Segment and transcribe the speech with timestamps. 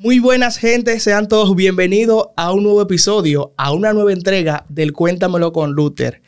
[0.00, 4.92] Muy buenas gente, sean todos bienvenidos a un nuevo episodio, a una nueva entrega del
[4.92, 6.22] Cuéntamelo con Luther.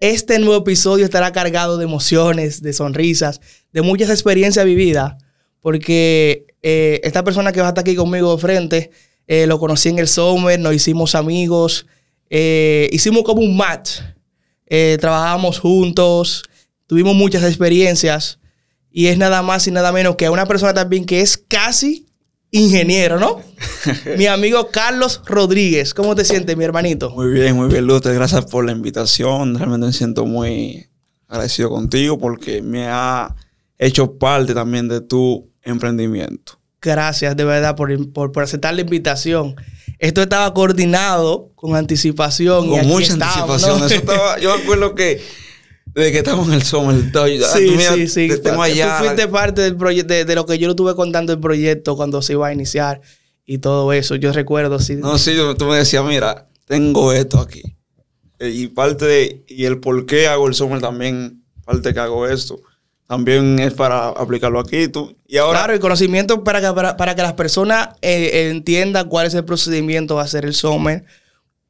[0.00, 3.40] Este nuevo episodio estará cargado de emociones, de sonrisas,
[3.72, 5.14] de muchas experiencias vividas,
[5.62, 8.90] porque eh, esta persona que va a estar aquí conmigo de frente,
[9.26, 11.86] eh, lo conocí en el Summer, nos hicimos amigos,
[12.28, 14.00] eh, hicimos como un match,
[15.00, 16.42] trabajamos juntos,
[16.86, 18.40] tuvimos muchas experiencias
[18.90, 22.06] y es nada más y nada menos que una persona también que es casi
[22.50, 23.40] ingeniero, ¿no?
[24.16, 25.94] mi amigo Carlos Rodríguez.
[25.94, 27.10] ¿Cómo te sientes, mi hermanito?
[27.10, 28.12] Muy bien, muy bien, Lute.
[28.14, 29.56] Gracias por la invitación.
[29.56, 30.86] Realmente me siento muy
[31.28, 33.34] agradecido contigo porque me ha
[33.78, 36.58] hecho parte también de tu emprendimiento.
[36.80, 39.56] Gracias, de verdad, por, aceptar la invitación.
[39.98, 42.68] Esto estaba coordinado con anticipación.
[42.68, 43.84] Con mucha anticipación.
[43.84, 45.20] Eso estaba, yo me acuerdo que
[45.96, 46.94] desde que estamos en el Summer.
[47.54, 48.28] Sí, sí, sí.
[48.28, 48.50] Tú
[48.98, 52.34] fuiste parte del proyecto, de, lo que yo lo estuve contando el proyecto cuando se
[52.34, 53.00] iba a iniciar
[53.46, 54.14] y todo eso.
[54.14, 54.96] Yo recuerdo, sí.
[54.96, 57.62] No, sí, tú me decías, mira, tengo esto aquí.
[58.38, 62.28] Eh, y parte de, y el por qué hago el Summer también, parte que hago
[62.28, 62.60] esto,
[63.06, 64.88] también es para aplicarlo aquí.
[64.88, 65.16] Tú.
[65.26, 69.32] Y ahora, claro, el conocimiento para que, para, que las personas eh, entiendan cuál es
[69.32, 71.06] el procedimiento de hacer el Summer,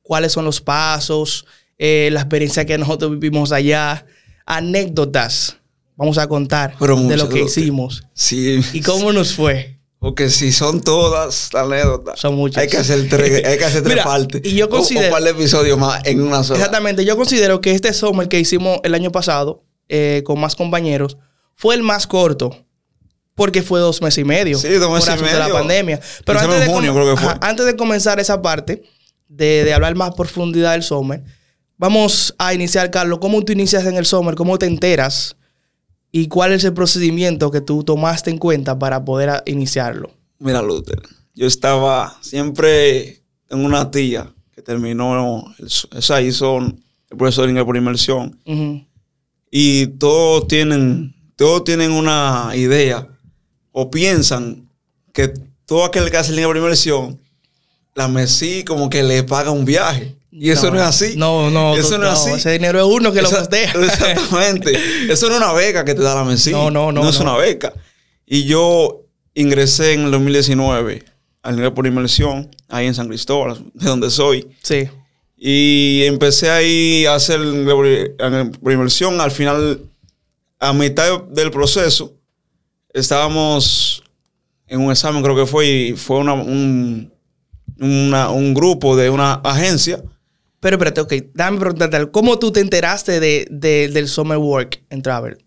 [0.03, 1.47] cuáles son los pasos,
[1.79, 4.05] eh, la experiencia que nosotros vivimos allá
[4.47, 5.59] anécdotas
[5.97, 8.05] vamos a contar de lo que hicimos.
[8.15, 8.61] Sí.
[8.73, 9.77] ¿Y cómo nos fue?
[9.99, 12.21] Porque si son todas anécdotas.
[12.21, 12.63] Son muchas.
[12.63, 14.43] Hay que hacer tres, hay que hacer tres partes.
[14.45, 15.07] Y yo considero.
[15.07, 16.59] O, un par de episodios más en una sola.
[16.59, 17.05] Exactamente.
[17.05, 21.17] Yo considero que este summer que hicimos el año pasado eh, con más compañeros
[21.55, 22.63] fue el más corto.
[23.35, 24.59] Porque fue dos meses y medio.
[24.59, 25.35] Sí, dos meses y medio.
[25.35, 26.01] de la pandemia.
[26.25, 27.35] Pero antes de, junio, creo que fue.
[27.43, 28.83] antes de comenzar esa parte,
[29.29, 31.23] de, de hablar más profundidad del summer,
[31.79, 33.19] Vamos a iniciar, Carlos.
[33.19, 34.35] ¿Cómo tú inicias en el Summer?
[34.35, 35.37] ¿Cómo te enteras?
[36.11, 40.11] ¿Y cuál es el procedimiento que tú tomaste en cuenta para poder iniciarlo?
[40.39, 41.03] Mira, Luther,
[41.35, 45.45] yo estaba siempre en una tía que terminó,
[45.95, 48.39] esa hizo el profesor por inmersión.
[49.51, 53.07] Y todos tienen, todos tienen una idea
[53.73, 54.71] o piensan
[55.13, 55.35] que
[55.67, 57.21] todo aquel que hace línea por inmersión,
[57.95, 60.16] la MESI como que le paga un viaje.
[60.39, 61.15] Y eso no, es así.
[61.17, 61.75] No, no.
[61.75, 62.31] Eso no, es así.
[62.33, 63.73] Ese dinero es uno que lo costea.
[63.75, 64.79] Exactamente.
[65.09, 66.53] eso no es una beca que te da la MESI.
[66.53, 67.03] No, no, no.
[67.03, 67.73] No es una beca.
[68.27, 71.05] Y yo ingresé en el 2019
[71.43, 74.47] al nivel por inmersión, ahí en San Cristóbal, de donde soy.
[74.63, 74.89] Sí.
[75.39, 77.41] Y empecé ahí a hacer
[78.61, 79.21] por inmersión.
[79.21, 79.81] Al final,
[80.59, 82.13] a mitad del proceso,
[82.93, 84.03] estábamos
[84.67, 87.11] en un examen, creo que fue, y fue una, un,
[87.79, 90.03] un grupo de una agencia
[90.61, 95.39] pero espérate, ok, dame preguntarte, ¿cómo tú te enteraste de, del Summer Work en Travel?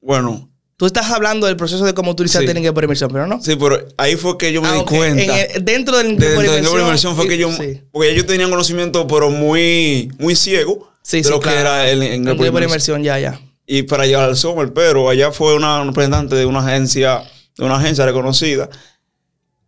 [0.00, 0.48] Bueno.
[0.76, 2.66] Tú estás hablando del proceso de cómo iniciaste sí.
[2.66, 3.40] en por inmersión, pero no.
[3.40, 5.34] Sí, pero ahí fue que yo me ah, di cuenta.
[5.60, 6.44] dentro del de, por
[6.80, 7.50] inmersión, fue que yo.
[7.92, 12.36] Porque ellos tenían conocimiento, pero muy, muy ciego de lo que era el, en el
[12.36, 13.04] por inmersión.
[13.04, 13.40] ya, ya.
[13.64, 17.22] Y para llegar al Summer, pero allá fue una representante de una agencia,
[17.56, 18.68] de una agencia reconocida.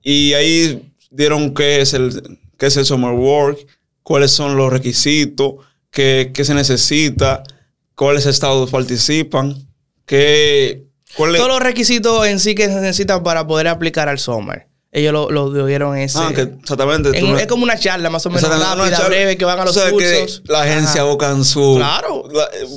[0.02, 3.64] Y ahí dieron qué es el, qué es el Summer Work
[4.04, 5.54] cuáles son los requisitos,
[5.90, 7.42] qué, se necesita,
[7.96, 9.66] cuáles estados participan,
[10.06, 10.84] qué...
[11.16, 14.66] Todos los requisitos en sí que se necesitan para poder aplicar al Summer.
[14.90, 16.18] Ellos lo, lo dieron ese.
[16.20, 17.10] Ah, que exactamente.
[17.16, 20.42] es como una charla más o menos rápida, breve, que van a los cursos.
[20.46, 21.74] Que la agencia busca su.
[21.76, 22.28] Claro.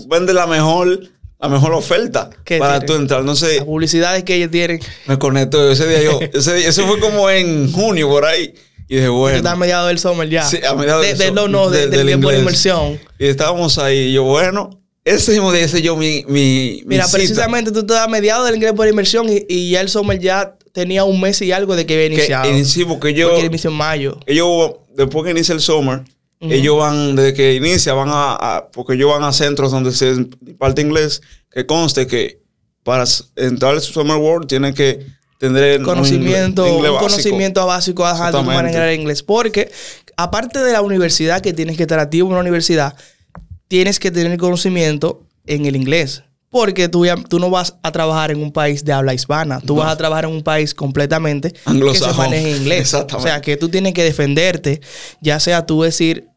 [0.07, 0.99] vende la mejor,
[1.39, 3.23] la mejor oferta para tú entrar.
[3.23, 3.57] No sé.
[3.57, 4.79] Las publicidades que ellos tienen.
[5.05, 6.19] Me conecto ese día yo.
[6.33, 8.53] ese día, eso fue como en junio por ahí.
[8.87, 9.37] Y dije, bueno.
[9.37, 10.43] Está a mediados del summer ya.
[10.43, 11.33] Sí, a mediados del summer.
[11.33, 12.99] De, no, de, del tiempo de inmersión.
[13.19, 14.09] Y estábamos ahí.
[14.09, 14.69] Y yo, bueno,
[15.03, 18.73] ese mismo día hice yo mi, mi Mira, precisamente tú estás a mediados del inglés
[18.73, 21.93] por inmersión y, y, ya el summer ya tenía un mes y algo de que
[21.93, 22.51] había iniciado.
[22.51, 23.29] Que sí, porque yo...
[23.29, 24.19] Porque inició en mayo.
[24.25, 26.03] Ellos, después que inicia el summer,
[26.39, 30.27] ellos van, desde que inicia, van a, Porque ellos van a centros donde se
[30.57, 31.21] parte inglés,
[31.51, 32.41] que conste que
[32.83, 33.05] para
[33.35, 35.05] entrar al Summer World tienen que
[35.37, 39.23] tener conocimiento, un, un conocimiento básico de manejar inglés.
[39.23, 39.71] Porque
[40.15, 42.95] aparte de la universidad, que tienes que estar activo en una universidad,
[43.67, 46.23] tienes que tener conocimiento en el inglés.
[46.49, 49.59] Porque tú, tú no vas a trabajar en un país de habla hispana.
[49.59, 52.93] Tú vas a trabajar en un país completamente que se maneje en inglés.
[52.93, 54.81] O sea, que tú tienes que defenderte,
[55.21, 56.29] ya sea tú decir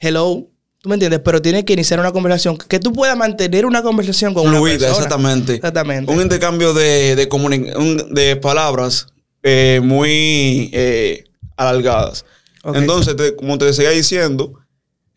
[0.00, 0.48] hello,
[0.82, 1.20] ¿Tú me entiendes?
[1.22, 2.56] Pero tienes que iniciar una conversación.
[2.56, 4.92] Que tú puedas mantener una conversación con una persona.
[4.92, 5.54] exactamente.
[5.56, 6.10] Exactamente.
[6.10, 9.06] Un intercambio de, de, de palabras
[9.42, 11.24] eh, muy eh,
[11.56, 12.24] alargadas.
[12.64, 14.54] Entonces, como te seguía diciendo,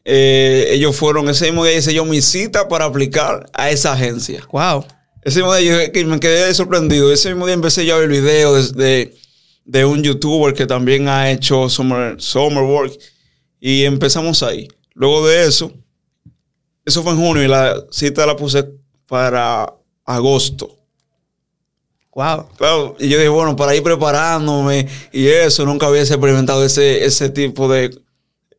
[0.04, 4.45] eh, ellos fueron, ese mismo día hice yo mi cita para aplicar a esa agencia.
[4.51, 4.86] Wow.
[5.24, 7.12] Ese mismo día yo, que me quedé sorprendido.
[7.12, 9.15] Ese mismo día empecé yo a ver videos de,
[9.63, 12.92] de un youtuber que también ha hecho summer, summer work.
[13.62, 14.68] Y empezamos ahí.
[14.94, 15.72] Luego de eso,
[16.86, 18.66] eso fue en junio y la cita la puse
[19.07, 19.74] para
[20.06, 20.78] agosto.
[22.16, 22.48] Wow.
[22.57, 27.30] Claro, y yo dije, bueno, para ir preparándome y eso, nunca había experimentado ese, ese
[27.30, 27.86] tipo de.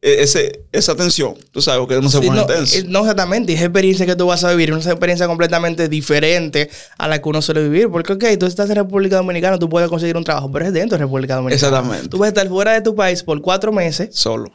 [0.02, 2.78] e- Ese, esa tensión, tú sabes, que no se Sí, pone no, tenso.
[2.78, 3.52] eh, no, exactamente.
[3.52, 4.72] Y es experiencia que tú vas a vivir.
[4.72, 7.88] Una experiencia completamente diferente a la que uno suele vivir.
[7.90, 10.98] Porque, ok, tú estás en República Dominicana, tú puedes conseguir un trabajo, pero es dentro
[10.98, 11.54] de República Dominicana.
[11.68, 12.08] Exactamente.
[12.08, 14.50] Tú vas a estar fuera de tu país por cuatro meses, Solo.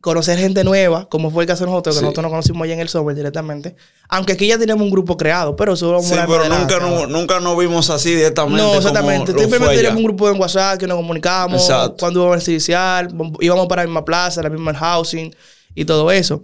[0.00, 2.04] Conocer gente nueva, como fue el caso de nosotros, que Sí.
[2.04, 3.74] nosotros nos conocimos allá en el software directamente.
[4.08, 7.58] Aunque aquí ya tenemos un grupo creado, pero vamos Sí, pero nunca, no, nunca nos
[7.58, 8.62] vimos así directamente.
[8.62, 9.32] No, exactamente.
[9.32, 11.62] Simplemente teníamos un grupo en WhatsApp que nos comunicábamos.
[11.62, 11.96] Exacto.
[11.98, 13.08] Cuando íbamos a iniciar,
[13.40, 15.34] íbamos para la misma plaza, la misma housing
[15.74, 16.40] y todo eso.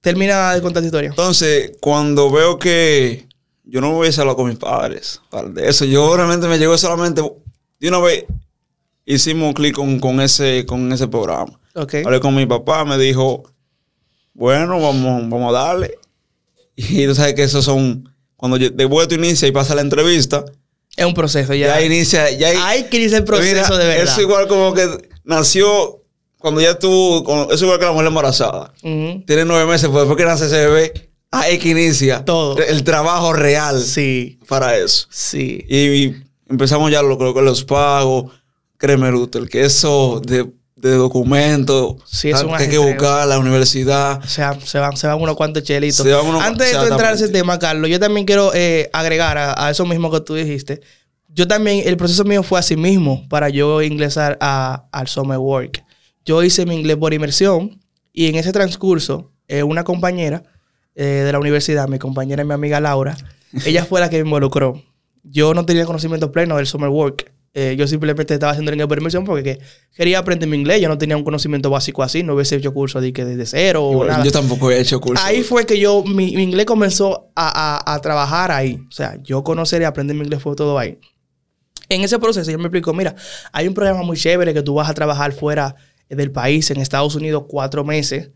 [0.00, 1.10] Termina de contar tu historia.
[1.10, 3.26] Entonces, cuando veo que
[3.64, 6.78] yo no voy a hablar con mis padres, para de eso, yo realmente me llegó
[6.78, 7.22] solamente
[7.80, 8.24] de una vez.
[9.04, 11.58] Hicimos un clic con, con ese, con ese programa.
[11.82, 13.42] Hablé con mi papá, me dijo,
[14.34, 15.94] bueno, vamos, vamos a darle.
[16.76, 20.44] Y tú sabes que esos son, cuando yo- después tú inicias y pasa la entrevista,
[20.96, 21.66] Es un proceso ya.
[21.78, 24.04] ya, inicia, ya Hay que iniciar el proceso Mira, de verdad.
[24.04, 24.86] Eso igual como que
[25.24, 26.04] nació
[26.38, 28.72] cuando ya tú, eso igual que la mujer embarazada.
[28.80, 32.56] Tiene nueve meses, pues después que nace ese bebé, ahí que inicia Todo.
[32.62, 35.08] el trabajo real Sí, para eso.
[35.10, 35.64] sí.
[35.68, 36.14] Y,
[36.48, 38.32] empezamos ya lo, con los pagos.
[38.76, 40.48] Créeme, Luther, que eso de,
[40.80, 44.20] de documentos Sí, es un que hay que buscar la universidad.
[44.22, 46.00] O sea, se van, se van unos cuantos chelitos.
[46.06, 49.70] Unos- Antes de entrar a ese tema, Carlos, yo también quiero eh, agregar a, a
[49.70, 50.80] eso mismo que tú dijiste.
[51.28, 55.84] Yo también, el proceso mío fue así mismo para yo ingresar a, al Summer Work.
[56.24, 57.80] Yo hice mi inglés por inmersión
[58.12, 60.42] y en ese transcurso, eh, una compañera
[60.94, 63.16] eh, de la universidad, mi compañera y mi amiga Laura,
[63.64, 64.82] ella fue la que me involucró.
[65.22, 67.32] Yo no tenía conocimiento pleno del Summer Work.
[67.60, 69.58] Eh, yo simplemente estaba haciendo inglés por inmersión porque que-
[69.96, 70.80] quería aprender mi inglés.
[70.80, 73.84] Yo no tenía un conocimiento básico así, no hubiese hecho curso de que desde cero
[73.84, 74.22] o nada.
[74.22, 75.24] yo tampoco he hecho curso.
[75.26, 78.78] Ahí fue que yo, mi, mi inglés comenzó a, a- a trabajar ahí.
[78.88, 80.98] O sea, yo conocer y aprender mi inglés fue todo ahí.
[81.88, 83.16] En ese proceso, ella me explicó, mira,
[83.50, 85.74] hay un programa muy chévere que tú vas a trabajar fuera
[86.08, 88.30] del país, en Estados Unidos, cuatro meses.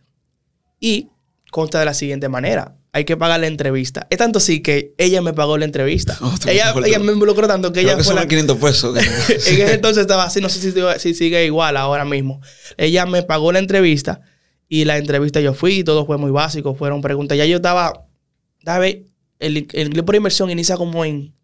[0.80, 1.10] Y
[1.52, 2.76] consta de la siguiente manera.
[2.94, 4.06] Hay que pagar la entrevista.
[4.10, 6.18] Es tanto así que ella me pagó la entrevista.
[6.22, 8.96] Oh, ella, me involucró tanto que Creo ella que fue la 500 pesos.
[9.28, 12.40] en ese entonces estaba así, no sé si, si sigue igual ahora mismo.
[12.76, 14.20] Ella me pagó la entrevista
[14.68, 17.38] y la entrevista yo fui y todo fue muy básico, fueron preguntas.
[17.38, 18.06] Ya yo estaba,
[18.64, 18.98] ¿sabes?
[19.38, 21.34] El, el inglés por inversión inicia como en,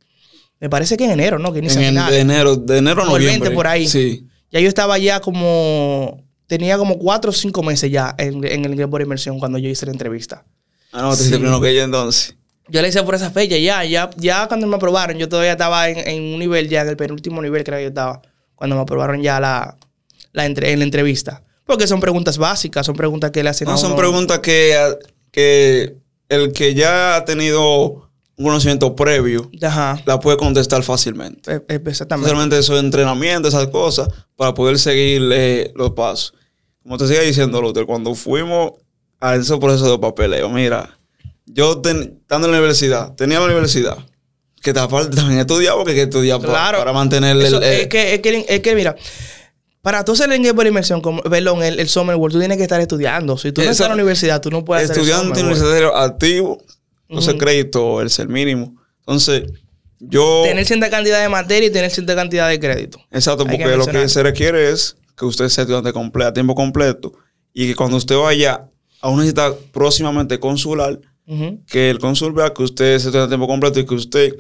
[0.61, 1.53] me parece que en enero, ¿no?
[1.53, 2.15] Que inicia en, finales.
[2.15, 3.51] de enero, de enero a noviembre.
[3.51, 3.87] 20 por ahí.
[3.89, 4.27] Sí.
[4.51, 8.73] Ya yo estaba ya como, tenía como cuatro o cinco meses ya en, en el
[8.73, 10.45] inglés por inversión cuando yo hice la entrevista.
[10.93, 11.23] Ah, no, te Sí.
[11.23, 12.35] hiciste primero que ella entonces.
[12.69, 15.89] Yo la hice por esa fecha, ya, ya, ya cuando me aprobaron, yo todavía estaba
[15.89, 18.21] en, en un nivel ya, en el penúltimo nivel creo que yo estaba,
[18.55, 19.77] cuando me aprobaron ya la,
[20.33, 21.43] la entre- en la entrevista.
[21.65, 23.99] Porque son preguntas básicas, son preguntas que le hacen a No, son uno.
[24.01, 24.77] preguntas que,
[25.31, 25.97] que
[26.29, 31.51] el que ya ha tenido un conocimiento previo Ajá, la puede contestar fácilmente.
[31.53, 32.27] e- e- exactamente.
[32.29, 36.35] Especialmente eso de entrenamiento, esas cosas, para poder seguir eh, los pasos.
[36.83, 38.73] Como te sigue diciendo, Luther, cuando fuimos
[39.21, 40.97] a ese proceso de papeleo, mira,
[41.47, 43.97] yo ten- estando en la universidad, tenía la universidad,
[44.63, 46.79] que te- aparte también estudiaba porque hay que estudiar pa- Claro.
[46.79, 47.43] para mantener el...
[47.43, 48.95] Eso, eh, es, que, es, que, es que, mira,
[49.83, 52.57] para tú hacer el inglés por inmersión, como, perdón, el, el Summer World, tú tienes
[52.59, 53.39] que estar estudiando.
[53.39, 56.59] Si tú no estás en la universidad, tú no puedes el estudiante universitario activo,
[57.09, 57.39] entonces Ujú.
[57.45, 58.75] crédito, el ser mínimo.
[59.01, 59.45] Entonces,
[60.01, 60.43] yo...
[60.45, 62.99] Tener cierta cantidad de materia y tener cierta cantidad de crédito.
[63.11, 66.33] Exacto, Hay que porque lo que se requiere es que usted sea estudiante completo, a
[66.35, 67.13] tiempo completo,
[67.55, 68.69] y que cuando usted vaya
[69.01, 70.99] a una cita próximamente consular,
[71.67, 74.35] que el cónsul vea que usted es estudiante a tiempo completo y que usted,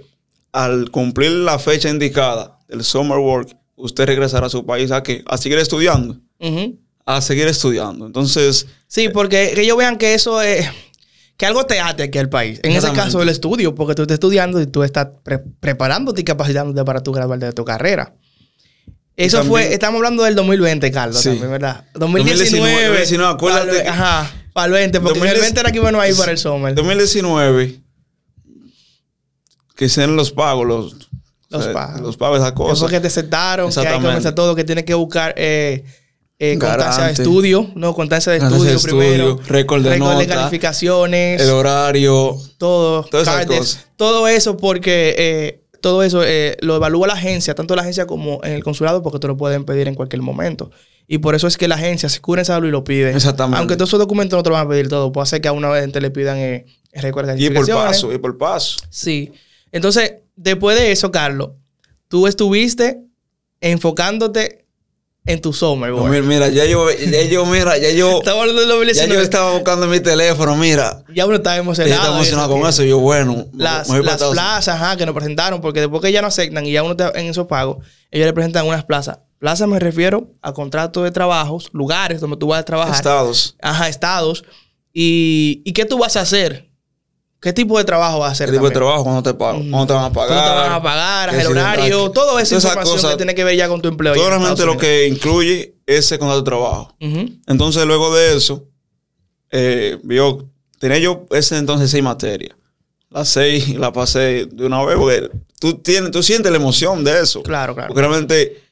[0.52, 5.22] al cumplir la fecha indicada del summer work, usted regresará a su país a que
[5.26, 6.16] a seguir estudiando,
[7.04, 8.06] a seguir estudiando.
[8.06, 10.66] Entonces, Sí, porque que ellos vean que eso es.
[11.36, 12.58] Que algo te ate aquí al país.
[12.64, 16.24] En ese caso, el estudio, porque tú estás estudiando y tú estás pre- preparándote y
[16.24, 18.14] capacitándote para tu graduarte de tu carrera.
[19.18, 21.30] Eso también- fue, estamos hablando del 2020, Carlos, Sí.
[21.30, 21.84] también, ¿verdad?
[21.94, 22.38] 2019.
[22.38, 25.78] 2019, 2019, acuérdate para que- Ajá, para el 20, porque 2010 el 20 era que
[25.78, 26.74] iban a ir para el summer.
[26.74, 27.80] 2019,
[29.76, 30.92] que hicieron los pagos, los,
[31.50, 32.00] Los o sea, pagos.
[32.00, 32.90] los pagos, esas cosas.
[32.90, 35.84] que te sentaron, que hay que comenzar todo, que tienes que buscar eh,
[36.40, 39.30] eh, constancia de estudio, no, constancia de estudio de primero.
[39.30, 41.40] estudio, récord de nota, calificaciones.
[41.42, 43.86] El horario, todo, Todas esas cosas.
[43.96, 48.40] todo eso porque eh, todo eso eh, lo evalúa la agencia, tanto la agencia como
[48.44, 50.70] en el consulado, porque te lo pueden pedir en cualquier momento.
[51.06, 53.10] Y por eso es que la agencia se cura en salud y lo pide.
[53.14, 53.58] Exactamente.
[53.58, 55.52] Aunque todos esos documentos no te lo van a pedir todo, puede ser que a
[55.52, 57.08] una vez le pidan eh, de
[57.38, 58.78] y por paso, y por paso.
[58.90, 59.32] Sí.
[59.72, 61.50] Entonces, después de eso, Carlos,
[62.08, 63.00] tú estuviste
[63.60, 64.66] enfocándote
[65.28, 68.18] en tu summer, Pues mira, mira, ya yo, ya yo, mira, ya yo.
[68.18, 71.04] Estamos hablando de ya yo estaba buscando en mi teléfono, mira.
[71.14, 71.90] Ya uno estaba emocionado.
[71.90, 72.82] Ya estaba emocionado con eso.
[72.82, 73.46] Yo, bueno.
[73.52, 76.82] Las, las plazas, ajá, que nos presentaron, porque después que ya no aceptan y ya
[76.82, 79.18] uno está en esos pagos, ellos le presentan unas plazas.
[79.38, 82.94] Plaza me refiero a contratos de trabajos, lugares donde tú vas a trabajar.
[82.94, 83.54] Estados.
[83.60, 84.44] Ajá, estados.
[84.94, 86.67] ¿Y, ¿y qué tú vas a hacer?
[87.40, 88.48] ¿Qué tipo de trabajo vas a hacer?
[88.48, 89.04] ¿Qué tipo de trabajo?
[89.04, 89.70] ¿Cuándo te, pagan?
[89.70, 90.28] ¿Cuándo te van a pagar?
[90.36, 91.34] ¿Cuándo te van a pagar?
[91.34, 92.10] ¿El horario?
[92.10, 94.14] Todo eso información que tiene que ver ya con tu empleo.
[94.14, 96.96] Todo realmente lo que incluye ese contrato de trabajo.
[97.46, 98.66] Entonces, luego de eso,
[99.50, 100.48] eh, yo,
[100.80, 102.56] tenía yo ese entonces seis materias.
[103.10, 105.30] Las seis las pasé de una vez porque
[105.60, 107.42] tú, tienes, tú sientes la emoción de eso.
[107.44, 107.88] Claro, claro.
[107.88, 108.62] Porque realmente,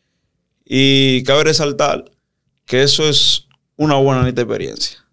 [0.64, 2.04] y cabe resaltar
[2.66, 3.46] que eso es
[3.76, 5.05] una buena experiencia.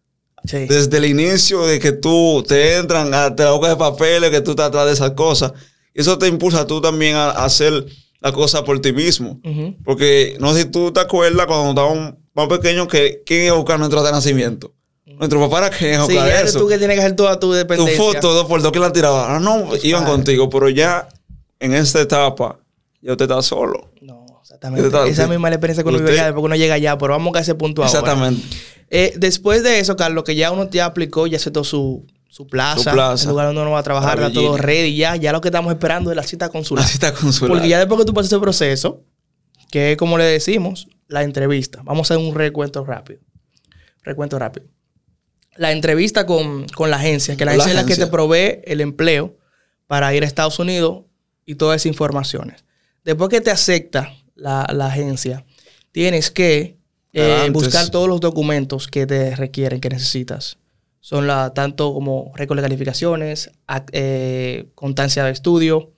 [0.43, 4.51] Desde el inicio de que tú te entran, te la boca de papeles, que tú
[4.51, 5.53] estás atrás de esas cosas.
[5.93, 7.85] Eso te impulsa tú también a, hacer
[8.19, 9.39] la cosa por ti mismo.
[9.85, 13.57] Porque no sé si tú te acuerdas cuando estábamos más pequeños que quién iba a
[13.57, 14.73] buscar nuestro de nacimiento.
[15.05, 16.59] Nuestro papá era quien iba a buscar sí, eso.
[16.59, 17.95] tú que tienes que hacer toda tu dependencia.
[17.95, 19.25] Tu foto, dos por dos que la tiraban.
[19.29, 21.07] Ah, no, iban contigo, pero ya
[21.59, 22.59] en esta etapa,
[23.01, 23.91] ya usted está solo.
[24.01, 24.22] No,
[24.63, 25.09] exactamente.
[25.09, 27.39] Esa misma la experiencia con uno vive allá, porque uno llega allá, pero vamos a
[27.39, 27.99] ese punto ahora.
[27.99, 28.41] Exactamente.
[28.89, 32.91] Eh, después de eso, Carlos, que ya uno ya aplicó, ya aceptó su, su plaza,
[32.91, 35.71] el lugar donde uno va a trabajar, está todo ready, ya, ya lo que estamos
[35.73, 36.83] esperando es la cita consular.
[36.83, 37.51] La cita consular.
[37.51, 39.03] Porque ya después que tú pasas ese proceso,
[39.71, 41.81] que es como le decimos, la entrevista.
[41.83, 43.19] Vamos a hacer un recuento rápido.
[44.03, 44.67] Recuento rápido.
[45.55, 49.37] La entrevista con, la agencia, que la, agencia, es la que te provee el empleo
[49.87, 51.03] para ir a Estados Unidos
[51.45, 52.65] y todas esas informaciones.
[53.03, 55.45] Después que te acepta la, la agencia,
[55.91, 56.77] tienes que
[57.13, 60.57] eh, buscar todos los documentos que te requieren, que necesitas.
[60.99, 63.51] Son la, tanto como récord de calificaciones,
[63.91, 65.91] eh, constancia de estudio.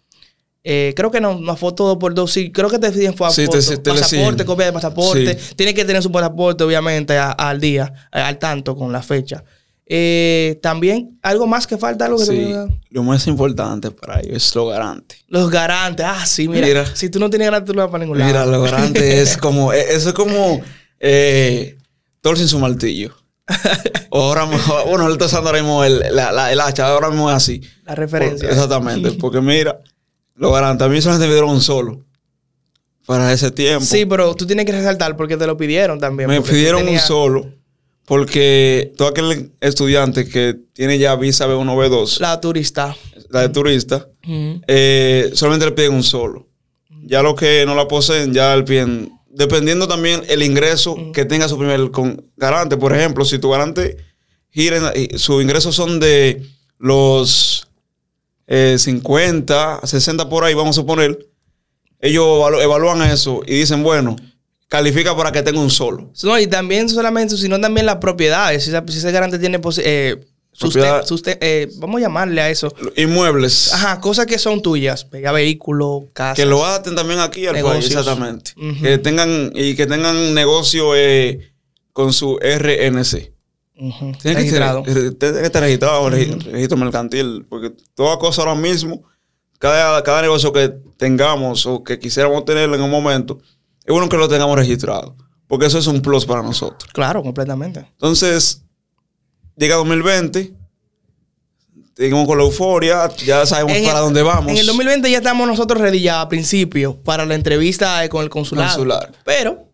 [0.64, 2.34] Eh, creo que no, fue todo por dos.
[2.34, 5.36] Sí, creo que te piden fue sí, pasaporte, copia de pasaporte.
[5.56, 9.44] Tiene que tener su pasaporte, obviamente, al día, al tanto con la fecha.
[10.62, 12.54] También, algo más que falta, algo que sí,
[12.90, 15.18] lo más importante para ellos es lo garante.
[15.28, 18.18] Los garantes, ah, sí, mira, Si tú no tienes garante, tú no vas para ningún
[18.18, 18.32] lado.
[18.32, 20.62] Mira, lo garante es como, eso es como
[21.00, 21.78] eh,
[22.36, 23.16] sin su martillo.
[24.12, 24.46] ahora
[24.88, 27.62] bueno, él está usando ahora mismo el, el, hacha, ahora mismo es así.
[27.84, 28.50] La referencia.
[28.50, 29.80] exactamente, porque mira,
[30.36, 32.04] lo garante, a mí solamente me dieron un solo
[33.06, 33.86] para ese tiempo.
[33.86, 36.30] Sí, pero tú tienes que resaltar porque te lo pidieron también.
[36.30, 37.54] Me pidieron un solo
[38.06, 42.20] porque todo aquel estudiante que tiene ya visa B1, B2.
[42.20, 42.96] La turista.
[43.30, 44.08] La de turista,
[44.68, 46.48] eh, solamente le piden un solo.
[47.08, 51.50] Ya los que no la poseen, ya le piden dependiendo también el ingreso que tenga
[51.50, 51.92] su primer
[52.38, 52.78] garante.
[52.78, 53.98] Por ejemplo, si tu garante
[54.52, 56.46] gira, sus ingresos son de
[56.78, 57.68] los
[58.48, 61.28] 50, eh, 60 por ahí, vamos a poner,
[62.00, 62.26] ellos
[62.62, 64.16] evalúan eso y dicen, bueno,
[64.68, 66.12] califica para que tenga un solo.
[66.24, 68.64] No, y también solamente, sino también las propiedades.
[68.64, 70.26] Si, ese garante tiene eh,
[71.42, 72.74] eh, vamos a llamarle a eso.
[72.96, 73.74] Inmuebles.
[73.74, 75.08] Ajá, cosas que son tuyas.
[75.12, 76.36] Ya vehículo, casa.
[76.36, 78.52] Que lo adapten también aquí al país, exactamente.
[78.82, 81.54] Que tengan, y que tengan negocio eh,
[81.94, 83.34] con su RNC.
[84.22, 89.04] Tiene que, estar, que estar registrado, registro mercantil, porque toda cosa ahora mismo,
[89.60, 93.40] cada, cada negocio que tengamos o que quisiéramos tener en un momento,
[93.86, 95.16] es bueno que lo tengamos registrado,
[95.48, 96.92] porque eso es un plus para nosotros.
[96.92, 97.82] Claro, completamente.
[97.92, 98.64] Entonces,
[99.56, 100.54] llega 2020,
[101.96, 104.52] seguimos con la euforia, ya sabemos para dónde vamos.
[104.52, 108.30] En el 2020 ya estamos nosotros ready ya a principio para la entrevista con el
[108.30, 108.86] consulado.
[109.24, 109.70] Pero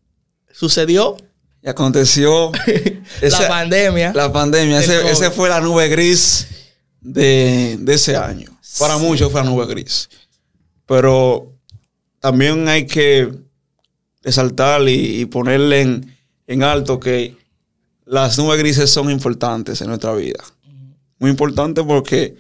[0.52, 1.16] sucedió.
[1.64, 2.52] Y aconteció
[3.22, 4.12] la pandemia.
[4.14, 4.80] La pandemia.
[4.80, 6.48] Ese, fue la nube gris
[7.00, 8.50] de, ese año.
[8.78, 10.10] Para muchos fue la nube gris.
[10.86, 11.54] Pero
[12.20, 13.32] también hay que
[14.22, 17.36] resaltar y, ponerle en, en alto que
[18.06, 20.44] las nubes grises son importantes en nuestra vida.
[21.20, 22.36] Muy importantes porque,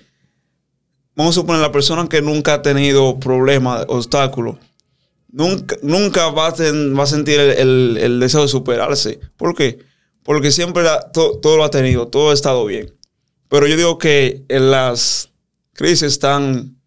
[1.15, 4.57] vamos a suponer, la persona que nunca ha tenido problemas, obstáculos,
[5.31, 9.19] nunca, nunca va, a sentir el, deseo de superarse.
[9.37, 9.79] ¿Por qué?
[10.23, 10.83] Porque siempre
[11.13, 12.93] todo lo ha tenido, todo ha estado bien.
[13.47, 15.29] Pero yo digo que en las
[15.73, 16.77] crisis están...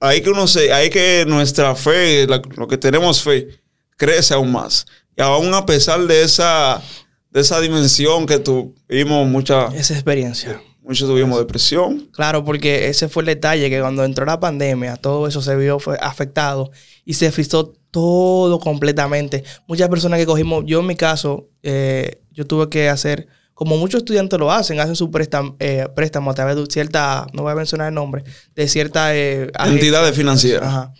[0.00, 3.59] Hay que uno se, hay que nuestra fe, lo que tenemos fe,
[4.00, 4.86] crece aún más.
[5.14, 6.82] Y aún a pesar de esa
[7.30, 9.66] de esa dimensión que tuvimos mucha...
[9.68, 10.60] Esa experiencia.
[10.82, 12.08] Muchos tuvimos depresión.
[12.12, 15.78] Claro, porque ese fue el detalle, que cuando entró la pandemia, todo eso se vio
[16.00, 16.72] afectado
[17.04, 19.44] y se frizó todo completamente.
[19.68, 23.98] Muchas personas que cogimos, yo en mi caso, eh, yo tuve que hacer, como muchos
[23.98, 27.54] estudiantes lo hacen, hacen su préstamo, eh, préstamo a través de cierta, no voy a
[27.54, 28.24] mencionar el nombre,
[28.56, 29.14] de cierta...
[29.14, 30.66] Eh, Entidades financieras.
[30.66, 30.94] Ajá.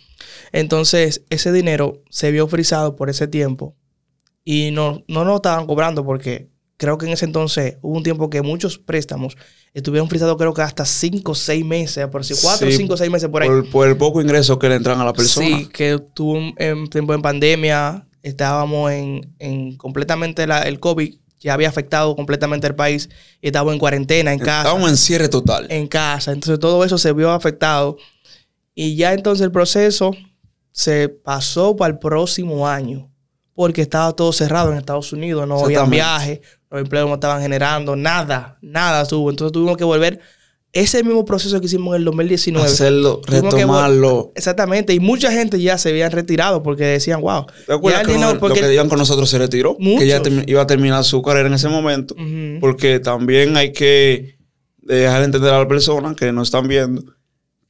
[0.51, 3.75] Entonces, ese dinero se vio frisado por ese tiempo
[4.43, 8.29] y no, no nos estaban cobrando porque creo que en ese entonces hubo un tiempo
[8.29, 9.37] que muchos préstamos
[9.73, 13.11] estuvieron frisados creo que hasta 5 o 6 meses, por si 4, 5 o 6
[13.11, 13.49] meses por ahí.
[13.71, 15.45] Por, el poco ingreso que le entran a la persona.
[15.45, 21.53] Sí, que tuvo en tiempo en pandemia, estábamos en, en completamente la, el COVID ya
[21.55, 23.09] había afectado completamente el país
[23.41, 24.59] y estábamos en cuarentena, en casa.
[24.59, 25.65] Estábamos en cierre total.
[25.69, 26.31] En casa.
[26.31, 27.97] Entonces todo eso se vio afectado.
[28.75, 30.11] Y ya entonces el proceso
[30.71, 33.09] se pasó para el próximo año.
[33.53, 37.95] Porque estaba todo cerrado en Estados Unidos, no había viajes, los empleos no estaban generando,
[37.95, 39.29] nada, nada estuvo.
[39.29, 40.19] Entonces tuvimos que volver
[40.73, 42.65] ese mismo proceso que hicimos en el 2019.
[42.65, 44.31] Hacerlo, retomarlo.
[44.35, 44.93] exactamente.
[44.93, 47.45] Y mucha gente ya se habían retirado porque decían, wow.
[47.67, 49.77] ¿Te acuerdas que lo que iban con nosotros se retiró?
[49.77, 52.15] Que ya iba a terminar su carrera en ese momento.
[52.61, 54.37] Porque también hay que
[54.77, 57.03] dejar entender a la persona que nos están viendo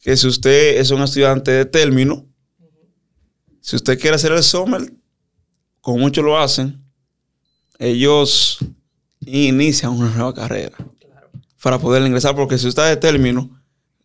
[0.01, 2.25] que si usted es un estudiante de término,
[3.62, 4.91] si usted quiere hacer el summer,
[5.80, 6.84] como muchos lo hacen,
[7.80, 8.58] ellos
[9.25, 10.75] inician una nueva carrera
[11.62, 13.50] para poder ingresar, porque si usted es de término,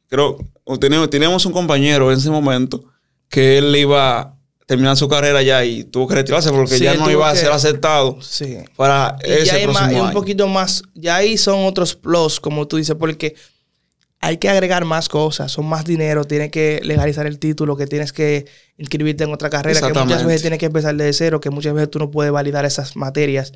[0.08, 0.38] creo,
[0.78, 2.84] teníamos, un compañero en ese momento
[3.28, 4.36] que él iba a
[4.66, 8.20] terminar su carrera ya y tuvo que retirarse porque ya no iba a ser aceptado
[8.20, 8.58] sí.
[8.76, 12.76] para y ese ya hay un poquito más, ya ahí son otros plus, como tú
[12.76, 13.34] dices, porque
[14.26, 18.12] hay que agregar más cosas, son más dinero, tienes que legalizar el título, que tienes
[18.12, 21.74] que inscribirte en otra carrera, que muchas veces tienes que empezar desde cero, que muchas
[21.74, 23.52] veces tú no puedes validar esas materias.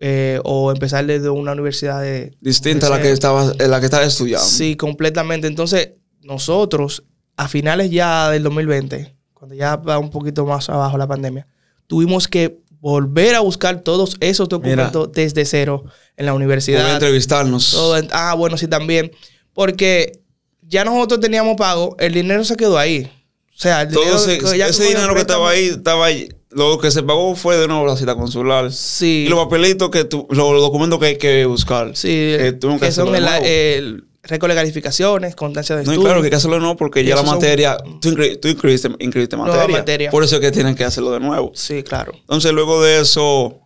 [0.00, 2.02] Eh, o empezar desde una universidad
[2.40, 4.44] distinta a la que estaba la que estaba estudiando.
[4.44, 5.46] Sí, completamente.
[5.46, 5.90] Entonces,
[6.20, 7.04] nosotros
[7.36, 11.46] a finales ya del 2020, cuando ya va un poquito más abajo la pandemia,
[11.86, 15.84] tuvimos que volver a buscar todos esos documentos desde cero
[16.16, 16.92] en la universidad.
[16.92, 17.78] entrevistarnos.
[18.10, 19.12] ah, bueno, sí, también.
[19.54, 20.20] Porque
[20.62, 23.10] ya nosotros teníamos pago, el dinero se quedó ahí.
[23.56, 27.34] O sea, el dinero, ese dinero que estaba ahí, estaba ahí lo que se pagó
[27.34, 28.72] fue de nuevo la cita consular.
[28.72, 29.24] Sí.
[29.26, 31.96] Y los papelitos que tú, los documentos que hay que buscar.
[31.96, 32.36] Sí.
[32.80, 35.98] Que, son el, el récord de calificaciones, constancia de estudio.
[35.98, 38.08] No, claro que hay que hacerlo nuevo porque ya la materia, tú,
[38.48, 41.52] inscribiste, materia, Por eso es que tienen que hacerlo de nuevo.
[41.54, 42.12] Sí, claro.
[42.14, 43.60] Entonces, luego de eso,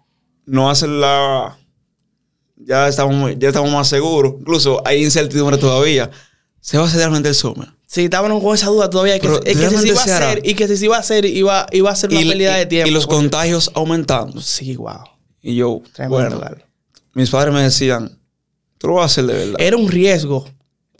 [0.47, 1.59] no hacen la.
[2.61, 4.35] Ya estamos, ya estamos más seguros.
[4.41, 6.11] Incluso hay incertidumbre todavía.
[6.61, 7.69] ¿Se va a hacer realmente el summer?
[7.87, 9.19] Sí, estábamos con esa duda todavía.
[9.19, 11.67] Que, que si se iba a hacer y que si se iba a hacer iba,
[11.73, 12.89] iba a ser una pérdida de tiempo.
[12.91, 14.41] Y los contagios aumentando.
[14.41, 15.05] Sí, wow.
[15.41, 16.41] Y yo, bueno,
[17.15, 18.19] mis padres me decían,
[18.77, 19.57] tú lo vas a hacer de verdad.
[19.59, 20.47] Era un riesgo.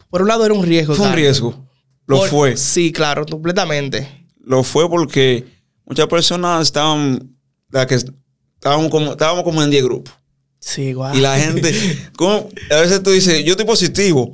[0.09, 0.95] Por un lado era un riesgo.
[0.95, 1.67] Fue un riesgo.
[2.07, 2.57] Lo fue.
[2.57, 4.27] Sí, claro, completamente.
[4.39, 5.45] Lo fue porque
[5.85, 7.37] muchas personas estaban,
[7.69, 10.13] la que estábamos como, estábamos como en 10 grupos.
[10.59, 10.93] Sí.
[11.13, 11.73] Y la gente,
[12.17, 14.33] como, a veces tú dices, yo estoy positivo,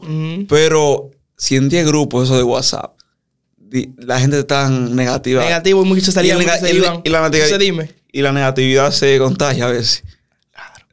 [0.49, 2.95] pero si en 10 grupos eso de WhatsApp,
[3.97, 5.43] la gente está negativa.
[5.43, 7.01] Negativo y muchos salían y, iban.
[7.03, 10.03] Y, la negatividad, y la negatividad se contagia a veces.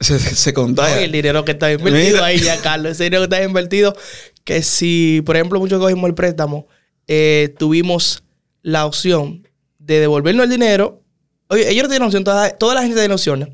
[0.01, 1.01] Se, se contagia.
[1.01, 2.93] el dinero que está invertido ahí ya, Carlos.
[2.93, 3.97] Ese dinero que está invertido.
[4.43, 6.67] Que si, por ejemplo, muchos cogimos el préstamo,
[7.07, 8.25] eh, tuvimos
[8.63, 9.47] la opción
[9.79, 11.01] de devolvernos el dinero.
[11.47, 13.51] Oye, ellos no tienen opción, toda, toda la gente tiene opciones.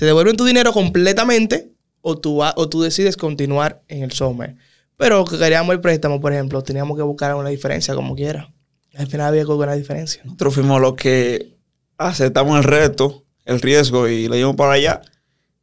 [0.00, 4.56] Te devuelven tu dinero completamente o tú, o tú decides continuar en el summer.
[4.96, 8.50] Pero que queríamos el préstamo, por ejemplo, teníamos que buscar una diferencia como quiera.
[8.96, 10.22] Al final había que buscar una diferencia.
[10.24, 11.54] Nosotros fuimos los que
[11.98, 15.02] aceptamos el reto, el riesgo y le dimos para allá.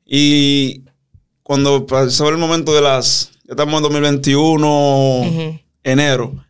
[0.05, 0.83] Y
[1.41, 3.31] cuando pasó el momento de las.
[3.45, 6.45] Ya estamos en 2021, enero.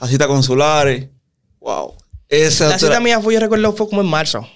[0.00, 1.08] Las citas consulares.
[1.58, 1.92] Wow.
[2.28, 4.46] Esa la cita mía fue, yo recuerdo, fue como en marzo.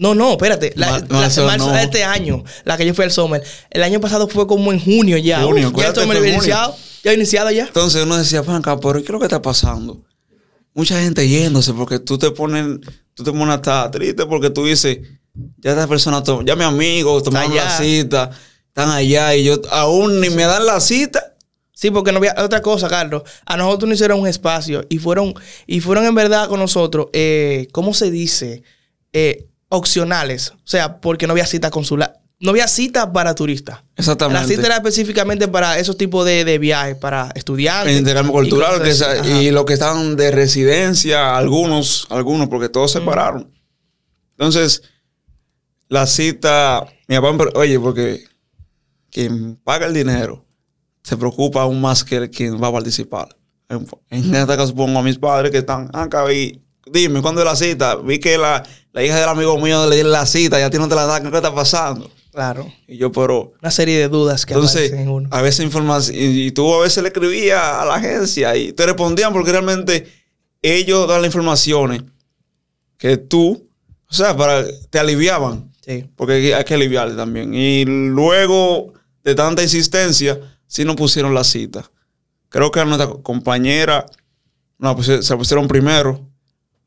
[0.00, 0.72] No, no, espérate.
[0.76, 3.42] La, marzo, de este año, la que yo fui al Summer.
[3.70, 5.42] El año pasado fue como en junio ya.
[5.42, 6.74] Junio, ya el Summer había iniciado.
[7.04, 7.66] Ya iniciado ya.
[7.66, 10.02] Entonces uno decía, Franca, pero ¿qué es lo que está pasando?
[10.72, 12.78] Mucha gente yéndose porque tú te pones,
[13.12, 15.00] tú te pones hasta triste porque tú dices,
[15.58, 18.30] ya esta persona, ya mi amigo tomaron la cita,
[18.68, 21.34] están allá y yo aún ni me dan la cita.
[21.74, 23.22] Sí, porque no había otra cosa, Carlos.
[23.44, 25.34] A nosotros nos hicieron un espacio y fueron,
[25.66, 28.62] y fueron en verdad con nosotros, eh, ¿cómo se dice?
[29.12, 30.50] Eh, opcionales.
[30.50, 33.80] O sea, porque no había cita consular no había cita para turistas.
[33.96, 34.40] Exactamente.
[34.40, 37.98] La cita era específicamente para esos tipos de, viajes, para estudiantes.
[37.98, 38.80] intercambio cultural,
[39.24, 43.52] y, y los que estaban de residencia, algunos, algunos, porque todos se pararon.
[44.32, 44.82] Entonces,
[45.88, 48.24] la cita, mi papá, oye, porque
[49.10, 50.46] quien paga el dinero
[51.02, 53.36] se preocupa aún más que quien va a participar.
[53.68, 57.44] En, este caso pongo a mis padres que están acá ah, y dime, ¿cuándo es
[57.44, 57.96] la cita?
[57.96, 60.88] Vi que la, hija del amigo mío le dieron la cita, ya a ti no
[60.88, 62.10] te la dan, ¿qué está pasando?
[62.32, 62.72] Claro.
[62.86, 63.52] Y yo, pero.
[63.60, 65.28] Una serie de dudas que entonces, en uno.
[65.32, 66.16] A veces información.
[66.18, 70.06] Y, tú a veces le escribías a la agencia y te respondían porque realmente
[70.62, 72.02] ellos dan las informaciones
[72.98, 73.68] que tú,
[74.08, 75.72] o sea, para te aliviaban.
[75.84, 76.08] Sí.
[76.14, 77.54] Porque hay que aliviarle también.
[77.54, 78.92] Y luego
[79.24, 81.90] de tanta insistencia, sí nos pusieron la cita.
[82.48, 84.06] Creo que a nuestra compañera
[84.78, 86.29] no, pues, se la pusieron primero.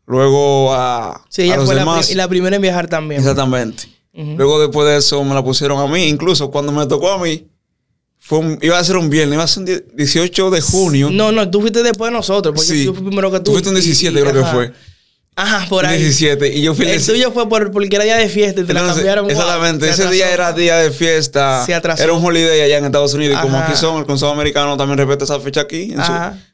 [0.06, 2.06] Luego a, Sí, a ella los fue la, demás.
[2.08, 3.22] pri- y la primera en viajar también.
[3.22, 3.84] Exactamente.
[4.14, 6.04] Luego después de eso me la pusieron a mí.
[6.06, 7.48] Incluso cuando me tocó a mí,
[8.20, 11.10] fue un- iba a ser un viernes, iba a ser un die- 18 de junio.
[11.12, 12.54] No, no, tú fuiste después de nosotros.
[12.56, 12.86] Porque Sí.
[12.86, 13.46] yo fui primero que tú.
[13.46, 14.74] Tú fuiste un y- 17, y- creo que fue.
[15.36, 15.98] Ajá, por ahí.
[15.98, 16.54] 17.
[16.56, 18.74] Y yo fui el El tuyo fue por, porque era día de fiesta y te
[18.74, 19.28] la cambiaron.
[19.32, 21.66] Exactamente, se ese día era día de fiesta.
[21.66, 22.04] Se atrasó.
[22.04, 23.40] Era un holiday allá en Estados Unidos.
[23.40, 25.94] Y como aquí son, el Consejo Americano también respeta esa fecha aquí.
[25.94, 26.12] en su-.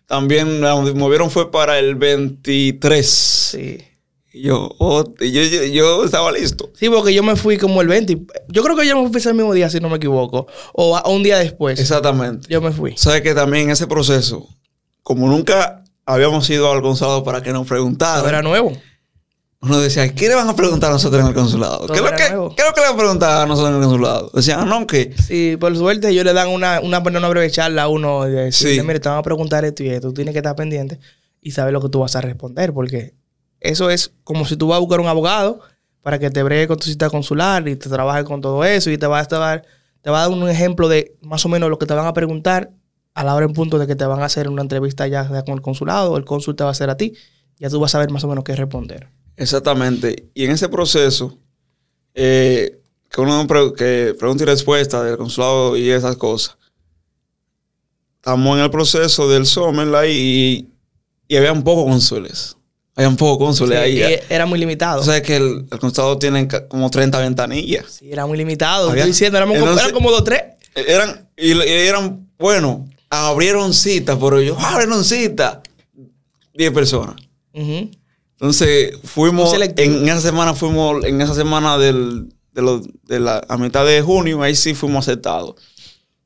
[0.10, 3.06] También la movieron fue para el 23.
[3.08, 3.78] Sí.
[4.34, 6.72] Y yo, oh, yo, yo, yo estaba listo.
[6.74, 8.18] Sí, porque yo me fui como el 20.
[8.48, 10.48] Yo creo que yo me fui ese mismo día, si no me equivoco.
[10.74, 11.80] O, a- un día después.
[11.80, 12.48] Exactamente.
[12.50, 12.96] Yo me fui.
[12.98, 14.48] Sabes que también ese proceso,
[15.04, 18.74] como nunca habíamos ido al consulado para que nos Todo era nuevo.
[19.62, 21.86] Uno decía, ¿qué le van a preguntar a nosotros en el consulado?
[21.88, 22.16] ¿Qué es, lo que.
[22.16, 24.32] ¿Qué es lo que le van a preguntar a nosotros en el consulado?
[24.34, 27.84] Decían, ah, no, que Sí, por suerte ellos le dan una, una, una breve charla
[27.84, 28.82] a uno de decirle, Sí.
[28.84, 31.00] mire, te van a preguntar esto y esto, tú tienes que estar pendiente
[31.42, 33.16] y saber lo que tú vas a responder, porque
[33.60, 35.60] eso es como si tú vas a buscar un abogado
[36.02, 38.98] para que te bregue con tu cita consular y te trabaje con todo eso y
[38.98, 39.64] te va a dar,
[40.02, 42.14] te va a dar un ejemplo de más o menos lo que te van a
[42.14, 42.72] preguntar
[43.14, 45.56] a la hora en punto de que te van a hacer una entrevista ya con
[45.56, 47.14] el consulado, el cónsul te va a hacer a ti,
[47.58, 49.10] ya tú vas a saber más o menos qué responder.
[49.40, 50.28] Exactamente.
[50.34, 51.38] Y en ese proceso,
[52.14, 56.58] eh, que uno pre- que pregunta y respuesta del consulado y esas cosas,
[58.18, 60.68] estamos en el proceso del Summer ahí
[61.28, 62.56] y, y había un poco cónsules.
[62.96, 64.14] Había un poco cónsules Sí, ahí.
[64.14, 65.00] y era muy limitado.
[65.02, 67.86] O sea que el, el consulado tiene como 30 ventanillas.
[68.00, 68.90] sí, era muy limitado.
[68.90, 70.42] Había- Estoy diciendo, éramos como, Entonces- eran como dos tres.
[70.76, 75.62] Eran, y, y eran, bueno, abrieron cita, pero yo, "Ah, abrieron cita.
[76.54, 77.16] 10 personas.
[77.54, 77.90] Ujú.
[78.40, 79.50] Entonces, fuimos,
[79.84, 84.02] en esa semana fuimos, en esa semana del, de, lo- de la, a mitad de
[84.02, 85.56] junio, ahí sí fuimos aceptados.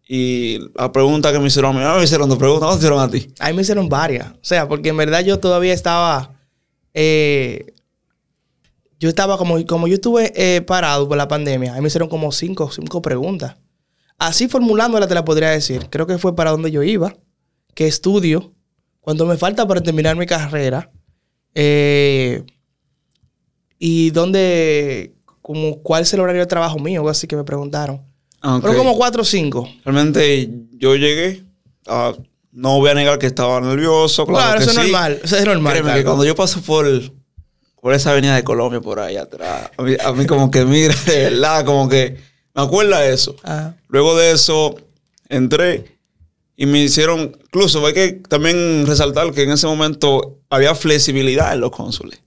[0.07, 2.79] Y la pregunta que me hicieron a mí, no me hicieron dos preguntas, ¿cómo te
[2.85, 3.33] hicieron a ti?
[3.39, 4.27] Ahí me hicieron varias.
[4.33, 6.33] O sea, porque en verdad yo todavía estaba.
[6.93, 7.73] eh,
[8.99, 11.73] yo estaba como, como yo estuve eh, parado por la pandemia.
[11.73, 13.55] Ahí me hicieron como cinco, cinco preguntas.
[14.17, 15.87] Así formulándola te la podría decir.
[15.89, 17.13] Creo que fue para donde yo iba.
[17.73, 18.53] ¿Qué estudio?
[19.01, 20.91] ¿Cuánto me falta para terminar mi carrera?
[21.55, 22.43] Eh,
[23.79, 25.13] y dónde.
[25.41, 27.07] Como, ¿Cuál es el horario de trabajo mío?
[27.09, 28.01] Así que me preguntaron.
[28.41, 28.63] Ah, ok.
[28.63, 29.67] Pero como cuatro o cinco.
[29.83, 31.43] Realmente yo llegué,
[31.87, 32.13] ah,
[32.51, 35.19] no voy a negar que estaba nervioso, claro, Claro, que eso es normal.
[35.23, 35.73] Eso es normal.
[35.73, 36.87] Créeme que cuando yo paso por,
[37.81, 40.95] por esa avenida de Colombia por ahí atrás, a mí, a mí como que mira,
[41.05, 42.17] de verdad, como que
[42.53, 43.35] me acuerda eso.
[43.43, 43.75] Ajá.
[43.87, 44.75] Luego de eso,
[45.29, 45.92] entré
[46.55, 51.61] y me hicieron, incluso hay que también resaltar que en ese momento había flexibilidad en
[51.61, 52.21] los cónsules.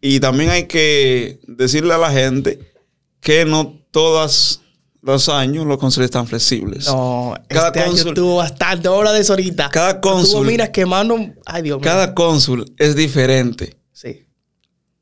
[0.00, 2.72] Y también hay que decirle a la gente
[3.20, 4.60] que no todos
[5.00, 6.86] los años los cónsules están flexibles.
[6.86, 9.70] No, Cada este año cónsul- estuvo bastante hora de ahorita.
[9.70, 11.16] Cada cónsul- mira, quemando.
[11.46, 11.84] Ay, Dios mío.
[11.84, 13.76] Cada cónsul es diferente.
[13.92, 14.26] Sí.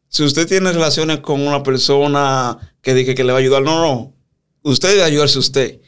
[0.09, 3.80] Si usted tiene relaciones con una persona que dice que le va a ayudar, no,
[3.80, 4.14] no.
[4.62, 5.80] Usted debe ayudarse usted.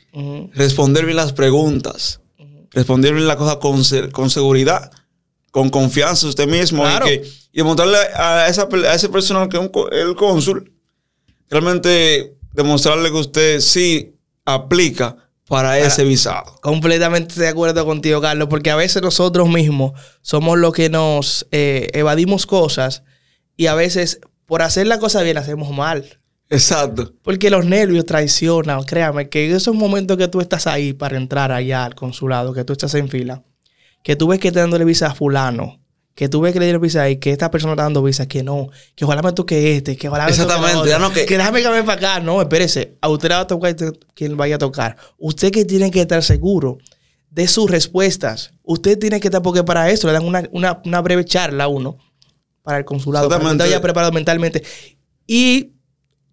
[0.55, 2.21] Responder bien las preguntas.
[2.71, 4.91] Responder bien las cosas con, con seguridad,
[5.51, 6.83] con confianza en usted mismo.
[6.83, 7.07] Claro.
[7.07, 10.73] Y, que, y demostrarle a, esa, per- a ese personal que es el cónsul,
[11.49, 15.17] realmente demostrarle que usted sí aplica
[15.47, 16.57] para ese visado.
[16.61, 21.89] Completamente de acuerdo contigo, Carlos, porque a veces nosotros mismos somos los que nos eh,
[21.95, 23.03] evadimos cosas
[23.57, 26.18] y a veces por hacer la cosa bien hacemos mal.
[26.51, 27.13] Exacto.
[27.23, 31.53] Porque los nervios traicionan, créame, que en esos momentos que tú estás ahí para entrar
[31.53, 33.43] allá al consulado, que tú estás en fila,
[34.03, 35.81] que tú ves que está dándole visa a fulano,
[36.15, 38.43] que tú ves que le dieron visa y que esta persona está dando visa, que
[38.43, 41.27] no, que ojalá me toque este, que ojalá me toque Exactamente, otro, ya no que-
[41.27, 42.21] que déjame que para acá.
[42.21, 44.97] No, espérese, a usted le va a tocar este- quien vaya a tocar.
[45.19, 46.79] Usted que tiene que estar seguro
[47.31, 48.53] de sus respuestas.
[48.63, 51.69] Usted tiene que estar, porque para eso le dan una, una- una breve charla a
[51.69, 51.99] uno
[52.63, 54.63] para el consulado, para que usted vaya preparado mentalmente.
[55.27, 55.73] Y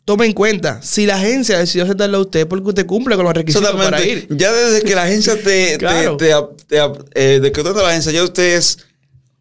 [0.06, 3.34] tome en cuenta, si la agencia decidió aceptarlo a usted, porque usted cumple con los
[3.34, 4.28] requisitos para ir.
[4.30, 6.16] Ya desde que la agencia te, Claro.
[6.18, 6.28] te,
[6.68, 8.78] te- te- eh, de que usted entra a la agencia, ya usted es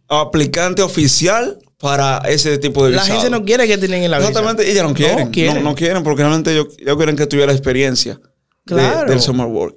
[0.09, 3.19] aplicante oficial para ese tipo de La visado.
[3.19, 4.31] agencia no quiere que tienen en la visa.
[4.31, 5.27] Exactamente, ellas no quieren.
[5.27, 5.65] No quieren.
[5.65, 8.21] No, quieren porque realmente ellos, ellos quieren que tuviera la experiencia
[8.65, 9.77] de- del summer work.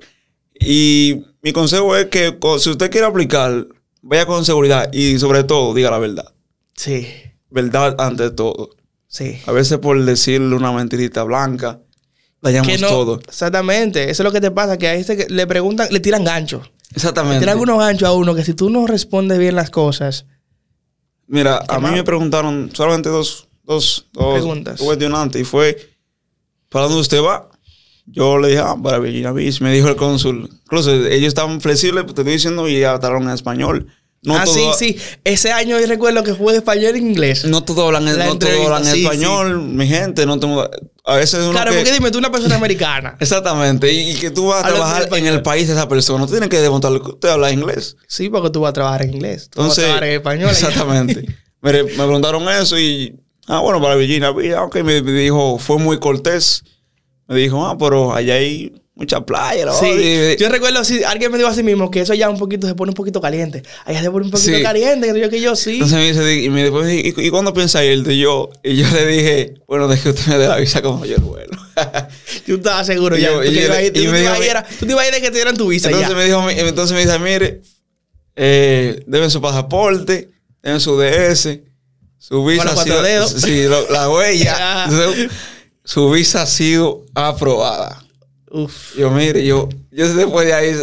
[0.59, 3.67] Y mi consejo es que si usted quiere aplicar,
[4.01, 6.33] vaya con seguridad y sobre todo diga la verdad.
[6.75, 7.07] Sí,
[7.49, 8.69] Verdad ante todo.
[9.07, 9.39] Sí.
[9.45, 11.81] A veces por decirle una mentirita blanca,
[12.41, 13.19] dañamos no, todo.
[13.27, 14.09] Exactamente.
[14.09, 16.67] Eso es lo que te pasa, que a este le preguntan, le tiran ganchos.
[16.67, 17.39] Le Exactamente.
[17.39, 20.25] tiran algunos ganchos a uno que si tú no respondes bien las cosas,
[21.27, 24.79] Mira, a mí me preguntaron solamente dos, dos, dos Preguntas.
[24.79, 25.77] cuestionantes y fue,
[26.69, 27.49] ¿para dónde usted va?
[28.05, 29.59] Yo le dije, ah, para Virginia Beach.
[29.59, 30.49] Me dijo el cónsul.
[30.63, 33.87] Incluso ellos estaban flexibles, te estoy diciendo, y hablaron en español.
[34.23, 34.97] No ah, sí, todo- sí.
[35.23, 37.45] Ese año yo recuerdo que fue de español e inglés.
[37.45, 40.25] No todos hablan, La no todos hablan sí, español, mi gente.
[40.25, 40.69] No todo-
[41.05, 43.15] a veces uno claro, que- porque dime, tú una persona americana.
[43.21, 43.91] Exactamente.
[43.91, 46.19] Y, y que tú vas a trabajar en el país de esa persona.
[46.19, 47.95] No tienes que demostrarle que usted habla inglés.
[48.07, 49.49] Sí, porque tú vas a trabajar en inglés.
[49.49, 50.49] Tú Entonces, vas a trabajar en español.
[50.49, 51.25] Exactamente.
[51.61, 53.15] Mire, me preguntaron eso y,
[53.47, 56.63] ah, bueno, para Virginia ah, ok, me, me dijo, fue muy cortés.
[57.27, 59.65] Me dijo, ah, pero allá hay mucha playa.
[59.67, 62.67] la Sí, yo recuerdo, si alguien me dijo así mismo, que eso ya un poquito
[62.67, 63.63] se pone un poquito caliente.
[63.85, 64.63] Allá se pone un poquito Sí.
[64.63, 65.73] caliente, que yo que yo sí.
[65.75, 68.13] Entonces me dice, y me después dije, ¿y, y cuándo piensa irte?
[68.13, 71.05] Y yo, y yo le dije, bueno, de que usted me dé la visa como
[71.05, 71.57] yo el vuelo.
[72.45, 73.29] Tú estabas seguro Y ya.
[73.31, 74.21] yo- tú te yo ibas a ir- tú me te dijo
[74.81, 76.15] ibas a ir de que te dieran tu visa entonces ya.
[76.15, 77.61] me dijo, entonces me dice, mire,
[78.35, 80.29] eh, deben su pasaporte,
[80.63, 81.59] deben su DS,
[82.17, 83.31] su visa cuatro sido- dedos.
[83.31, 84.87] sí, lo- la huella.
[85.83, 88.03] Su visa ha sido aprobada.
[88.51, 88.95] Uf.
[88.97, 90.73] Yo, mire, yo, yo después de ahí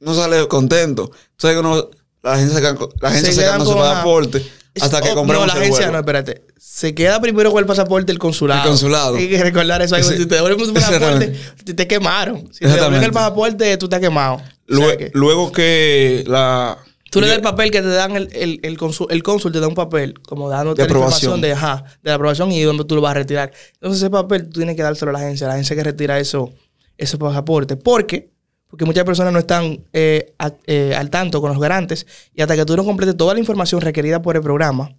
[0.00, 1.10] no sale contento.
[1.36, 1.88] Sabes que uno,
[2.22, 2.60] la agencia
[3.00, 4.44] la agencia Se con su pasaporte
[4.80, 5.92] hasta que Oh, compremos No, la el agencia vuelo.
[5.92, 6.42] no, espérate.
[6.56, 8.62] Se queda primero con el pasaporte el consulado.
[8.62, 9.16] El consulado.
[9.16, 9.96] Hay que recordar eso.
[9.96, 12.48] Ese- si te devuelven tu pasaporte, te, te quemaron.
[12.52, 14.34] Si te devuelven el pasaporte, tú estás quemado.
[14.36, 16.78] O sea Lue- que- luego que la...
[17.10, 19.60] Tú le das el papel que te dan, el, el, el, consul, el cónsul te
[19.60, 21.40] da un papel como dándote De la información aprobación.
[21.40, 23.50] de, ajá, de la aprobación y dónde tú lo vas a retirar.
[23.74, 26.52] Entonces ese papel tú tienes que dárselo a la agencia, la agencia que retira eso,
[26.98, 27.76] ese pasaporte.
[27.76, 28.30] ¿Por qué?
[28.66, 32.54] Porque muchas personas no están eh, a- eh, al tanto con los garantes y hasta
[32.54, 34.94] que tú no completes toda la información requerida por el programa,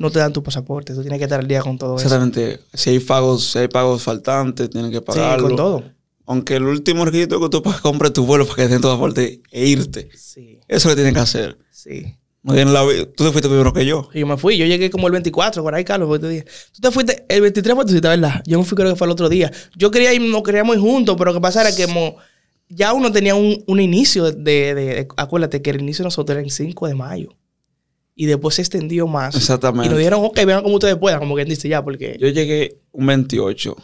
[0.00, 0.92] no te dan tu pasaporte.
[0.94, 2.04] Tú tienes que estar al día con todo eso.
[2.06, 2.58] Exactamente.
[2.72, 5.46] Si hay pagos, si hay pagos faltantes, tienen que Sí, pagarlo.
[5.46, 5.84] con todo.
[6.26, 9.42] Aunque el último requisito que tú compres tu vuelo para que te den tu pasaporte
[9.52, 10.08] e irte.
[10.16, 11.56] Sí, Eso lo tienen que hacer.
[11.70, 12.16] sí.
[12.46, 12.84] La
[13.16, 14.10] Tú te fuiste primero que yo.
[14.12, 14.58] Y yo me fui.
[14.58, 16.44] Yo llegué como el 24, por ahí, Carlos, porque te dije.
[16.74, 18.42] Tú te fuiste el 23 por tu cita, ¿verdad?
[18.46, 19.50] Yo me fui, creo que fue el otro día.
[19.76, 22.16] Yo quería ir, no queríamos ir juntos, pero lo que pasa era que mo-
[22.68, 26.36] ya uno tenía un, un inicio de, de- de- Acuérdate que el inicio de nosotros
[26.36, 27.34] era el 5 de mayo.
[28.14, 29.34] Y después se extendió más.
[29.34, 29.86] Exactamente.
[29.86, 32.76] Y nos dijeron, ok, vean como ustedes puedan, como quien dice ya, porque Yo llegué
[32.92, 33.74] un 28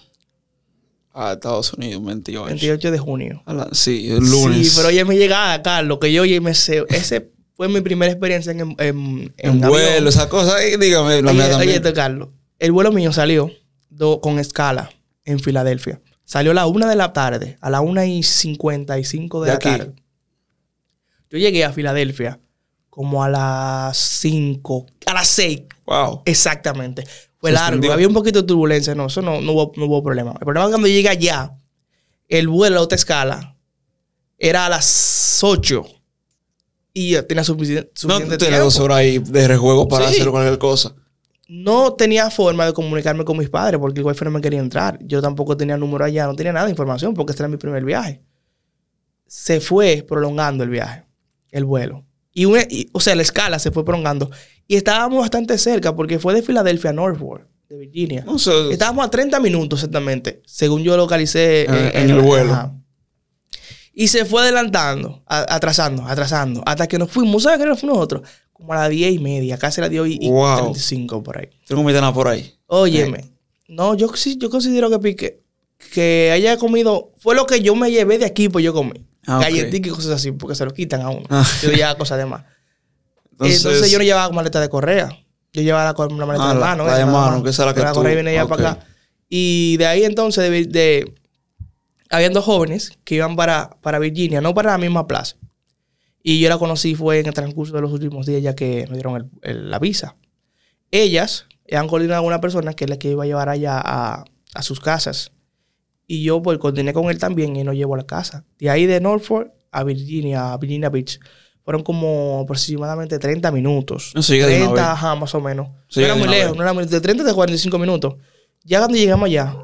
[1.14, 2.46] a Estados Unidos, un 28.
[2.46, 3.42] 28 de junio.
[3.46, 4.68] La- sí, el lunes.
[4.70, 6.50] Sí, pero oye, me llegaba, Carlos, que yo oye, me.
[6.52, 10.64] Ese fue mi primera experiencia en, en, en, vuelo, esa cosa.
[10.64, 11.92] eh, dígame, la Oye, mía también.
[11.94, 12.28] Carlos.
[12.58, 13.50] El vuelo mío salió
[13.90, 14.90] do- con escala
[15.26, 16.00] en Filadelfia.
[16.24, 19.48] Salió a la una de la tarde, a la una y cincuenta y cinco de,
[19.48, 19.68] ¿De la aquí?
[19.68, 19.92] tarde.
[21.28, 22.40] Yo llegué a Filadelfia
[22.88, 26.22] como a las 5, a las 6 Wow.
[26.24, 27.04] exactamente.
[27.36, 27.92] Fue largo, extendió.
[27.92, 30.30] había un poquito de turbulencia, no, eso no, no, hubo, no hubo problema.
[30.32, 31.52] El problema es cuando llegué allá,
[32.26, 33.54] el vuelo a otra escala
[34.38, 35.84] era a las 8
[36.92, 38.64] y tenía sufici- No suficiente tú tienes tiempo.
[38.64, 40.14] dos horas ahí de rejuego para Sí.
[40.16, 40.94] hacer cualquier cosa.
[41.52, 45.00] no tenía forma de comunicarme con mis padres porque el wifi no me quería entrar.
[45.02, 47.84] Yo tampoco tenía número allá, no tenía nada de información porque este era mi primer
[47.84, 48.22] viaje.
[49.26, 51.04] Se fue prolongando el viaje,
[51.50, 52.04] el vuelo.
[52.32, 54.30] Y, una- y- o sea, la escala se fue prolongando.
[54.68, 58.22] Y estábamos bastante cerca porque fue de Filadelfia a Norfolk, de Virginia.
[58.24, 58.52] No sé.
[58.70, 62.52] Estábamos a 30 minutos exactamente, según yo localicé En- en el vuelo.
[62.52, 62.74] ajá.
[63.92, 67.42] Y se fue adelantando, a- atrasando, atrasando, hasta que nos fuimos.
[67.42, 68.28] ¿Sabes qué nos fuimos nosotros?
[68.52, 70.56] Como a las 10 y media, casi a las 10 y, y Wow.
[70.56, 71.48] 35 por ahí.
[71.66, 72.54] Tengo mi tana por ahí.
[72.66, 73.30] Óyeme,
[73.68, 75.42] no, yo sí, yo considero que pique,
[75.92, 79.04] que haya comido, fue lo que yo me llevé de aquí, pues yo comí.
[79.26, 79.42] Ah, ok.
[79.44, 81.26] Galletitas y cosas así, porque se lo quitan a uno.
[81.30, 81.46] Ah.
[81.62, 82.44] Yo llevaba cosas de más.
[83.32, 85.08] Entonces, Entonces, yo no llevaba maleta de correa.
[85.52, 86.84] Yo llevaba la, la maleta Ah, de la- mano.
[86.86, 88.50] la de nada mano, que esa es la que la tú- correa viene ya ok.
[88.50, 88.86] para acá.
[89.28, 91.14] Y de ahí entonces, de, de-
[92.10, 95.36] habían dos jóvenes que iban para, para Virginia, no para la misma plaza.
[96.22, 98.94] Y yo la conocí fue en el transcurso de los últimos días ya que nos
[98.94, 100.16] dieron el- el- la visa.
[100.90, 104.24] Ellas han coordinado a una persona que es la que iba a llevar allá a,
[104.54, 105.32] a sus casas.
[106.06, 108.44] Y yo pues coordiné con él también y nos llevó a la casa.
[108.58, 111.20] De ahí de Norfolk a Virginia, a Virginia Beach.
[111.64, 114.10] Fueron como aproximadamente 30 minutos.
[114.14, 114.90] No se llega de una 30, vez.
[114.90, 115.68] ajá, más o menos.
[115.94, 118.14] No era muy lejos, no era muy de 30 a 45 minutos.
[118.64, 119.56] Ya cuando llegamos allá,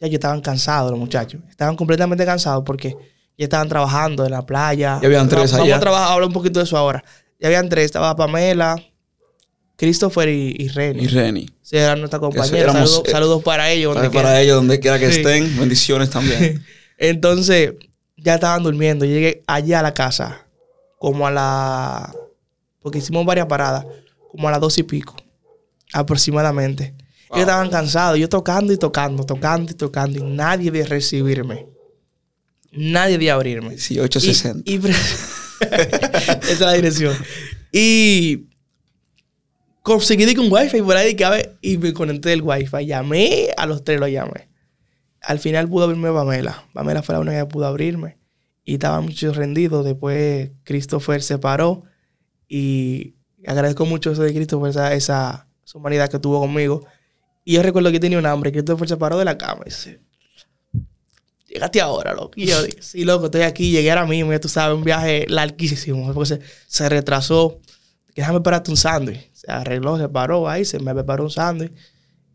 [0.00, 1.40] ya yo estaban cansados los muchachos.
[1.48, 2.90] Estaban completamente cansados porque
[3.38, 4.98] ya estaban trabajando en la playa.
[5.00, 5.76] Ya habían tres Vamos allá.
[5.76, 7.04] a trabajar, hablar un poquito de eso ahora.
[7.40, 7.86] Ya habían tres.
[7.86, 8.76] Estaba Pamela,
[9.76, 11.04] Christopher y, y Reni.
[11.04, 11.50] Y Reni.
[11.62, 12.52] Sí, eran nuestras compañeras.
[12.60, 13.92] éramos, saludos, eh, saludos para ellos.
[13.94, 14.42] Para, donde para quiera.
[14.42, 15.18] ellos, donde quiera que Sí.
[15.20, 16.64] estén, bendiciones también.
[16.98, 17.72] Entonces,
[18.16, 19.04] ya estaban durmiendo.
[19.04, 20.46] Yo llegué allá a la casa,
[20.98, 22.14] como a la.
[22.80, 23.84] Porque hicimos varias paradas,
[24.30, 25.14] como a las dos y pico,
[25.92, 26.94] aproximadamente.
[27.28, 27.38] Wow.
[27.38, 31.66] Ellos estaban cansados, yo tocando y tocando, tocando y tocando, y nadie de recibirme.
[32.72, 33.70] Nadie de abrirme.
[33.70, 34.62] 1860.
[34.64, 34.80] Y, y
[35.60, 37.14] Esa es la dirección.
[37.72, 38.48] Y
[39.82, 41.16] conseguí un wifi por ahí
[41.60, 42.86] y me conecté el wifi.
[42.86, 44.48] Llamé, a los tres lo llamé.
[45.20, 46.64] Al final pudo abrirme Pamela.
[46.72, 48.18] Pamela fue la única que pudo abrirme.
[48.64, 49.82] Y estaba mucho rendido.
[49.82, 51.84] Después Christopher se paró.
[52.48, 53.14] Y
[53.46, 56.84] agradezco mucho eso de Christopher, esa, esa, humanidad que tuvo conmigo.
[57.48, 58.50] Y yo recuerdo que tenía un hambre.
[58.50, 60.00] Christopher se paró de la cama y dice,
[61.46, 62.32] llegaste ahora, loco.
[62.34, 65.26] Y yo dije, sí, loco, estoy aquí, llegué ahora mismo, ya tú sabes, un viaje
[65.28, 67.60] larguísimo, porque se, se retrasó.
[68.16, 69.30] Déjame prepararte un sándwich.
[69.32, 71.70] Se arregló, se paró ahí, se me preparó un sándwich.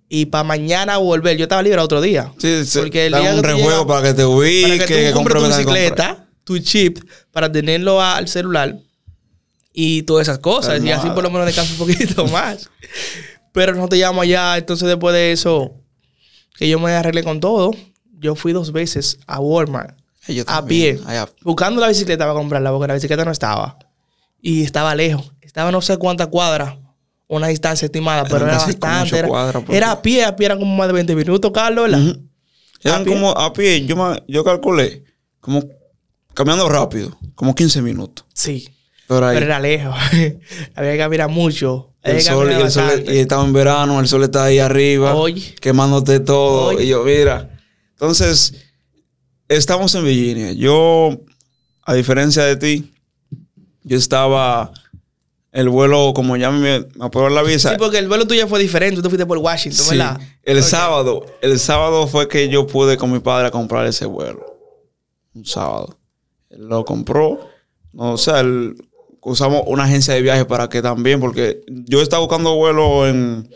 [0.08, 2.32] Y para mañana volver, yo estaba libre otro día.
[2.38, 2.80] Sí, sí.
[2.80, 6.26] Porque el día un rejuego para que te ubiques, para que, tú compres tu bicicleta,
[6.45, 7.00] tu chip,
[7.32, 8.78] para tenerlo al celular
[9.74, 10.82] y todas esas cosas.
[10.82, 12.69] Y así por lo menos descanso un poquito más.
[13.51, 15.73] Pero no te llamo allá, entonces después de eso,
[16.57, 17.71] que yo me arreglé con todo
[18.21, 19.97] yo fui dos veces a Walmart
[20.45, 20.99] a pie,
[21.41, 23.79] buscando la bicicleta para comprarla, porque la bicicleta no estaba.
[24.39, 25.33] Y estaba lejos.
[25.41, 26.75] Estaba no sé cuántas cuadras,
[27.27, 29.23] una distancia estimada, pero era bastante.
[29.69, 31.89] Era, a pie, a pie eran como más de 20 minutos, Carlos,
[32.83, 35.03] Eran como a pie, yo, yo calculé,
[35.39, 35.63] como
[36.35, 38.25] caminando rápido, como 15 minutos.
[38.33, 38.69] Sí.
[39.07, 39.95] Pero, era lejos.
[40.75, 41.90] Había que caminar mucho.
[42.03, 45.15] El sol, y, el sol, y estaba en verano, el sol está ahí arriba,
[45.59, 46.81] quemándote todo.
[46.81, 47.49] Y yo, mira,
[47.91, 48.55] entonces,
[49.47, 50.51] estamos en Virginia.
[50.53, 51.11] Yo,
[51.83, 52.91] a diferencia de ti,
[53.83, 54.71] yo estaba
[55.51, 57.69] el vuelo, como ya me, me aprobó la visa.
[57.69, 59.01] Sí, porque el vuelo tuyo fue diferente.
[59.01, 59.97] Tú fuiste por Washington, sí.
[59.97, 60.19] ¿verdad?
[60.43, 61.25] El sábado.
[61.41, 64.57] El sábado fue que yo pude con mi padre comprar ese vuelo.
[65.35, 65.97] Un sábado.
[66.49, 67.49] Él lo compró.
[67.95, 68.43] o sea,
[69.21, 73.49] usamos una agencia de viaje para que también, porque yo estaba buscando vuelo en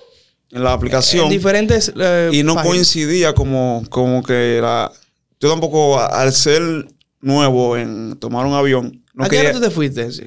[0.55, 1.25] en la aplicación.
[1.25, 1.91] En diferentes.
[1.95, 4.91] Eh, y no coincidía como, como que la.
[5.39, 6.87] Yo tampoco, al ser
[7.19, 9.03] nuevo en tomar un avión.
[9.13, 10.11] No ¿A qué hora tú te fuiste?
[10.11, 10.23] Sí?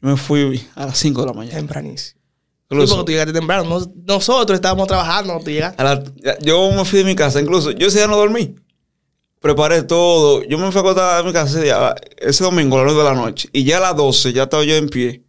[0.00, 1.56] Yo me fui a las 5 de la mañana.
[1.56, 2.20] Tempranísimo.
[2.70, 3.80] Sí, porque tú llegaste temprano.
[4.06, 5.82] nosotros estábamos trabajando, tú llegaste.
[6.42, 7.70] yo me fui de mi casa, incluso.
[7.72, 8.54] Yo ese día no dormí.
[9.44, 10.42] Preparé todo.
[10.44, 11.60] Yo me fui a acostar a mi casa
[12.16, 13.50] ese, domingo a las 9 de la noche.
[13.52, 15.22] Y ya a las 12 ya estaba yo en pie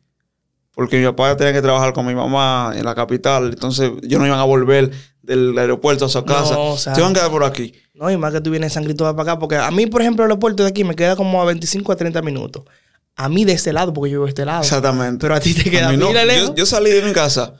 [0.73, 4.25] porque mi papá tenía que trabajar con mi mamá en la capital, entonces yo no
[4.25, 4.89] iban a volver
[5.21, 6.53] del aeropuerto a su casa.
[6.53, 7.73] No, o sea, Se iban a quedar por aquí.
[7.93, 10.31] No, y más que tú vienes sangrito para acá, porque a mí, por ejemplo, el
[10.31, 12.63] aeropuerto de aquí me queda como a 25 a 30 minutos.
[13.17, 14.61] A mí de este lado, porque yo vivo de este lado.
[14.61, 15.19] Exactamente.
[15.19, 17.53] Pero a ti te queda no, yo, yo, salí de mi casa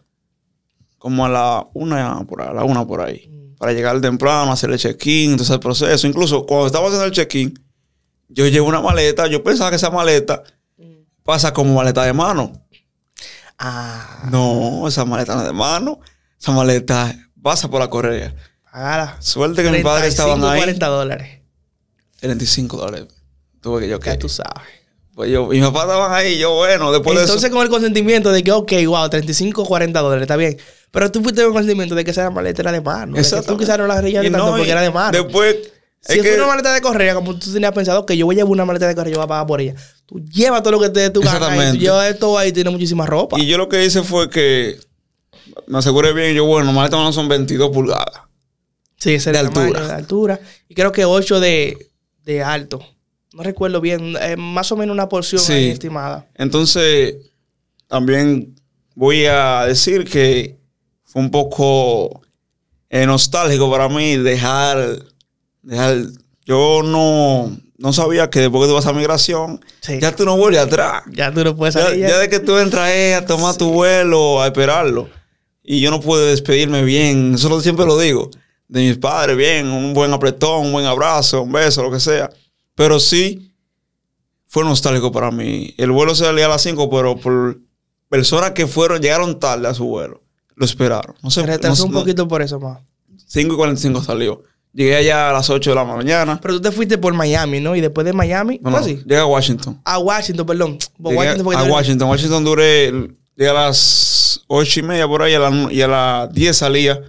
[0.98, 3.30] como a la una por ahí, a la una por ahí.
[3.58, 6.08] Para llegar temprano, hacer el check-in, entonces el proceso.
[6.08, 7.58] Incluso cuando estaba haciendo el check-in,
[8.28, 10.44] yo llevo una maleta, yo pensaba que esa maleta
[11.24, 12.52] pasa como maleta de mano.
[13.58, 14.28] Ah.
[14.32, 16.00] No, esa maleta no es de mano.
[16.40, 18.34] Esa maleta pasa por la correa.
[18.72, 19.18] Pagala.
[19.20, 20.60] Suerte que mi padre estaban ahí.
[20.60, 21.40] 40 dólares.
[22.20, 23.08] 35 dólares.
[23.62, 24.10] Tuve que yo que.
[24.10, 24.64] Ya tú sabes.
[25.16, 27.56] Pues yo, mis papás estaban ahí, yo bueno, después Entonces, de eso.
[27.56, 30.58] con el consentimiento de que, ok, wow, 35 o 40 dólares, está bien.
[30.92, 33.18] Pero tú fuiste con el consentimiento de que esa maleta era de mano.
[33.18, 33.54] Exacto.
[33.54, 35.12] Tú quizás no la reías tanto porque era de mano.
[35.18, 35.56] Después.
[36.02, 38.52] Si es, una maleta de correa, como tú tenías pensado que yo voy a llevar
[38.52, 39.74] una maleta de correa, yo voy a pagar por ella.
[40.06, 42.72] Tú llevas todo lo que te dé tu gana y tú llevas todo ahí tienes
[42.72, 43.40] muchísima ropa.
[43.40, 44.78] Y yo lo que hice fue que
[45.66, 48.22] me aseguré bien, yo, bueno, maleta no son 22 pulgadas.
[48.98, 49.88] Sí, ese de altura.
[49.88, 50.40] de altura.
[50.68, 51.90] Y creo que 8 de,
[52.24, 52.86] de alto.
[53.36, 56.26] No recuerdo bien, eh, más o menos una porción estimada.
[56.36, 57.18] Entonces,
[57.88, 58.56] también
[58.96, 60.58] voy a decir que
[61.04, 62.22] fue un poco
[62.90, 65.00] eh, nostálgico para mí dejar
[66.46, 69.60] yo no, no sabía que después que tú vas a migración,
[70.00, 71.04] ya tú no vuelves atrás.
[71.12, 72.08] Ya tú no puedes salir.
[72.08, 75.10] Ya, de que tú entras a tomar tu vuelo, a esperarlo.
[75.62, 78.32] Y yo no puedo despedirme bien, eso siempre lo digo,
[78.70, 82.30] de mis padres, bien, un buen apretón, un buen abrazo, un beso, lo que sea.
[82.76, 83.54] Pero sí,
[84.48, 85.74] fue nostálgico para mí.
[85.78, 87.60] El vuelo se salía a las 5, pero por
[88.10, 90.24] personas que fueron, llegaron tarde a su vuelo,
[90.56, 91.16] lo esperaron.
[91.24, 92.80] No sé, retrasó un poquito por eso más.
[93.28, 94.44] 5 y 45 salió.
[94.74, 96.40] Llegué allá a las 8 de la mañana.
[96.42, 97.78] Pero tú te fuiste por Miami, ¿no?
[97.78, 98.98] Y después de Miami, no, así?
[98.98, 99.82] Llegué a Washington.
[99.86, 100.78] A Washington, perdón.
[101.00, 102.10] Washington a Washington.
[102.10, 102.92] Washington duré,
[103.36, 105.34] llegué a las 8 y media por ahí
[105.72, 107.02] y a las 10 salía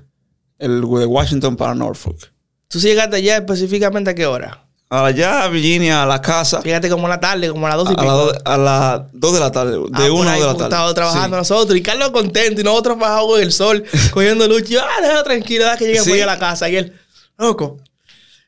[0.58, 2.32] el de Washington para Norfolk.
[2.68, 4.65] ¿Tú sí llegaste allá específicamente a qué hora?
[4.89, 6.62] Allá a Virginia, a la casa.
[6.62, 8.32] Fíjate como a la tarde, como a las 2 y a, pico.
[8.45, 10.64] a las 2 de la tarde, de 1 ah, de la tarde.
[10.64, 14.70] Estamos trabajando nosotros y Carlos contento y nosotros bajados en el sol, cogiendo luz.
[14.70, 16.20] Y, ah, déjalo tranquilidad que llegue sí.
[16.20, 16.68] a la casa.
[16.68, 16.93] Y él,
[17.37, 17.78] loco,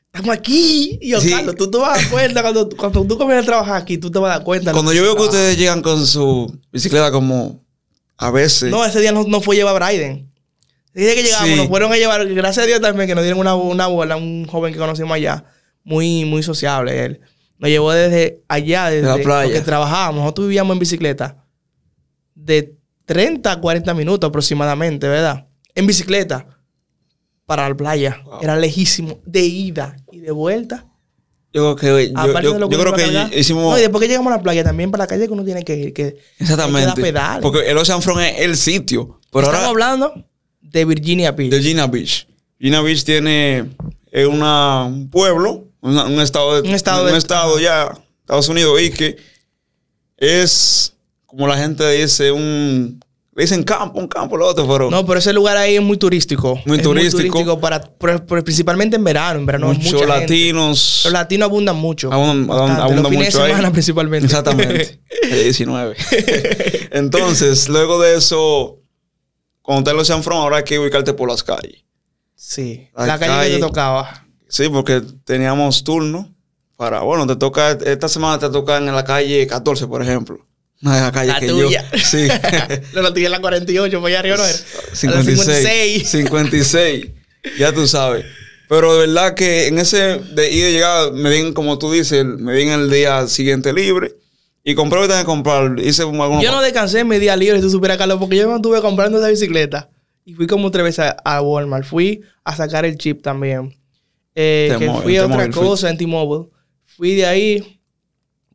[0.05, 0.97] estamos aquí.
[1.01, 3.81] Y yo, Carlos, tú te vas a dar cuenta cuando, cuando tú comienzas a trabajar
[3.81, 4.71] aquí, tú te vas a dar cuenta.
[4.71, 7.61] Cuando yo veo que ustedes llegan con su bicicleta como
[8.17, 8.71] a veces.
[8.71, 10.29] No, ese día no, no fue llevar a Bryden.
[10.93, 13.55] Día que llegamos, nos fueron a llevar, gracias a Dios también, que nos dieron una,
[13.55, 15.45] una bola, un joven que conocimos allá,
[15.83, 17.19] muy, muy sociable él.
[17.57, 19.51] Nos llevó desde allá, desde la playa.
[19.53, 20.21] que trabajábamos.
[20.21, 21.43] Nosotros vivíamos en bicicleta.
[22.35, 22.75] De
[23.05, 25.47] 30 a 40 minutos aproximadamente, ¿verdad?
[25.75, 26.45] En bicicleta
[27.45, 28.21] para la playa.
[28.41, 29.19] Era lejísimo.
[29.25, 30.85] De ida y de vuelta.
[31.51, 33.63] Yo creo que, yo, yo- creo que hicimos...
[33.63, 35.63] No, y después que llegamos a la playa, también para la calle que uno tiene
[35.63, 35.93] que ir.
[35.93, 36.81] Que Exactamente.
[36.81, 37.41] que dar pedales.
[37.41, 39.19] Porque el Ocean Front es el sitio.
[39.31, 40.25] Pero Estamos ahora hablando
[40.61, 41.49] de Virginia Beach.
[41.49, 42.27] de Virginia Beach.
[42.59, 43.69] Virginia Beach tiene
[44.11, 48.49] es una, un pueblo, una- un estado, de, Un estado un de- estado ya, Estados
[48.49, 49.17] Unidos, y que
[50.17, 50.93] es,
[51.25, 52.99] como la gente dice, un...
[53.35, 56.59] Dicen campo, un campo, lo otro, pero No, pero ese lugar ahí es muy turístico.
[56.65, 57.57] Muy Es turístico.
[57.61, 59.39] para, pero- pero principalmente en verano.
[59.39, 60.19] En verano muchos mucha gente.
[60.19, 61.01] latinos.
[61.05, 62.11] Los latinos abundan mucho.
[62.11, 62.81] Abundan- Bastante.
[62.81, 63.49] abundan Los fines mucho de ahí.
[63.51, 64.25] semana principalmente.
[64.25, 64.99] Exactamente.
[65.23, 65.95] El 19.
[66.91, 68.79] Entonces, luego de eso,
[69.61, 71.85] cuando te lo Ocean Front, ahora hay que ubicarte por las calles.
[72.35, 72.89] sí.
[72.93, 74.25] La La calle, que te tocaba.
[74.49, 76.33] Sí, porque teníamos turno
[76.75, 80.45] para, bueno, te toca, esta semana te toca en la calle 14, por ejemplo.
[80.81, 81.91] Una de las calles La que tuya.
[81.91, 81.99] yo.
[82.03, 82.27] Sí.
[82.93, 84.53] Lo lo tiré en la 48, pues allá arriba no era.
[84.53, 86.09] A la 56.
[86.09, 87.05] 56.
[87.57, 88.25] Ya tú sabes.
[88.69, 92.23] Pero de verdad que en ese de ir y llegar, me di, como tú dices,
[92.23, 94.15] me di en el día siguiente libre.
[94.63, 95.79] Y compré lo que tenía que comprar.
[95.79, 98.47] Hice algunos Yo no descansé en mi día libre, si tú supieras, Carlos, porque yo
[98.47, 99.89] me estuve comprando esa bicicleta.
[100.23, 101.85] Y fui como tres veces a Walmart.
[101.85, 103.78] Fui a sacar el chip también.
[104.35, 106.49] Eh, que fui a otra cosa en T-Mobile.
[106.85, 107.81] Fui de ahí.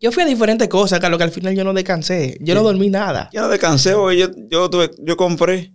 [0.00, 2.36] Yo fui a diferentes cosas, Carlos, que al final yo no descansé.
[2.40, 3.30] Yo no dormí nada.
[3.32, 5.72] Ya no descansé, porque yo, yo, tuve, yo compré Tú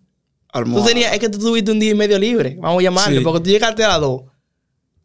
[0.59, 0.87] almohada.
[0.87, 3.23] tenías, es que tú tuviste un día y medio libre, vamos a llamarle, Sí.
[3.23, 4.21] porque tú llegaste a las 2.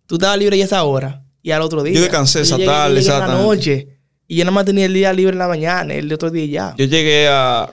[0.07, 1.95] Tú estabas libre ya esa hora y al otro día.
[1.95, 3.43] Yo descansé esa tarde, yo exactamente.
[3.43, 3.89] noche.
[4.27, 6.75] Y yo nada más tenía el día libre en la mañana, el otro día ya.
[6.77, 7.73] Yo llegué a.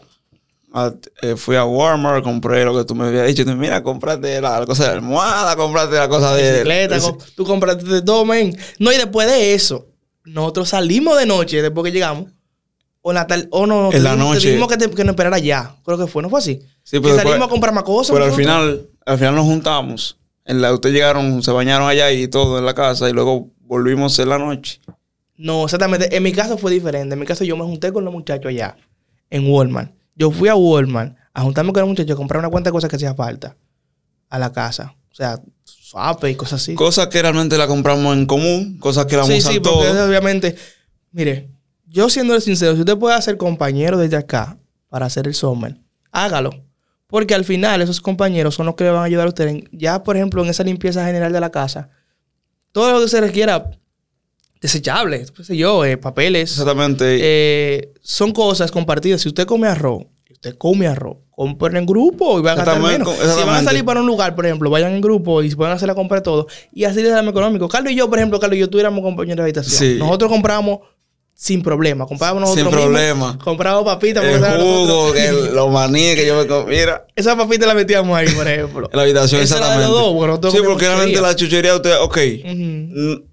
[0.74, 3.44] a- eh, fui a Walmart, compré lo que tú me habías dicho.
[3.46, 6.52] Tú, mira, cómprate la, la cosa de almohada, cómprate la cosa de.
[6.52, 8.56] bicicleta, de- tú compraste de todo, men.
[8.80, 9.88] No, y después de eso,
[10.24, 12.32] nosotros salimos de noche, después que llegamos.
[13.04, 14.42] O en la, tar- o no, En la dijimos- noche.
[14.42, 15.76] Te dijimos que, te- que nos esperara ya.
[15.84, 16.60] Creo que fue, ¿no fue así?
[16.84, 18.14] Sí, que pero salimos después- a comprar más cosas.
[18.14, 20.18] Pero al final, al final nos juntamos.
[20.46, 23.10] En la, ustedes llegaron, se bañaron allá y todo en la casa.
[23.10, 24.80] Y luego volvimos en la noche.
[25.36, 26.16] No, exactamente.
[26.16, 27.14] En mi caso fue diferente.
[27.14, 28.78] En mi caso yo me junté con los muchachos allá,
[29.32, 29.92] en Walmart.
[30.16, 32.90] Yo fui a Walmart a juntarme con los muchachos a comprar una cuanta de cosas
[32.90, 33.56] que hacía falta
[34.30, 34.96] a la casa.
[35.12, 36.74] O sea, suape y cosas así.
[36.76, 38.78] Cosas que realmente la compramos en común.
[38.80, 40.56] Cosas que la vamos sí, a sí, porque obviamente,
[41.12, 41.50] mire,
[41.86, 44.58] yo siendo sincero, si usted puede hacer compañero desde acá
[44.90, 45.78] para hacer el summer,
[46.12, 46.52] hágalo.
[47.08, 49.48] Porque al final esos compañeros son los que le van a ayudar a usted.
[49.48, 51.90] en- ya, por ejemplo, en esa limpieza general de la casa,
[52.72, 53.70] todo lo que se requiera,
[54.62, 57.18] desechables, qué sé yo, eh, papeles, Exactamente.
[57.22, 59.22] eh, son cosas compartidas.
[59.22, 63.16] Si usted come arroz, usted come arroz, compren en grupo y van a gastar menos.
[63.16, 65.88] Si van a salir para un lugar, por ejemplo, vayan en grupo y pueden hacer
[65.88, 66.48] la compra de todo.
[66.74, 67.68] Y así les damos económico.
[67.68, 69.76] Carlos y yo, por ejemplo, Carlos y yo tuviéramos compañeros de habitación.
[69.80, 69.96] Sí.
[70.00, 70.80] Nosotros compramos
[71.34, 72.06] sin problema.
[72.06, 73.00] Comprábamos Sin nosotros mismos.
[73.00, 73.40] problema.
[73.44, 74.24] Comprábamos papitas.
[74.24, 76.76] el jugo, el- los maníes que yo me comí.
[76.76, 78.88] Mira, Esas papitas las metíamos ahí, por ejemplo.
[78.92, 79.92] en la habitación, Esa de exactamente.
[79.92, 82.18] los dos, porque nosotros sí, porque realmente la chuchería, usted, ok.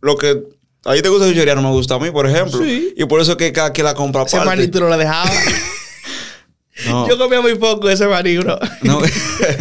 [0.01, 0.43] Lo que
[0.89, 2.59] a ti te gusta la chuchería no me gusta a mí, por ejemplo.
[2.62, 2.95] Sí.
[2.97, 4.57] Y por eso es que cada quien la compra Ese aparte.
[4.57, 5.30] manito no lo dejaba.
[6.86, 7.09] No.
[7.09, 8.57] Yo comía muy poco ese maní, bro.
[8.82, 9.01] No,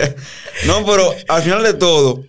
[0.67, 2.23] no, pero al final de todo,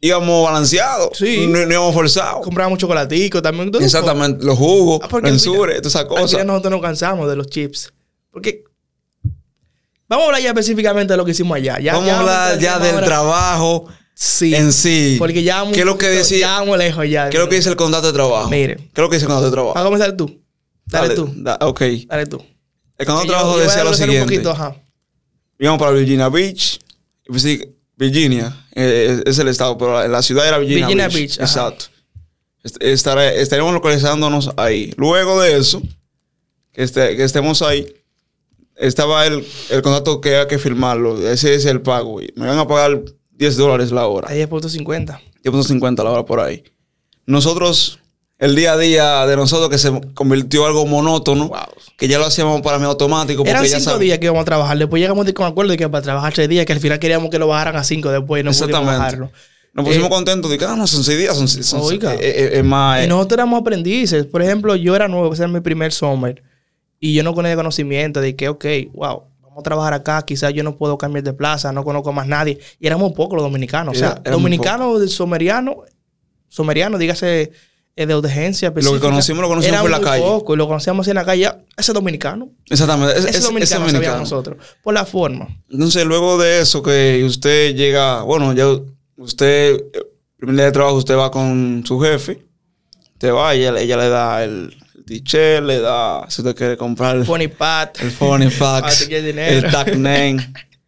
[0.00, 1.10] íbamos balanceados.
[1.18, 1.46] Sí.
[1.46, 2.42] No, no íbamos forzados.
[2.42, 3.70] Comprábamos chocolatico también.
[3.70, 3.82] todo.
[3.82, 4.42] Exactamente.
[4.46, 6.42] Los jugos, Ah, mensures, todas esas cosas.
[6.46, 7.92] nosotros nos cansamos de los chips.
[8.30, 8.64] Porque.
[10.08, 11.78] Vamos a hablar ya específicamente de lo que hicimos allá.
[11.78, 13.88] Ya, Vamos a hablar ya del ahora- trabajo
[14.20, 14.52] Sí.
[14.52, 15.14] en sí.
[15.16, 15.74] Porque ya vamos.
[15.74, 16.38] ¿Qué es lo que decía?
[16.40, 17.30] Ya vamos lejos ya.
[17.30, 18.50] ¿Qué es lo que dice el contrato de trabajo?
[18.50, 18.74] Mire.
[18.76, 19.74] ¿Qué es lo que dice el contrato de trabajo?
[19.74, 20.40] Vamos a comenzar tú.
[20.86, 21.32] Dale, tú.
[21.36, 21.80] da- ok.
[22.08, 22.42] Dale tú.
[22.98, 24.34] El contrato de yo- trabajo yo decía lo desglosar un siguiente.
[24.34, 24.76] poquito, ajá.
[25.60, 26.80] Íbamos para Virginia Beach.
[27.28, 27.46] Pues
[27.96, 31.38] Virginia eh, es el estado, pero la, la ciudad era Virginia, Virginia Beach.
[31.38, 31.84] Exacto.
[32.64, 34.92] Est- estaré- estaríamos localizándonos ahí.
[34.96, 35.80] Luego de eso,
[36.72, 37.86] que, este- que estemos ahí,
[38.76, 41.24] estaba el, el contrato que había que firmarlo.
[41.28, 42.20] Ese es el pago.
[42.20, 43.00] Y me van a pagar
[43.38, 44.28] 10 dólares la hora.
[44.30, 45.20] Ahí es punto 50.
[45.44, 46.62] 10.50 la hora por ahí.
[47.26, 48.00] Nosotros,
[48.38, 51.58] el día a día de nosotros que se convirtió en algo monótono, Wow.
[51.96, 53.38] que ya lo hacíamos para mí automático.
[53.38, 54.76] Porque Eran ya cinco sab- días que íbamos a trabajar.
[54.78, 57.30] Después llegamos de- con acuerdo de que para trabajar tres días, que al final queríamos
[57.30, 58.98] que lo bajaran a cinco después y no pudimos Exactamente.
[58.98, 59.30] bajarlo.
[59.74, 62.14] Nos pusimos Eh, contentos de que, ah, no, son seis días, son, son Oiga.
[62.14, 63.00] eh, eh, es más.
[63.00, 64.26] Y eh, nosotros éramos aprendices.
[64.26, 66.42] Por ejemplo, yo era nuevo, ese era mi primer summer.
[66.98, 68.64] Y yo no tenía conocimiento de que, ok,
[68.94, 69.22] wow,
[69.58, 70.22] vamos a trabajar acá.
[70.24, 72.58] Quizás yo no puedo cambiar de plaza, no conozco a más nadie.
[72.78, 73.96] Y éramos pocos los dominicanos.
[73.96, 75.82] o sea, dominicanos del someriano,
[76.48, 77.52] someriano, dígase
[77.96, 78.72] eh, de urgencia.
[78.74, 80.22] Lo que conocimos, lo conocimos por la calle.
[80.22, 81.42] pocos, y lo conocíamos en la calle.
[81.42, 82.50] Ya, Ese dominicano.
[82.70, 83.14] exactamente.
[83.14, 84.18] Es, Ese es- ese dominicano, dominicano.
[84.20, 84.56] nosotros.
[84.82, 85.48] Por la forma.
[85.68, 88.66] Entonces, luego de eso, que usted llega, bueno, ya
[89.16, 90.06] usted, el
[90.36, 92.46] primer día de trabajo, usted va con su jefe,
[93.18, 94.76] te va y ella, ella le da el
[95.08, 97.98] t-shirt, le da, si usted quiere comprar el Funny Pat.
[98.00, 99.66] el funny Ah, dinero.
[99.66, 100.38] el tag name.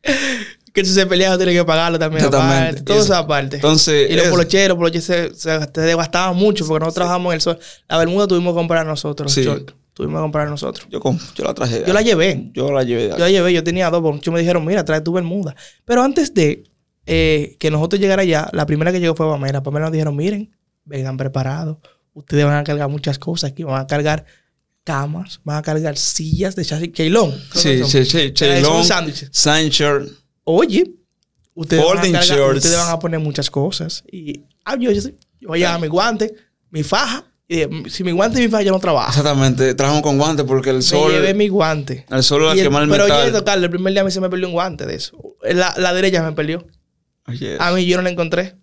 [0.72, 2.82] Que si se pelea tiene que pagarlo también aparte.
[2.82, 3.16] Todo Eso.
[3.16, 3.56] aparte.
[3.56, 7.40] Entonces, y los polocheros, poloches se, se, se desgastaban mucho porque nosotros trabajamos en el
[7.40, 7.58] sol.
[7.88, 9.32] La bermuda tuvimos que comprar nosotros.
[9.32, 9.42] Sí.
[9.42, 9.62] los.
[9.94, 10.86] Tuvimos que comprar nosotros.
[10.88, 11.00] Yo,
[11.34, 12.50] yo la traje Yo la llevé.
[12.54, 15.12] Yo la llevé Yo la llevé, yo tenía dos, muchos me dijeron, mira, trae tu
[15.12, 15.56] bermuda.
[15.84, 16.62] Pero antes de
[17.04, 19.64] eh, que nosotros llegara allá, la primera que llegó fue Pamela.
[19.64, 21.78] Pamela nos dijeron, miren, vengan preparados.
[22.12, 23.62] Ustedes van a cargar muchas cosas aquí.
[23.62, 24.24] Van a cargar
[24.84, 26.90] camas, van a cargar sillas de chasis.
[26.92, 27.32] Keylon.
[27.54, 28.32] Sí, sí, sí,
[28.84, 29.28] sándwiches.
[29.32, 30.06] Sancher.
[30.44, 30.90] Oye,
[31.54, 34.02] ustedes van, a cargar- ustedes van a poner muchas cosas.
[34.11, 35.02] Y ah, yo, yo,
[35.40, 36.34] yo voy a llevar mi guante,
[36.70, 37.24] mi faja.
[37.88, 39.08] Si mi guante y mi faja yo no trabajo.
[39.11, 39.74] Exactamente.
[39.74, 41.11] Trabajamos con guantes porque el Me sol.
[41.12, 42.06] llevé mi guante.
[42.08, 43.22] El sol va a Y el- quemar el pero metal.
[43.22, 45.18] oye, tocarle, el primer día a mí se me perdió un guante de eso.
[45.42, 46.64] La, la derecha me perdió.
[47.26, 48.56] Oye, A mí yo no la encontré.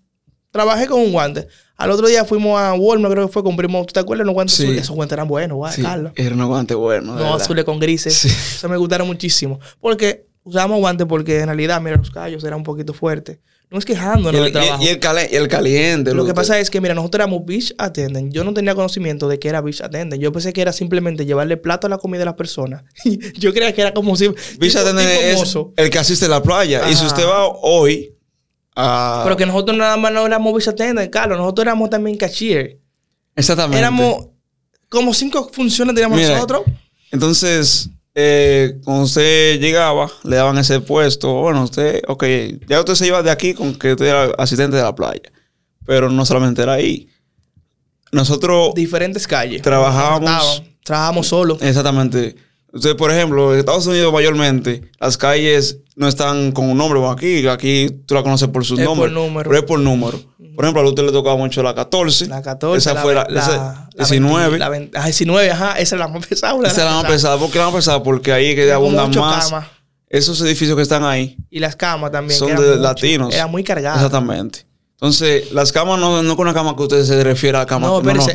[0.58, 1.47] Trabajé con un guante.
[1.78, 4.26] Al otro día fuimos a Walmart, creo que fue, compramos, ¿tú te acuerdas?
[4.26, 4.64] Los guantes Sí.
[4.64, 4.82] azules.
[4.82, 6.12] Esos guantes eran buenos, guay, sí, Carlos.
[6.16, 7.14] era un guante bueno.
[7.14, 7.41] de No, verdad.
[7.41, 8.16] azules con grises.
[8.16, 8.28] Sí.
[8.30, 9.60] Eso me gustaron muchísimo.
[9.80, 13.38] Porque usábamos guantes porque en realidad, mira, los callos eran un poquito fuertes.
[13.70, 14.82] No es quejándonos el, del trabajo.
[14.82, 16.14] y- el cali- y el caliente.
[16.14, 18.32] Lo que pasa es que, mira, nosotros éramos beach attendant.
[18.34, 20.22] Yo no tenía conocimiento de que era beach attendant.
[20.22, 22.84] Yo pensé que era simplemente llevarle plato a la comida a las personas.
[23.38, 24.30] yo creía que era como si...
[24.58, 26.89] Beach attendant es el que asiste a la playa.
[26.89, 28.14] Y si usted va hoy
[28.78, 29.22] a...
[29.24, 31.38] Pero que nosotros nada más no éramos attendant, Carlos.
[31.40, 32.80] Nosotros éramos también cashier.
[33.36, 33.80] Exactamente.
[33.80, 34.28] Éramos...
[34.88, 36.62] Como cinco funciones teníamos Mira, nosotros.
[37.12, 41.34] Entonces, eh, cuando usted llegaba, le daban ese puesto.
[41.42, 42.24] Bueno, usted, ok,
[42.68, 45.30] ya usted se iba de aquí con que usted era asistente de la playa.
[45.86, 47.10] Pero no solamente era ahí.
[48.12, 49.62] Nosotros, Diferentes calles.
[49.62, 50.64] Trabajábamos-.
[50.84, 51.62] Trabajábamos solos.
[51.62, 52.36] exactamente.
[52.74, 56.99] Usted, por ejemplo, en Estados Unidos mayormente, las calles no están con un nombre.
[57.09, 59.11] Aquí, aquí tú la conoces por por nombres.
[59.11, 59.49] número.
[59.49, 60.20] Pero es por número.
[60.55, 62.28] Por ejemplo, a usted le tocaba mucho la 14.
[62.28, 62.78] La 14.
[62.78, 63.57] Esa la, fue la, la- esa-
[63.93, 64.39] la 19.
[64.49, 65.72] 20, La 20, ah, 19, ajá.
[65.80, 66.55] Esa es la más pesada.
[66.68, 67.38] Esa es la más pesada.
[67.38, 68.03] ¿Por qué la más pesada?
[68.03, 69.49] Porque ahí que abundan más.
[69.49, 69.68] camas.
[70.09, 72.39] Esos edificios que están ahí Y las camas también.
[72.39, 72.76] son de mucho.
[72.78, 73.34] latinos.
[73.34, 73.95] Era muy cargada.
[73.97, 74.65] Exactamente.
[74.93, 77.88] Entonces, las camas no, no con una cama que usted se refiere a cama.
[77.88, 78.26] No, no, no.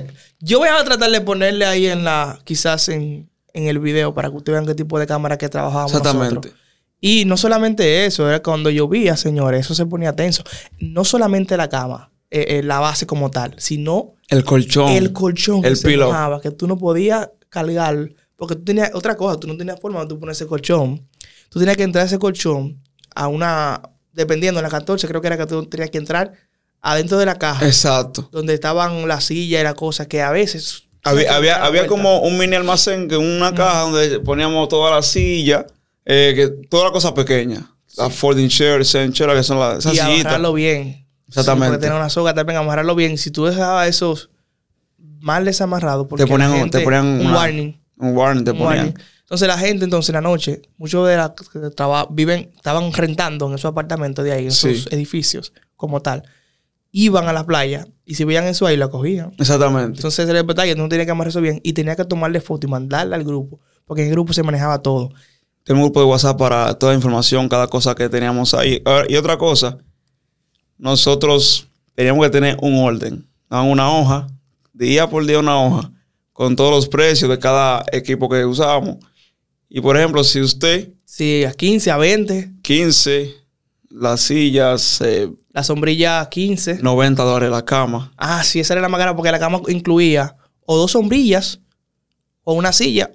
[0.40, 4.30] Yo voy a tratar de ponerle ahí en la, quizás en, en el video para
[4.30, 6.34] que ustedes vean qué tipo de cámara que trabajábamos Exactamente.
[6.34, 6.54] nosotros.
[7.00, 10.44] Y no solamente eso, era cuando llovía, señores, eso se ponía tenso.
[10.78, 14.88] No solamente la cama, eh, eh, la base como tal, sino El colchón.
[14.90, 16.08] el colchón que el se pillow.
[16.08, 20.00] mojaba, que tú no podías cargar, porque tú tenías otra cosa, tú no tenías forma
[20.00, 21.06] de tú poner ese colchón.
[21.48, 22.80] Tú tenías que entrar ese colchón
[23.14, 23.82] a una,
[24.12, 26.32] dependiendo, en la 14 creo que era que tú tenías que entrar
[26.80, 28.28] adentro de la caja, Exacto.
[28.32, 30.84] donde estaban la silla y la cosa, que a veces...
[31.04, 35.66] Había, había, había como un mini almacén, que una caja donde poníamos toda la silla,
[36.04, 37.68] eh, que toda la cosa pequeña.
[37.96, 40.20] La folding chair, zen chair, que son las esas y sillitas.
[40.26, 41.06] amarrarlo bien.
[41.28, 41.66] Exactamente.
[41.66, 43.18] Sí, porque tener una soga también, amarrarlo bien.
[43.18, 44.30] Si tú dejabas esos
[45.20, 47.80] mal desamarrados, porque Te ponían, gente- te ponían un una- warning.
[47.98, 48.68] Un warning te ponían.
[48.68, 48.94] warning.
[49.20, 53.46] Entonces la gente, entonces en la noche, muchos de las que traba- viven, estaban rentando
[53.48, 54.88] en esos apartamentos de ahí, en esos Sí.
[54.90, 56.22] edificios como tal.
[56.92, 59.32] Iban a la playa y si veían eso ahí, la cogían.
[59.38, 59.96] Exactamente.
[59.96, 62.66] Entonces el detalle, tú no tenías que amarrar eso bien y tenía que tomarle foto
[62.66, 65.08] y mandarla al grupo, porque en el grupo se manejaba todo.
[65.64, 68.82] Tenemos un grupo de WhatsApp para toda la información, cada cosa que teníamos ahí.
[68.84, 69.78] Ah, Y otra cosa,
[70.76, 73.26] nosotros teníamos que tener un orden.
[73.48, 74.26] Daban una hoja,
[74.74, 75.90] día por día una hoja,
[76.34, 78.98] con todos los precios de cada equipo que usábamos.
[79.70, 83.34] Y por ejemplo, si usted, Sí, a 15, a 20, 15,
[83.94, 86.78] las sillas, eh, la sombrilla a 15.
[86.82, 88.12] 90 dólares la cama.
[88.16, 91.60] Ah, sí, esa era la más cara porque la cama incluía o dos sombrillas
[92.44, 93.10] o una silla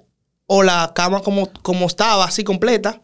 [0.46, 3.02] o la cama como, como estaba, así completa,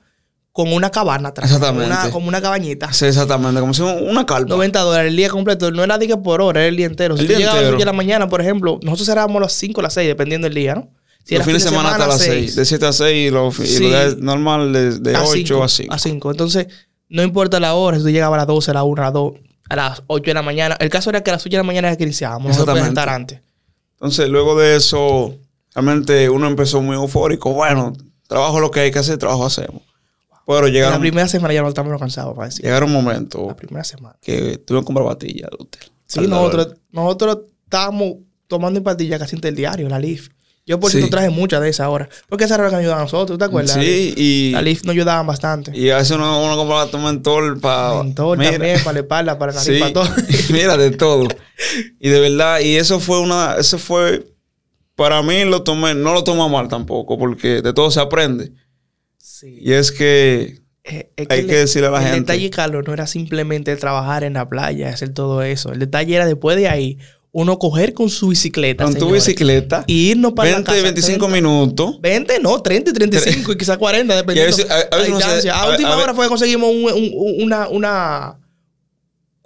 [0.53, 1.51] con una cabana atrás.
[1.51, 1.91] Exactamente.
[1.91, 2.93] Como una, como una cabañita.
[2.93, 4.49] Sí, exactamente, como si una carpa.
[4.49, 5.71] 90 dólares el día completo.
[5.73, 7.17] No era de que por hora, era el día entero.
[7.17, 7.77] Si El tú día llegabas a las entero.
[7.77, 10.47] 8 de la mañana, por ejemplo, nosotros cerrábamos a las 5 o las 6, dependiendo
[10.47, 10.91] del día, ¿no?
[11.25, 12.55] Si los fines fin de semana hasta las 6.
[12.55, 13.81] De 7 a 6 y los, y Sí.
[13.81, 15.93] los días normal de, de 8 a 5.
[15.93, 16.31] A 5.
[16.31, 16.67] Entonces,
[17.15, 19.13] no importa la hora, si tú llegabas a las 12, a las 1, a las
[19.15, 19.33] 2,
[19.71, 20.77] a las 8 de la mañana.
[20.81, 22.49] El caso era que a las 8 de la mañana era que iniciábamos.
[22.49, 23.01] No se podía Exactamente.
[23.01, 23.41] estar antes.
[23.95, 25.35] Entonces, luego de eso,
[25.75, 27.53] realmente uno empezó muy eufórico.
[27.55, 27.93] Bueno,
[28.27, 29.83] trabajo lo que hay que hacer, trabajo hacemos.
[30.47, 32.65] Pero En la llegaron, primera semana ya no estábamos cansados, para decir.
[32.65, 34.17] llegaron momentos La primera semana.
[34.21, 35.83] que tuve que comprar batillas de hotel.
[36.07, 40.29] Sí, nosotros, nosotros estábamos tomando en pastillas casi del diario, la LIF.
[40.67, 40.97] Yo por Sí.
[40.99, 42.09] cierto traje muchas de esas ahora.
[42.29, 43.75] Porque esas eran las que ayudaban a nosotros, ¿te acuerdas?
[43.79, 45.77] Sí, y, La LIF nos ayudaban bastante.
[45.77, 48.03] y a veces uno, uno compraba tu mentor para...
[48.03, 50.09] Mentor también, para la espalda, para la nariz, Sí, para todo.
[50.51, 51.29] mira, de todo.
[52.01, 54.27] Y de verdad, y eso fue una, eso fue,
[54.97, 58.53] para mí lo tomé, no lo tomo mal tampoco, porque de todo se aprende.
[59.19, 59.59] Sí.
[59.61, 62.21] Y es que Eh, es hay el- que decirle a la el gente.
[62.21, 65.73] detalle, Carlos, no era simplemente trabajar en la playa, hacer todo eso.
[65.73, 66.99] El detalle era después de ahí,
[67.37, 68.85] uno coger con su bicicleta.
[68.85, 69.83] Con tu señores, bicicleta.
[69.89, 70.83] Y irnos para 20, la casa.
[70.85, 72.01] 25 30, minutos.
[72.01, 75.11] 20, no, 30 y 35 y quizás 40, dependiendo a veces- a- a la veces
[75.11, 75.55] no sé- distancia.
[75.57, 78.39] A, a- última hora fue que conseguimos un, un- una, una,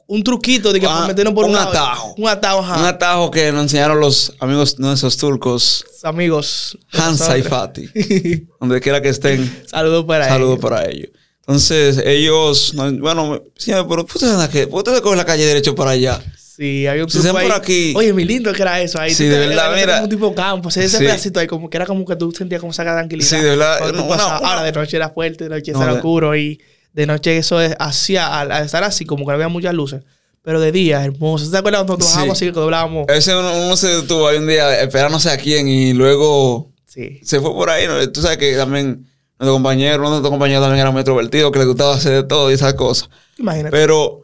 [0.07, 1.71] un truquito de que Ah, meternos por un lado.
[1.71, 2.15] atajo.
[2.19, 2.79] Un atajo, ajá.
[2.79, 6.77] Un atajo que nos enseñaron los amigos nuestros turcos, Amigos.
[6.93, 7.89] Hansa y Fati.
[8.61, 10.63] Donde quiera que estén, Saludos para saludos ellos.
[10.71, 11.09] para ellos.
[11.41, 15.25] Entonces, ellos, no, bueno, sí, pero ¿por qué ustedes que ¿por qué ustedes cogen la
[15.25, 16.23] calle derecho para allá?
[16.59, 17.47] Sí, había un truco ahí.
[17.47, 17.95] por aquí.
[17.97, 19.15] Oye, mi lindo que era eso ahí.
[19.15, 19.93] Sí, de verdad, mira.
[19.93, 20.69] como un tipo campo.
[20.69, 21.05] O sea, ese Sí.
[21.05, 23.29] pedacito ahí como que era como que tú sentías como saca tranquilidad.
[23.29, 23.79] Sí, de verdad,
[24.09, 24.41] pasabas.
[24.41, 26.61] una- Ahora de noche era fuerte, de noche No, era oscuro y
[26.93, 30.03] de noche eso es hacía, al, al estar así como que no había muchas luces.
[30.43, 31.49] Pero de día, hermoso.
[31.49, 32.11] ¿Te acuerdas cuando Sí.
[32.11, 33.07] trabajábamos así que doblábamos?
[33.09, 35.93] A veces uno, uno se detuvo ahí un día esperando no sé a quién y
[35.93, 37.21] luego Sí.
[37.23, 37.87] se fue por ahí.
[37.87, 38.11] ¿no?
[38.11, 39.07] Tú sabes que también
[39.39, 42.23] nuestro compañero, uno de nuestros compañeros también era muy extrovertido, que le gustaba hacer de
[42.25, 43.09] todo y esas cosas.
[43.39, 43.71] Imagínate.
[43.71, 44.23] Pero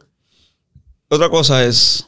[1.07, 2.07] otra cosa es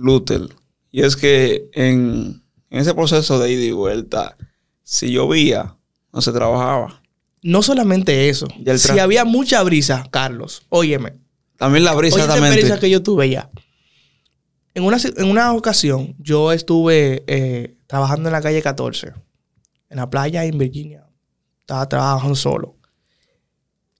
[0.00, 0.48] Luther.
[0.90, 4.36] Y es que en, en ese proceso de ida y vuelta,
[4.82, 5.76] si llovía,
[6.12, 7.02] no se trabajaba.
[7.42, 8.48] no solamente eso.
[8.76, 11.14] Si había mucha brisa, Carlos, óyeme.
[11.56, 12.48] También la brisa exactamente.
[12.48, 13.50] experiencia que yo tuve ya.
[14.74, 19.12] En una, en una ocasión, yo estuve eh, trabajando en la calle 14,
[19.90, 21.06] en la playa en Virginia.
[21.60, 22.76] Estaba trabajando solo.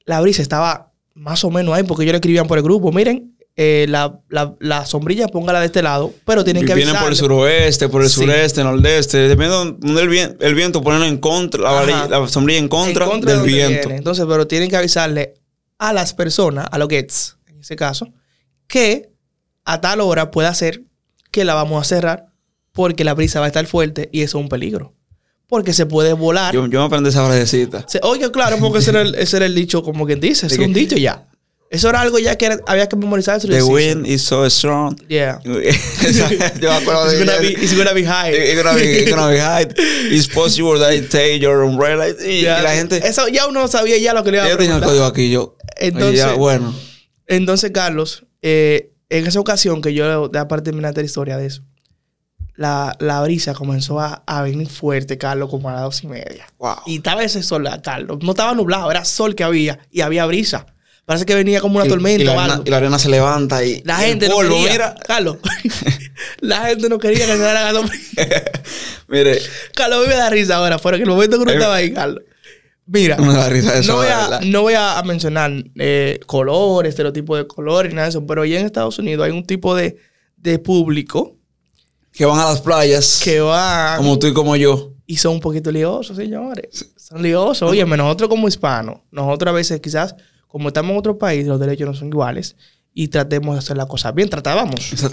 [0.05, 2.92] La brisa estaba más o menos ahí, porque yo le escribían por el grupo.
[2.92, 7.11] Miren, eh, la, la, la sombrilla póngala de este lado, pero tienen que Vienen por
[7.11, 8.20] el suroeste, por el Sí.
[8.20, 9.18] sureste, nordeste.
[9.18, 11.80] Dependiendo de donde el, vien- el viento, ponerlo en contra, la, Ajá.
[11.80, 13.80] varilla- la sombrilla en contra, En contra de del viento.
[13.88, 13.96] viene.
[13.98, 15.34] Entonces, pero tienen que avisarle
[15.78, 18.08] a las personas, a los gets, en ese caso,
[18.66, 19.11] que
[19.66, 20.84] a tal hora puede ser
[21.30, 22.26] que la vamos a cerrar
[22.72, 24.94] porque la brisa va a estar fuerte y eso es un peligro.
[25.46, 26.54] Porque se puede volar.
[26.54, 27.84] Yo, yo me aprendí esa frasecita.
[27.88, 30.56] Se- oye, claro, porque ese era, el, ese era el dicho, como quien dice, es
[30.58, 31.26] un dicho ya.
[31.70, 33.40] Eso era algo ya que era- había que memorizar.
[33.40, 34.96] The wind is so strong.
[35.08, 35.40] Yeah.
[35.44, 38.32] Yo me acuerdo de It's gonna, be, it's gonna be high.
[38.34, 39.68] It's gonna be, it's gonna be high.
[40.10, 42.08] It's possible that I take your umbrella.
[42.08, 42.58] Y, Ya.
[42.58, 42.96] y la gente.
[43.06, 44.88] Eso ya uno sabía ya lo que le iba a Yo tenía el preguntar.
[44.88, 45.30] código aquí.
[45.30, 45.56] Yo.
[45.76, 46.74] Entonces- y ya, bueno.
[47.28, 51.62] Entonces, Carlos, eh, en esa ocasión que yo, de aparte terminar la historia de eso,
[52.56, 56.46] la, la brisa comenzó a, a venir fuerte, Carlos, como a las dos y media.
[56.58, 56.76] Wow.
[56.86, 58.18] Y estaba ese sol, Carlos.
[58.22, 60.66] No estaba nublado, era sol que había y había brisa.
[61.11, 63.08] Parece que venía como una Y- tormenta y, la o arena, y la arena se
[63.08, 63.82] levanta y.
[63.84, 64.70] La y el gente no quería.
[64.70, 65.38] Mira, Carlos,
[66.40, 67.92] la gente no quería que se la gasolina.
[69.08, 69.38] mire.
[69.74, 72.22] Carlos, me da risa ahora, pero que el momento que uno estaba ahí, Carlos.
[72.86, 75.50] Mira, Me da risa eso, no, voy a, no voy a mencionar
[75.80, 79.44] eh, colores, estereotipos de colores, nada de eso, pero allá en Estados Unidos hay un
[79.44, 79.96] tipo de,
[80.36, 81.36] de público
[82.12, 83.20] Que van a las playas.
[83.24, 84.92] que va Como tú y como yo.
[85.06, 86.92] y son un poquito liosos, señores.
[86.96, 87.68] Son liosos.
[87.68, 90.14] Oye, nosotros como hispanos, nosotros a veces quizás,
[90.51, 92.57] como estamos en otro país, los derechos no son iguales
[92.92, 94.28] y tratemos de hacer la cosa bien.
[94.28, 94.92] Tratábamos.
[94.92, 95.12] Esa-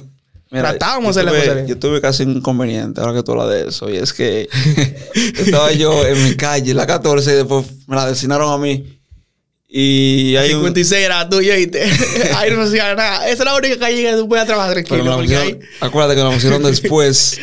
[0.50, 1.68] Tratábamos yo de hacer la tuve- cosa bien.
[1.68, 3.90] Yo tuve casi un inconveniente ahora que tú hablas de eso.
[3.90, 4.48] Y es que
[5.38, 8.98] estaba yo en mi calle, la 14, y después me la designaron a mí.
[9.70, 10.62] Y hay un.
[10.62, 11.84] 56 era tuyo, ¿viste?
[12.38, 13.28] ahí no hacía nada.
[13.28, 15.12] Esa es la única calle que tú puedes trabajar Pero tranquilo.
[15.12, 15.60] la pusieron- ahí...
[15.82, 17.40] acuérdate que me la pusieron después.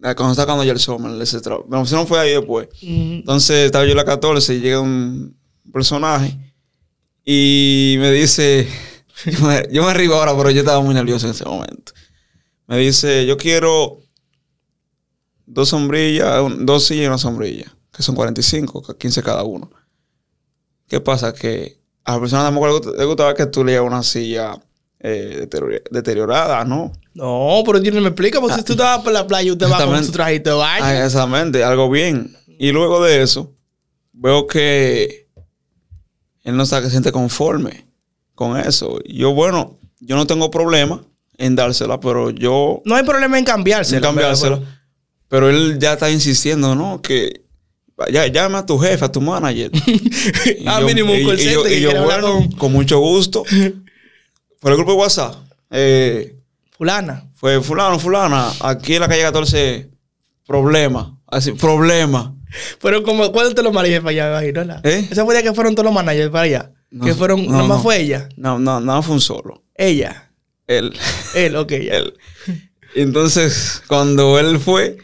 [0.00, 2.68] Cuando estaba cuando ya el Sommer, Me la pusieron fue ahí después.
[2.82, 5.36] Entonces estaba yo en la 14 y llega un
[5.72, 6.36] personaje
[7.26, 8.66] y me dice,
[9.26, 11.92] yo me, yo me río ahora, pero yo estaba muy nervioso en ese momento.
[12.68, 13.98] Me dice, yo quiero
[15.44, 19.70] dos sombrillas, dos sillas y una sombrilla, que son 45, que 15 cada uno.
[20.88, 21.32] ¿Qué pasa?
[21.34, 24.56] Que a la persona tampoco le gust- le gustaba que tú le llevas una silla
[25.00, 26.92] eh, deterior- deteriorada, ¿no?
[27.14, 29.78] No, pero yo no me explica, porque si tú estabas por la playa, usted va
[29.84, 30.84] con su trajito de baño.
[30.84, 32.36] Ah, exactamente, algo bien.
[32.58, 33.54] Y luego de eso,
[34.12, 35.25] veo que
[36.46, 37.86] él no se siente conforme
[38.34, 38.98] con eso.
[39.06, 41.02] Yo, bueno, yo no tengo problema
[41.38, 43.98] en dársela, pero yo No hay problema en cambiársela.
[43.98, 44.60] en cambiársela.
[45.28, 47.02] Pero él ya está insistiendo, ¿no?
[47.02, 47.42] Que
[48.12, 49.70] ya, llama a tu jefe, a tu manager.
[50.60, 52.52] Y Ah, yo- mínimo un y- call y yo, y yo, quiere hablar bueno, con-
[52.52, 53.42] con mucho gusto.
[54.60, 55.34] Por el grupo de WhatsApp.
[55.70, 56.36] Eh,
[56.78, 57.24] Fulana.
[57.34, 59.90] fue fulano, fulana, aquí en la calle 14,
[60.46, 61.18] problema.
[61.26, 62.35] Así, problema.
[62.80, 64.64] Pero como, ¿cuándo te los managers para allá, imagino?
[64.64, 64.80] ¿no?
[64.88, 65.08] ¿Eh?
[65.10, 66.72] Esa fue la que fueron todos los managers para allá.
[66.90, 67.82] No, que fueron, no, nomás no.
[67.82, 68.28] fue ella.
[68.36, 69.62] No, no, no fue un solo.
[69.74, 70.30] Ella.
[70.66, 70.92] Él.
[71.34, 71.96] Él, ok, ya.
[71.96, 72.14] él.
[72.94, 74.96] Entonces, cuando él fue,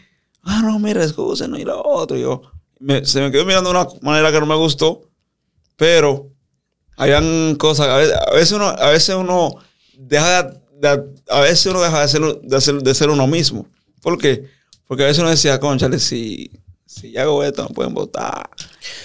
[0.43, 1.05] ah, no, mira,
[1.47, 2.17] no y lo otro.
[2.17, 2.41] Yo,
[2.79, 5.09] me- se me quedó mirando de una manera que no me gustó,
[5.75, 6.31] pero
[6.97, 9.55] habían cosas, a veces, a veces uno, a veces uno
[9.97, 13.67] deja de, de- a veces uno deja de ser, de ser, de ser uno mismo.
[14.01, 14.45] ¿Por qué?
[14.87, 16.51] Porque a veces uno decía, conchale, si,
[16.93, 18.49] si hago esto, me pueden votar.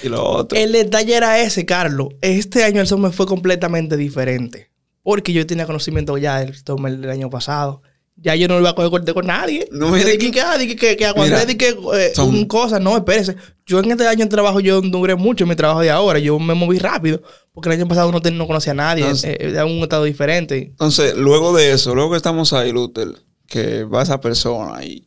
[0.03, 0.59] Y lo otro.
[0.59, 2.09] El detalle era ese, Carlos.
[2.21, 4.71] Este año el summer fue completamente diferente.
[5.03, 7.83] Porque yo tenía conocimiento ya del summer del año pasado.
[8.21, 9.69] ya yo no lo iba a coger corte con nadie.
[9.71, 12.81] No, No me que- que, que, que, que aguanté, Mira, que eh, son- un cosa,
[12.81, 13.37] no, espérese.
[13.65, 16.19] Yo en este año en trabajo yo no duré mucho en mi trabajo de ahora.
[16.19, 17.23] Yo me moví rápido.
[17.53, 19.05] Porque el año pasado no, no conocía a nadie.
[19.05, 20.57] Entonces- eh, era un estado diferente.
[20.71, 23.09] Entonces, luego de eso, luego que estamos ahí, Luther,
[23.47, 25.07] que va esa persona y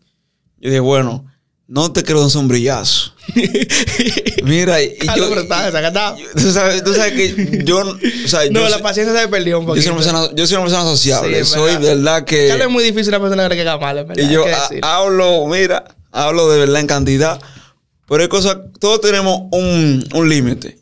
[0.57, 1.25] yo dije, bueno,
[1.73, 3.13] no te creo un sombrillazo.
[4.43, 5.41] Mira, y, Carlos, yo...
[6.17, 7.79] y- y- tú, sabes, tú sabes que yo...
[7.79, 9.83] O sea, No, yo, la soy- paciencia se me perdió un yo poquito.
[9.83, 11.35] soy una persona, yo soy una persona sociable.
[11.35, 12.25] Sí, es soy verdad.
[12.25, 12.49] que...
[12.49, 14.21] Es muy difícil una persona que haga mal, es verdad.
[14.23, 14.43] Y yo
[14.81, 17.41] hablo, mira, hablo de verdad en cantidad.
[18.07, 20.77] Pero hay cosas, todos tenemos un, un límite.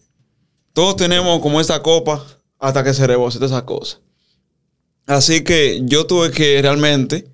[0.74, 2.26] Todos tenemos como esta copa
[2.58, 4.00] hasta que se rebose todas esas cosas.
[5.06, 7.28] Así que yo tuve que realmente,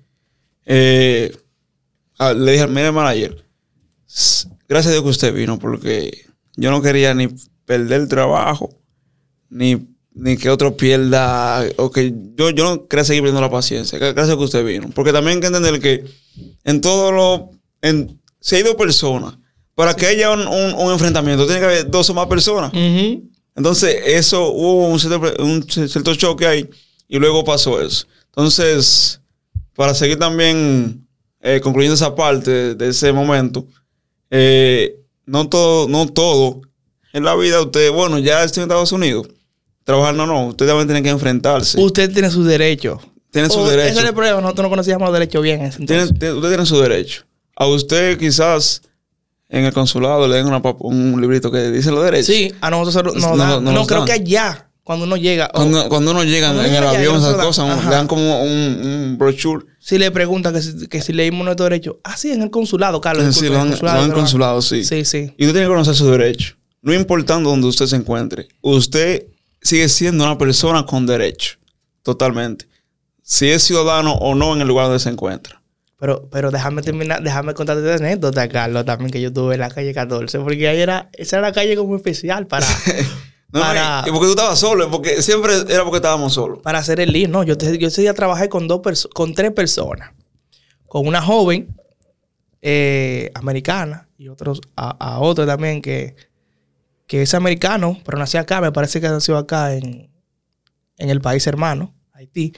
[0.66, 1.34] eh,
[2.18, 3.45] le dije al manager,
[4.68, 7.28] gracias a Dios que usted vino, porque yo no quería ni
[7.64, 8.70] perder el trabajo,
[9.50, 13.98] ni, ni que otro pierda, o que yo, yo no quería seguir perdiendo la paciencia.
[13.98, 14.88] Gra- Gracias a que usted vino.
[14.94, 16.04] Porque también hay que entender que
[16.64, 17.50] en todo lo,
[17.82, 19.34] en, si hay dos personas,
[19.74, 22.72] para que haya un, un- un enfrentamiento, tiene que haber dos o más personas.
[23.54, 26.68] Entonces, eso hubo un cierto, un cierto choque ahí
[27.08, 28.06] y luego pasó eso.
[28.28, 29.20] Entonces,
[29.74, 31.06] para seguir también
[31.40, 33.66] eh, concluyendo esa parte de ese momento,
[34.30, 36.60] eh, no todo, no todo
[37.12, 39.28] en la vida, usted, bueno, ya estoy en Estados Unidos,
[39.84, 41.80] trabajar no, no, usted también tiene que enfrentarse.
[41.80, 43.00] Usted tiene sus derechos.
[43.30, 43.92] Tiene sus derechos.
[43.92, 44.40] Ese es el problema.
[44.40, 45.60] Nosotros no conocíamos los derechos bien.
[45.60, 47.24] en ese Tiene- usted tiene su derecho.
[47.54, 48.82] A usted quizás
[49.48, 52.26] en el consulado le den una un librito que dice los derechos.
[52.26, 54.06] Sí, a nosotros nos No, dan- no No, nos creo dan.
[54.06, 57.16] que allá, cuando uno llega, Cuando, cuando uno llega Cuando en uno el llega, avión,
[57.16, 59.66] esas cosas, le dan como un, un brochure.
[59.80, 63.00] si le preguntan que si, que si leímos nuestro derecho, ah, sí, en el consulado,
[63.00, 63.24] Carlos.
[63.24, 64.84] Sí, disculpe, lo han, consulado, han pero- consulado, sí.
[64.84, 65.34] Sí, sí.
[65.36, 66.56] Y usted tiene que conocer sus derechos.
[66.82, 68.46] No importando donde usted se encuentre.
[68.60, 69.26] Usted
[69.60, 71.56] sigue siendo una persona con derecho.
[72.04, 72.66] Totalmente.
[73.22, 75.60] Si es ciudadano o no en el lugar donde se encuentra.
[75.98, 79.70] Pero, pero déjame terminar, déjame contarte de anécdota, Carlos, también que yo tuve en la
[79.70, 82.66] calle 14, porque ahí era, esa era la calle como especial para,
[83.56, 86.58] No, Para- y porque tú estabas solo, porque siempre era porque estábamos solos.
[86.62, 87.28] para hacer el lío.
[87.28, 90.12] No, yo, ese día trabajé con dos con tres personas.
[90.86, 91.74] Con una joven
[92.62, 96.16] eh, americana y otros, a, a otro también que,
[97.06, 100.10] que es americano, pero nació acá, me parece que nació acá en,
[100.98, 102.52] en el país hermano, Haití,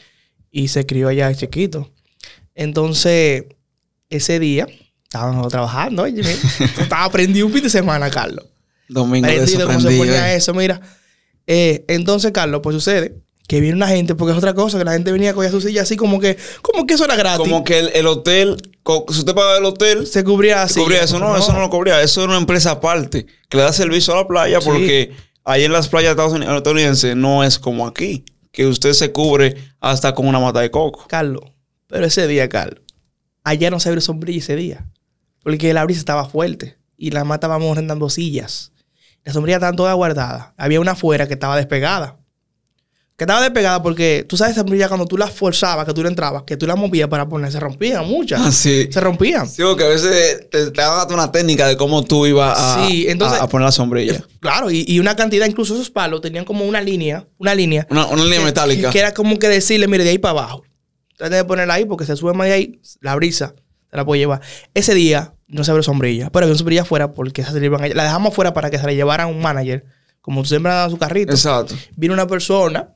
[0.51, 1.91] y se crió allá de chiquito.
[2.55, 3.45] Entonces,
[4.09, 4.67] ese día
[5.03, 6.23] estábamos trabajando, oye,
[6.81, 8.47] estaba prendido un fin de semana, Carlos.
[8.89, 10.37] Domingo de Prendido, como se ponía eh.
[10.37, 10.81] eso, mira.
[11.47, 14.93] Eh, entonces, Carlos, pues sucede que viene una gente, porque es otra cosa, que la
[14.93, 17.39] gente venía a coger su silla así como que, como que eso era gratis.
[17.39, 18.57] Como que el, el hotel,
[19.09, 20.81] si usted paga el hotel, se cubría así.
[20.81, 21.19] cubría eso.
[21.19, 22.03] No, eso no lo cubría.
[22.03, 24.67] Eso era una empresa aparte que le da servicio a la playa Sí.
[24.69, 25.13] porque
[25.45, 30.27] ahí en las playas estadounidenses no es como aquí, que usted se cubre hasta con
[30.27, 31.07] una mata de coco.
[31.09, 31.45] Carlos,
[31.87, 32.83] pero ese día, Carlos,
[33.45, 34.87] allá no se abrió sombrilla ese día.
[35.43, 38.73] Porque la brisa estaba fuerte y la más estábamos rentando sillas.
[39.29, 40.55] Las sombrillas estaban todas guardadas.
[40.57, 42.17] Había una afuera que estaba despegada.
[43.15, 46.09] Que estaba despegada porque tú sabes, esa sombrilla cuando tú la forzabas, que tú la
[46.09, 48.41] entrabas, que tú la movías para poner, se rompían muchas.
[48.41, 48.89] Así.
[48.91, 49.47] Se rompían.
[49.47, 53.05] Sí, porque a veces te, te daban una técnica de cómo tú ibas a, Sí,
[53.07, 54.25] entonces- a, a poner la sombrilla.
[54.41, 57.87] Claro, y, y una cantidad, incluso esos palos tenían como una línea, una línea.
[57.91, 58.91] Una, una línea que- metálica.
[58.91, 60.63] Que, era como que decirle, mire, de ahí para abajo.
[61.19, 63.55] Trate de ponerla ahí porque se sube más de ahí, la brisa
[63.91, 64.41] se la puede llevar.
[64.75, 67.67] Ese día no se abrió sombrilla, pero había una sombrilla afuera porque esa se la
[67.67, 69.85] iban a- La dejamos afuera para que se la llevaran un manager,
[70.21, 71.33] como siempre daba su carrito.
[71.33, 71.75] Exacto.
[71.97, 72.95] Vino una persona,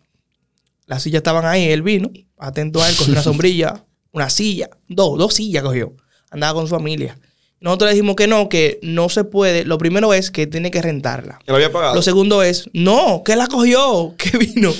[0.87, 5.19] las sillas estaban ahí, él vino, atento a él, cogió una sombrilla, una silla, dos,
[5.19, 5.95] dos sillas cogió.
[6.31, 7.19] Andaba con su familia.
[7.61, 9.65] Nosotros le dijimos que no, que no se puede.
[9.65, 11.39] Lo primero es que tiene que rentarla.
[11.45, 11.95] Que lo había pagado.
[11.95, 14.73] Lo segundo es, no, que la cogió, que vino.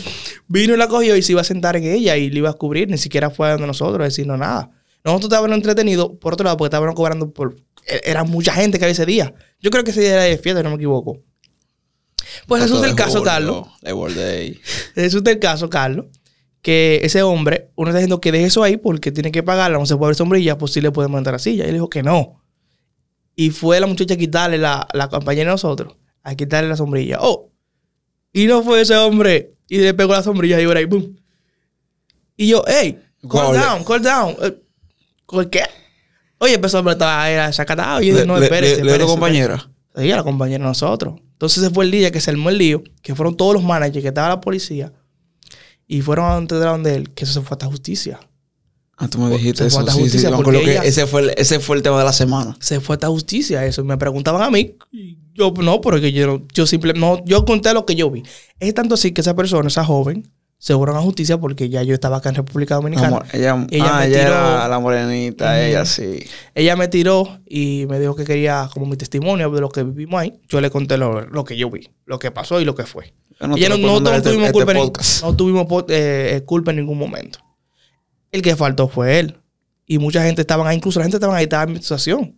[0.49, 2.55] Vino y la cogió y se iba a sentar en ella y le iba a
[2.55, 4.71] cubrir, ni siquiera fue a donde nosotros, a decirnos nada.
[5.05, 7.57] Nosotros estábamos entretenidos, por otro lado, porque estábamos cobrando por...
[7.87, 9.35] e- Era mucha gente que había ese día.
[9.61, 11.21] Yo creo que ese día era de fiesta, si no me equivoco.
[12.47, 13.67] Pues resulta el caso, Carlos.
[14.95, 16.07] Resulta el caso, Carlos,
[16.63, 19.87] que ese hombre, uno está diciendo que deje eso ahí porque tiene que pagarla, no
[19.87, 21.65] se puede abrir sombrilla, pues sí le podemos entrar a silla.
[21.65, 22.41] Y él dijo que no.
[23.35, 27.19] Y fue la muchacha a quitarle la, la compañera de nosotros, a quitarle la sombrilla.
[27.21, 27.51] Oh,
[28.33, 29.55] y no fue ese hombre.
[29.69, 31.17] Y le pegó la sombrilla y ahora ahí, boom.
[32.37, 32.99] Y yo, hey,
[33.29, 34.37] calm down, calm down.
[35.33, 35.63] ¿Por qué?
[36.39, 38.03] Oye, ese hombre estaba era desacatado.
[38.03, 38.85] Y yo dije, no, espérese.
[38.85, 39.71] le- le compañera.
[39.97, 41.15] Sí, a la compañera de nosotros.
[41.33, 44.03] Entonces ese fue el día que se armó el lío, que fueron todos los managers,
[44.03, 44.93] que estaba la policía,
[45.87, 48.21] y fueron a donde donde él, que eso se fue hasta justicia.
[48.99, 49.79] Ah, tú me dijiste Se fue eso.
[49.81, 52.57] hasta Sí, justicia porque que ese fue, el, ese fue el tema de la semana.
[52.61, 53.83] Se fue hasta justicia eso.
[53.85, 57.73] Me preguntaban a mí, y yo no, porque yo, no- yo simplemente, no, yo conté
[57.73, 58.23] lo que yo vi.
[58.61, 60.31] Es tanto así que esa persona, esa joven,
[60.63, 63.25] se fueron a justicia porque ya yo estaba acá en República Dominicana.
[63.33, 66.25] ella, ella, ah, ella era la morenita, ella sí.
[66.55, 70.21] Ella me tiró y me dijo que quería como mi testimonio de lo que vivimos
[70.21, 70.35] ahí.
[70.47, 73.13] Yo le conté lo, que yo vi, lo que pasó y lo que fue.
[73.41, 74.93] No, ella no, no, este, tuvimos, este culpa, en,
[75.23, 77.41] no tuvimos eh, culpa en ningún momento.
[78.31, 79.41] El que faltó fue él.
[79.85, 82.37] Y mucha gente estaban ahí, incluso la gente estaba ahí, estaba en mi situación.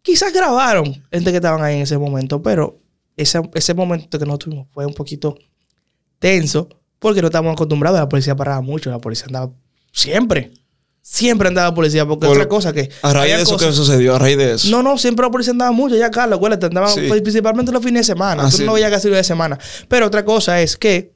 [0.00, 2.80] Quizás grabaron gente que estaban ahí en ese momento, pero
[3.14, 5.36] ese, ese momento que nosotros tuvimos fue un poquito
[6.18, 7.98] tenso porque no estábamos acostumbrados.
[7.98, 8.90] La policía paraba mucho.
[8.90, 9.50] La policía andaba
[9.92, 10.52] siempre.
[11.00, 12.06] Siempre andaba la policía.
[12.06, 12.90] Porque otra cosa que.
[13.02, 14.16] A raíz de eso, ¿qué sucedió?
[14.16, 14.68] A raíz de eso.
[14.68, 15.96] No, no, siempre la policía andaba mucho.
[15.96, 16.92] Ya, Carlos, acuérdate, andaban
[17.22, 18.46] principalmente los fines de semana.
[18.46, 19.58] Ah, no veía casi de semana.
[19.88, 21.14] Pero otra cosa es que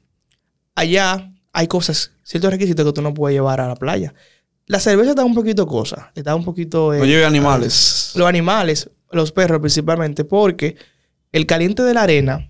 [0.75, 4.13] allá hay cosas, ciertos requisitos que tú no puedes llevar a la playa.
[4.65, 6.11] La cerveza está un poquito cosa.
[6.15, 6.93] Está un poquito.
[6.93, 8.13] Eh, no lleve animales.
[8.15, 10.75] Los animales, los perros principalmente, porque
[11.31, 12.47] el caliente de la arena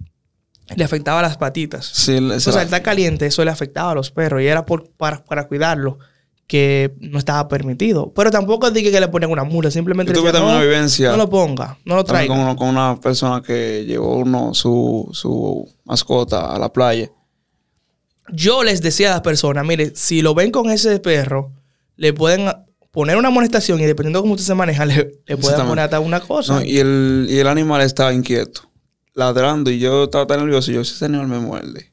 [0.76, 1.86] le afectaba las patitas.
[1.86, 4.90] Sí, o sea, el estar caliente, eso le afectaba a los perros y era por,
[4.92, 6.00] para, para cuidarlo
[6.48, 8.14] que no estaba permitido.
[8.14, 11.12] Pero tampoco dije que le ponen una mula, simplemente tuve también una vivencia.
[11.12, 12.34] No lo ponga, no lo traiga.
[12.34, 17.10] Con, con, una persona que llevó uno su, su mascota a la playa.
[18.32, 21.52] Yo les decía a las personas, mire, si lo ven con ese perro,
[21.96, 22.50] le pueden
[22.92, 26.00] poner una amonestación y dependiendo de cómo usted se maneja, le, le pueden poner hasta
[26.00, 26.64] una cosa.
[26.66, 28.73] y, el, y el animal estaba inquieto
[29.14, 30.72] ladrando y yo estaba tan nervioso.
[30.72, 31.92] Y yo, ese animal me muerde.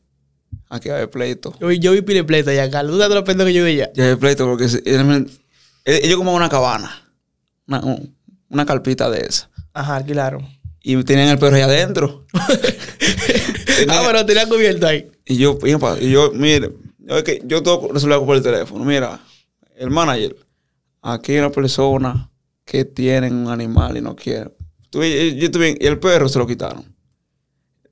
[0.69, 1.55] Aquí va el pleito.
[1.61, 2.95] Yo, yo vi pile pleito ya, Carlos.
[2.95, 3.91] ¿Tú sabes lo que yo veía?
[3.95, 4.67] Ya el pleito porque
[5.85, 7.13] ellos como una cabana.
[7.67, 7.83] Una,
[8.49, 9.51] una carpita de esa.
[9.73, 10.47] Ajá, alquilaron.
[10.83, 12.27] Y tenían el perro ahí adentro.
[12.33, 15.11] ah, pero tenía cubierto ahí.
[15.27, 15.59] Y yo,
[16.01, 18.85] y yo, mire, yo, que yo todo resolver por el teléfono.
[18.85, 19.21] Mira,
[19.77, 20.37] el manager,
[21.03, 22.31] aquí hay una persona
[22.65, 24.53] que tiene un animal y no quiere.
[24.93, 26.85] y el perro se lo quitaron.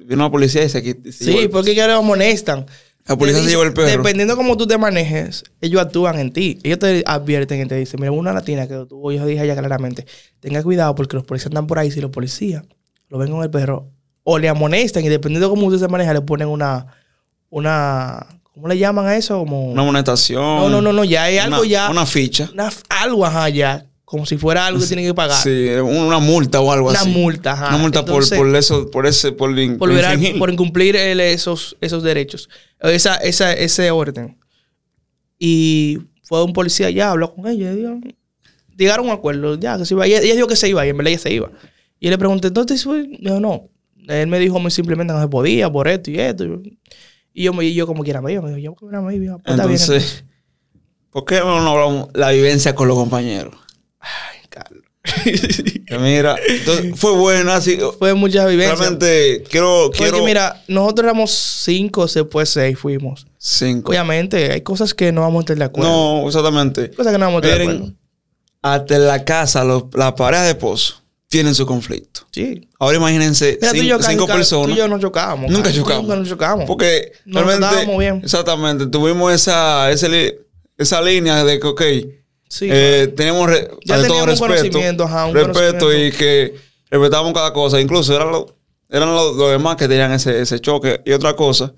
[0.09, 1.12] Vino la policía y quitó.
[1.12, 2.64] Sí, porque ellos lo amonestan.
[3.06, 3.88] La policía se llevó el perro.
[3.88, 6.59] Dependiendo de cómo tú te manejes, ellos actúan en ti.
[6.62, 10.06] Ellos te advierten y te dicen, mira, una latina que tú, yo dije allá claramente,
[10.40, 11.90] tenga cuidado porque los policías andan por ahí.
[11.90, 12.64] Si los policías
[13.11, 13.90] lo ven con el perro,
[14.24, 16.86] o le amonestan y dependiendo de cómo usted se maneja, le ponen una,
[17.50, 19.38] una, ¿cómo le llaman a eso?
[19.40, 19.72] Como...
[19.72, 20.42] Una amonestación.
[20.42, 21.90] No, no, no, no, ya hay algo ya.
[21.90, 22.50] Una ficha.
[22.88, 25.36] algo, ajá, ya como si fuera algo que tienen que pagar.
[25.42, 27.11] Sí, una multa o algo así.
[27.11, 27.68] Una multa, ajá.
[27.68, 32.48] Una multa por, por, eso, por ese, por, por, por incumplir esos, esos derechos.
[32.80, 34.38] Esa, esa, ese orden.
[35.38, 37.70] Y fue un policía ya, habló con ella,
[38.78, 40.06] llegaron a un acuerdo, ya, que se iba.
[40.06, 41.50] Ella, ella, dijo que se iba, y en verdad ella se iba.
[42.00, 43.68] Y le pregunté, entonces, dijo, no.
[44.09, 46.44] Él me dijo muy simplemente no se podía por esto y esto.
[47.34, 49.36] Y yo, y yo como quiera me iba, me dijo, yo como quiera me iba.
[49.36, 50.24] Pues entonces,
[51.11, 53.67] ¿por qué no hablamos la vivencia con los compañeros?
[54.01, 54.84] Ay, Carlos.
[56.01, 56.36] mira,
[56.96, 57.78] fue buena, sí.
[57.99, 58.74] Fue mucha vivencia.
[58.74, 60.24] Realmente, quiero, quiero...
[60.24, 63.26] mira, nosotros éramos cinco, después seis fuimos.
[63.38, 63.90] Cinco.
[63.90, 65.90] Obviamente, hay cosas que no vamos a estar de acuerdo.
[65.90, 66.90] No, exactamente.
[66.90, 67.92] Cosas que no vamos a estar de acuerdo.
[68.61, 72.22] Hasta en la casa, los, la pareja de esposo tienen su conflicto.
[72.32, 72.68] Sí.
[72.78, 73.59] Ahora imagínense
[74.03, 74.68] cinco, personas.
[74.68, 75.51] Tú y yo no chocábamos.
[75.51, 76.03] Nunca chocamos.
[76.03, 76.64] Nunca nos chocamos.
[76.66, 78.20] Porque realmente, bien.
[78.24, 78.86] Exactamente.
[78.86, 80.09] Tuvimos esa, esa,
[80.76, 81.82] esa línea de que, ok,
[82.49, 83.51] Sí, eh, tenemos
[83.84, 86.55] ya todo respeto, respeto y que
[86.90, 87.80] respetamos cada cosa.
[87.80, 88.32] Incluso eran,
[88.88, 91.03] eran los, demás que tenían ese, ese, choque.
[91.05, 91.74] Y otra cosa,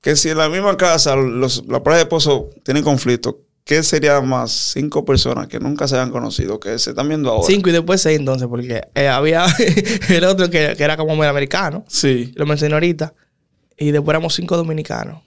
[0.00, 4.20] que si en la misma casa los, la pareja de esposo tienen conflicto, ¿qué sería
[4.20, 4.52] más?
[4.52, 7.46] Cinco personas que nunca se hayan conocido, que se están viendo ahora.
[7.46, 9.46] Cinco y después seis entonces, porque eh, había
[10.10, 11.84] el otro que, que, era como muy americano.
[11.88, 12.32] Sí.
[12.36, 13.14] Lo mencioné ahorita.
[13.78, 15.22] Y después éramos cinco dominicanos.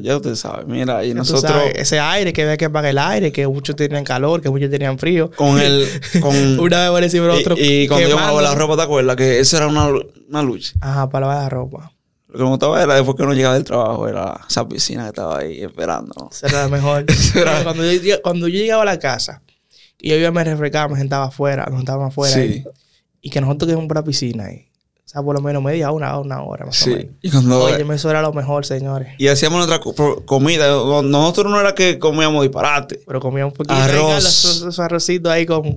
[0.00, 1.52] Ya, usted sabe, mira, y nosotros...
[1.74, 4.98] ese aire, que ve que apaga el aire, que muchos tenían calor, que muchos tenían
[4.98, 5.30] frío.
[5.30, 5.86] Con el...
[6.20, 7.54] Con, una vez por otro.
[7.58, 9.14] Y, cuando yo me lavaba la ropa, ¿te acuerdas?
[9.16, 9.88] Que eso era una,
[10.28, 10.72] una lucha.
[10.80, 11.92] Ajá, para lavar la ropa.
[12.28, 15.08] Lo que me gustaba era después que uno llegaba del trabajo, era esa piscina que
[15.10, 16.30] estaba ahí esperando.
[16.32, 17.04] Eso era lo mejor.
[17.62, 19.42] cuando, yo, cuando yo llegaba a la casa
[20.00, 22.34] y yo iba a me refrescaba, me sentaba afuera, nos sentábamos afuera.
[22.34, 22.64] Sí.
[23.20, 24.66] y que nosotros quedamos por la piscina ahí
[25.06, 27.06] sea, por lo menos media una, una hora más o menos.
[27.22, 29.08] Y cuando, Oye, eso era lo mejor, señores.
[29.18, 29.80] Y hacíamos nuestra
[30.24, 30.68] comida.
[31.02, 33.00] Nosotros no era que comíamos disparate.
[33.06, 34.24] Pero comíamos un poquito arroz.
[34.24, 35.76] esos, arrocitos ahí con,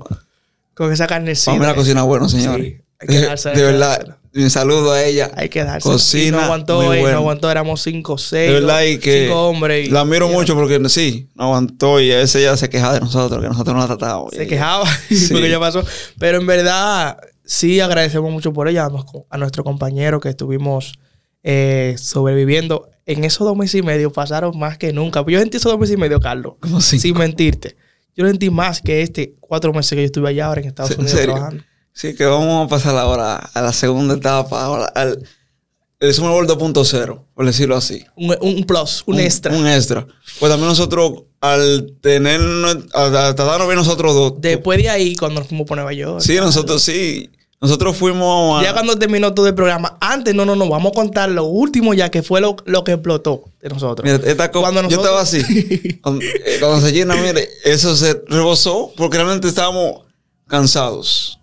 [0.74, 1.52] con esa carnecita.
[1.52, 2.82] Vamos a la cocina bueno, señores.
[3.00, 5.32] hay que darse, de, verdad, un saludo a ella.
[5.36, 5.88] Hay que darse.
[5.88, 6.28] Cocina.
[6.28, 8.48] Y no aguantó, muy no aguantó, éramos cinco, seis.
[8.48, 9.92] De verdad, y que cinco hombres.
[9.92, 13.42] la admiro mucho porque sí, no aguantó y a veces ella se quejaba de nosotros,
[13.42, 14.32] que nosotros no la tratábamos.
[14.34, 15.30] Se quejaba sí.
[15.32, 15.84] porque ya pasó.
[16.18, 17.18] Pero en verdad,
[17.48, 18.88] sí agradecemos mucho por ella,
[19.30, 21.00] a nuestro compañero que estuvimos
[21.44, 22.90] eh, sobreviviendo.
[23.06, 25.24] En esos dos meses y medio pasaron más que nunca.
[25.26, 26.56] Yo sentí esos dos meses y medio, Carlos.
[26.82, 27.78] Sin mentirte.
[28.16, 31.22] Yo sentí más que este cuatro meses que yo estuve allá ahora en Estados Unidos
[31.22, 31.64] trabajando.
[31.94, 34.64] Sí, que vamos a pasar ahora a la segunda etapa.
[34.64, 34.92] Ahora,
[36.00, 38.06] el Summer 2.0, por decirlo así.
[38.16, 39.56] Un, un plus, un, extra.
[39.56, 40.06] Un extra.
[40.40, 42.40] Pues también nosotros, al tener,
[42.94, 44.34] al tratarnos bien nosotros dos.
[44.38, 46.22] Después de ahí, cuando nos fuimos por Nueva York.
[46.22, 47.32] Sí, nosotros sí.
[47.60, 48.64] Nosotros fuimos a...
[48.64, 49.98] Ya cuando terminó todo el programa.
[50.00, 50.70] Antes, no, no, no.
[50.70, 54.06] Vamos a contar lo último ya, que fue lo, lo que explotó de nosotros.
[54.06, 54.92] Mira, esta cuando nosotros...
[54.92, 56.00] Yo estaba así.
[56.04, 60.02] cuando, eh, cuando, se llena, mire, eso se rebosó porque realmente estábamos
[60.48, 61.40] cansados.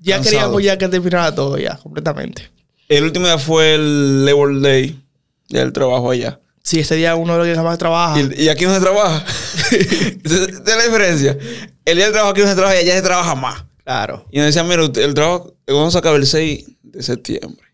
[0.00, 2.50] Ya queríamos ya que terminara todo ya, completamente.
[2.88, 5.02] El último día fue el Labor Day.
[5.48, 6.40] Ya el trabajo allá.
[6.62, 8.20] Sí, ese día uno de los que más trabaja.
[8.36, 9.24] ¿Y, aquí no se trabaja?
[9.70, 11.38] Esa es la diferencia.
[11.86, 13.64] El día del trabajo aquí no se trabaja y allá se trabaja más.
[13.88, 14.26] Claro.
[14.30, 17.66] Y nos decían, mira, el trabajo, vamos a acabar el 6 de septiembre.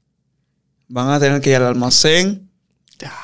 [0.87, 2.49] Van a tener que ir al almacén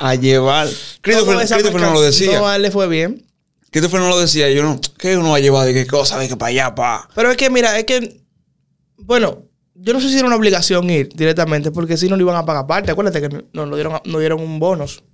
[0.00, 0.66] a llevar.
[1.00, 2.40] Christopher, no lo decía.
[2.40, 3.24] No, a él le fue bien.
[3.70, 4.50] Christopher no lo decía.
[4.50, 5.68] Yo no, ¿qué uno va a llevar?
[5.68, 6.18] ¿De qué cosa?
[6.18, 7.08] ¿De qué para allá, pa?
[7.14, 8.22] Pero es que, mira, es que,
[8.96, 9.44] bueno,
[9.76, 12.44] yo no sé si era una obligación ir directamente, porque si no lo iban a
[12.44, 12.90] pagar aparte.
[12.90, 15.04] Acuérdate que no, no, dieron, no dieron un bonus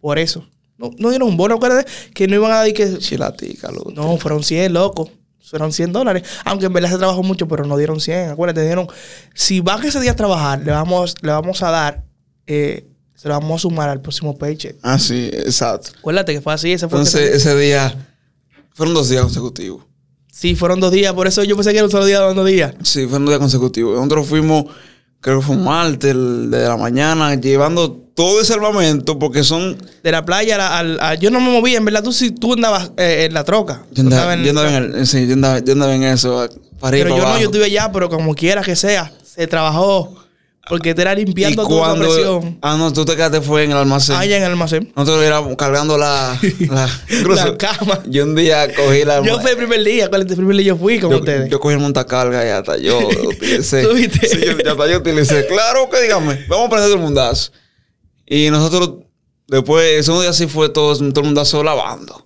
[0.00, 0.48] por eso.
[0.78, 2.98] No, no dieron un bono, acuérdate que no iban a dar que.
[2.98, 5.10] Chilatica, No, fueron 100, loco
[5.44, 6.22] fueron 100 dólares.
[6.44, 8.30] Aunque en verdad se trabajó mucho, pero no dieron 100.
[8.30, 8.86] Acuérdate, dijeron,
[9.34, 12.04] si vas ese día a trabajar, le vamos, le vamos a dar,
[12.46, 14.76] eh, se lo vamos a sumar al próximo paycheck.
[14.82, 15.90] Ah, sí, exacto.
[15.98, 16.72] Acuérdate que fue así.
[16.72, 18.08] Ese fue Entonces, ese día,
[18.74, 19.84] fueron dos días consecutivos.
[20.30, 21.12] Sí, fueron dos días.
[21.12, 22.74] Por eso yo pensé que era un solo día, dos días.
[22.82, 23.94] Sí, fueron dos días consecutivos.
[23.94, 24.64] Nosotros fuimos,
[25.24, 29.74] creo que fue un martes de la mañana, llevando todo ese armamento porque son...
[30.02, 31.18] De la playa al...
[31.18, 33.84] yo no me movía, en verdad tú sí tú andabas eh, en la troca.
[33.92, 36.46] Yo andaba, en, yo andaba en, el, sí, yo andaba, yo andaba en eso.
[36.78, 40.14] Para pero yo no, yo estuve allá, pero como quiera que sea, se trabajó
[40.68, 42.58] porque te era limpiando toda la presión.
[42.62, 44.16] Ah, no, tú te quedaste fue en el almacén.
[44.16, 44.92] Ah, ya en el almacén.
[44.96, 46.38] Nosotros éramos cargando la,
[46.70, 46.88] la,
[47.34, 48.02] la cama.
[48.06, 49.22] Yo un día cogí la.
[49.22, 51.50] Yo fui el primer día, ¿cuál es el primer día yo fui con ustedes?
[51.50, 53.82] Yo cogí el montacarga y hasta yo utilicé.
[53.82, 54.26] ¿Tú viste?
[54.26, 55.46] Sí, yo, hasta yo utilicé.
[55.46, 57.52] Claro que dígame, vamos a prender el mundazo.
[58.26, 59.04] Y nosotros,
[59.48, 62.24] después, ese día sí fue todo, todo el mundazo lavando.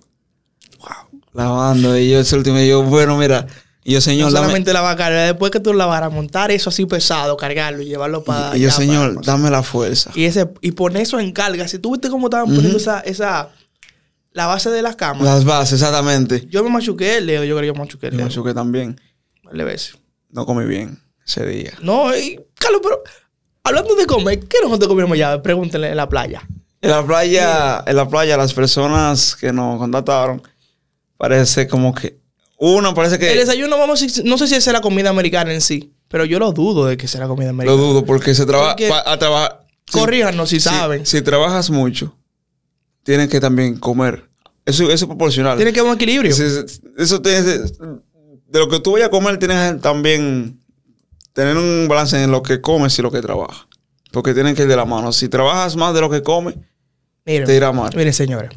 [0.79, 1.21] Wow.
[1.33, 1.97] Lavando.
[1.97, 3.47] Y yo ese último, y yo, bueno, mira.
[3.89, 6.69] Y yo, señor, no solamente la cargar, después que tú la vas a montar eso
[6.69, 8.55] así pesado, cargarlo y llevarlo para.
[8.55, 10.11] Y yo, señor, dame la fuerza.
[10.13, 11.67] Y ese y poner eso en carga.
[11.67, 13.49] Si tú viste cómo estaban poniendo esa, esa.
[14.31, 15.23] La base de las camas.
[15.23, 16.45] Las bases, exactamente.
[16.51, 17.43] Yo me machuqué, Leo.
[17.43, 18.11] Yo creo que yo me machuqué.
[18.11, 19.01] Yo me machuqué también.
[19.43, 19.97] Vale, ves.
[20.29, 21.73] No comí bien ese día.
[21.81, 23.01] No, y, Carlos, pero.
[23.63, 25.41] Hablando de comer, ¿qué nosotros comimos ya?
[25.41, 26.47] Pregúntenle en la playa.
[26.79, 30.43] En la playa, en la playa, las personas que nos contactaron,
[31.17, 32.18] parece como que
[32.59, 33.31] uno parece que.
[33.31, 36.51] El desayuno, vamos, no sé si es la comida americana en sí, pero yo lo
[36.51, 37.79] dudo de que sea la comida americana.
[37.79, 38.75] Lo dudo porque se trabaja.
[39.05, 39.65] A trabajar.
[39.91, 41.05] Corríjanos si, saben.
[41.05, 42.15] Si trabajas mucho,
[43.03, 44.29] tienes que también comer.
[44.65, 45.55] Eso, es proporcional.
[45.55, 46.31] Tiene que haber un equilibrio.
[46.31, 47.77] Eso, tienes.
[47.79, 50.59] De lo que tú vayas a comer, tienes también
[51.33, 53.67] tener un balance en lo que comes y lo que trabajas.
[54.11, 55.13] Porque tienen que ir de la mano.
[55.13, 56.55] Si trabajas más de lo que comes,
[57.23, 57.91] te irá mal.
[57.95, 58.51] Miren, señores.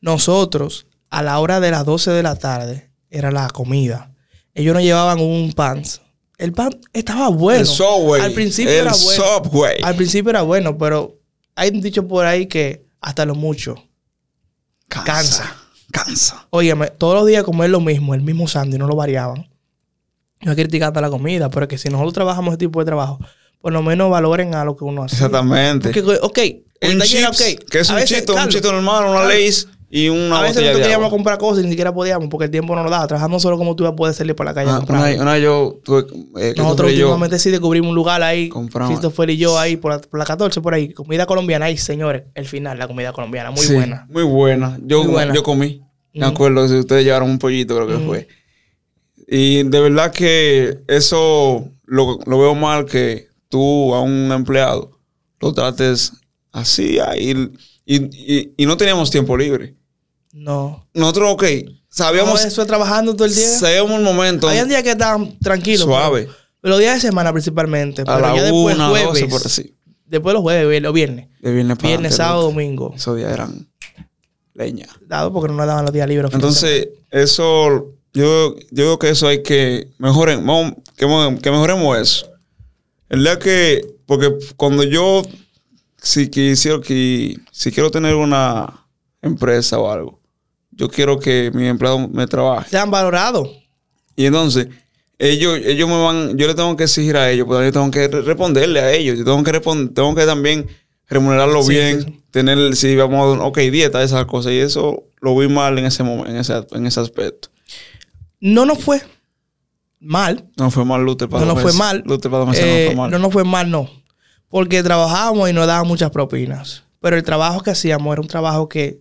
[0.00, 4.10] Nosotros, a la hora de las 12 de la tarde, era la comida.
[4.54, 5.82] Ellos nos llevaban un pan.
[6.38, 7.60] El pan estaba bueno.
[7.60, 8.20] El Subway.
[8.22, 9.84] Al principio era bueno.
[9.84, 11.18] Al principio era bueno, pero
[11.54, 13.76] hay un dicho por ahí que hasta lo mucho
[14.88, 15.56] cansa.
[15.90, 16.46] Cansa.
[16.50, 19.48] Óyeme, todos los días comer lo mismo, el mismo sándwich, no lo variaban.
[20.40, 23.18] No criticando la comida, pero que si nosotros trabajamos ese tipo de trabajo,
[23.60, 25.16] por lo menos valoren a lo que uno hace.
[25.16, 25.92] Exactamente.
[25.92, 26.38] Porque, ok,
[26.82, 30.62] un chips, que es un chito, un chito normal, una Lays y una A veces
[30.62, 33.06] nosotros queríamos comprar cosas y ni siquiera podíamos porque el tiempo no nos daba.
[33.06, 35.20] Trabajando solo como tú puedes salir por la calle a ah, comprar.
[35.20, 35.80] Una, yo,
[36.40, 38.48] eh, nosotros últimamente sí descubrimos un lugar ahí.
[38.48, 39.12] Compramos.
[39.12, 40.94] fue y yo ahí por la, por la 14, por ahí.
[40.94, 41.66] Comida colombiana.
[41.66, 43.50] Ahí, señores, el final, la comida colombiana.
[43.50, 44.06] Muy buena.
[44.08, 44.78] Muy buena.
[44.82, 45.82] Yo, yo comí.
[46.14, 48.28] Me acuerdo si ustedes llevaron un pollito, creo que fue.
[49.28, 54.98] Y de verdad que eso lo, lo veo mal que tú a un empleado
[55.38, 56.14] lo trates
[56.50, 57.52] así ahí.
[57.84, 59.76] Y, y no teníamos tiempo libre.
[60.32, 60.86] No.
[60.94, 61.44] Nosotros, ok,
[61.88, 62.40] sabíamos.
[62.40, 63.46] No, eso trabajando todo el día.
[63.46, 64.48] Sabíamos un momento.
[64.48, 65.82] Había días que estaban tranquilos.
[65.82, 66.28] Suave.
[66.60, 68.02] Pero, los días de semana principalmente.
[68.06, 69.24] A la después una, jueves.
[69.24, 69.74] por así.
[70.06, 71.28] Después los jueves, los viernes.
[71.40, 72.92] De viernes para Viernes, sábado, domingo.
[72.96, 73.68] Esos días eran
[74.54, 74.86] leña.
[75.06, 76.32] Dado porque no nos daban los días libres.
[76.32, 77.94] Entonces, eso.
[78.14, 80.44] Yo, yo digo que eso hay que mejoren,
[80.96, 81.06] que,
[81.40, 82.30] que mejoremos eso.
[83.08, 85.22] El día que, porque cuando yo,
[85.96, 88.86] si quisiera, que, si quiero tener una
[89.22, 90.21] empresa o algo,
[90.72, 92.70] yo quiero que mi empleado me trabaje.
[92.70, 93.48] Sean valorados.
[94.16, 94.68] Y entonces,
[95.18, 98.08] ellos, ellos me van, yo le tengo que exigir a ellos, pero yo tengo que
[98.08, 99.18] responderle a ellos.
[99.18, 100.66] Yo tengo que responder, tengo que también
[101.08, 104.52] remunerarlo bien, tener, si vamos, ok, dieta, esas cosas.
[104.52, 107.48] Y eso lo vi mal en ese momento, en ese, en ese aspecto.
[108.40, 109.00] No nos fue
[110.00, 110.48] mal.
[110.56, 112.02] No fue mal, Luther No nos fue mal.
[112.04, 113.10] Luther para no fue eh, mal.
[113.10, 113.88] No nos fue mal, no.
[114.48, 116.82] Porque trabajábamos y nos daban muchas propinas.
[117.00, 119.00] Pero el trabajo que hacíamos era un trabajo que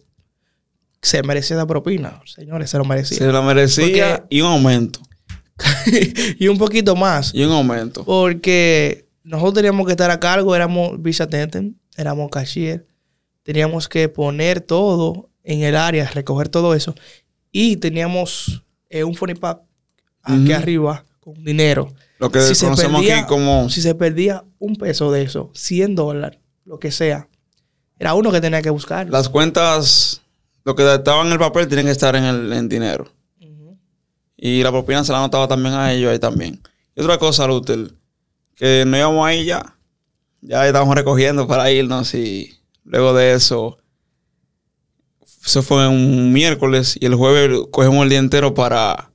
[1.01, 2.21] se merecía esa propina.
[2.25, 3.17] Señores, se lo merecía.
[3.17, 4.99] Se lo merecía y un aumento.
[6.39, 7.33] y un poquito más.
[7.33, 8.03] Y un aumento.
[8.03, 12.85] Porque nosotros teníamos que estar a cargo, éramos vice attendant, éramos cashier.
[13.43, 16.93] Teníamos que poner todo en el área, recoger todo eso.
[17.51, 19.61] Y teníamos eh, un funny pack
[20.21, 21.93] aquí arriba con dinero.
[22.19, 23.69] Lo que conocemos aquí como...
[23.69, 27.27] Si se perdía un peso de eso, 100 dólares, lo que sea,
[27.97, 29.09] era uno que tenía que buscar.
[29.09, 30.21] Las cuentas,
[30.63, 33.07] lo que estaban en el papel, tienen que estar en el dinero.
[34.43, 36.59] Y la propina se la anotaba también a ellos ahí también.
[36.95, 37.91] Y otra cosa, Luther,
[38.55, 39.77] que no íbamos ahí ya.
[40.41, 43.77] Ya estábamos recogiendo para irnos y luego de eso,
[45.45, 49.11] eso fue un miércoles y el jueves cogemos el día entero para,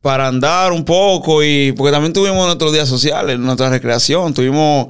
[0.00, 4.86] para andar un poco y porque también tuvimos nuestros días sociales, nuestra recreación, tuvimos,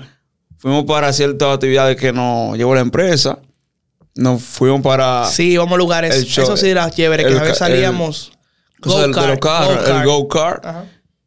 [0.56, 3.40] fuimos para ciertas actividades que nos llevó la empresa.
[4.16, 5.26] Nos fuimos para...
[5.26, 6.14] Sí, íbamos a lugares.
[6.14, 8.32] eso sí era chévere, que a veces salíamos
[8.84, 10.64] el go-kart.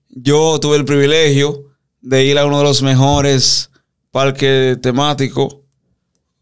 [0.09, 1.65] Yo tuve el privilegio
[2.01, 3.69] de ir a uno de los mejores
[4.11, 5.57] parques temáticos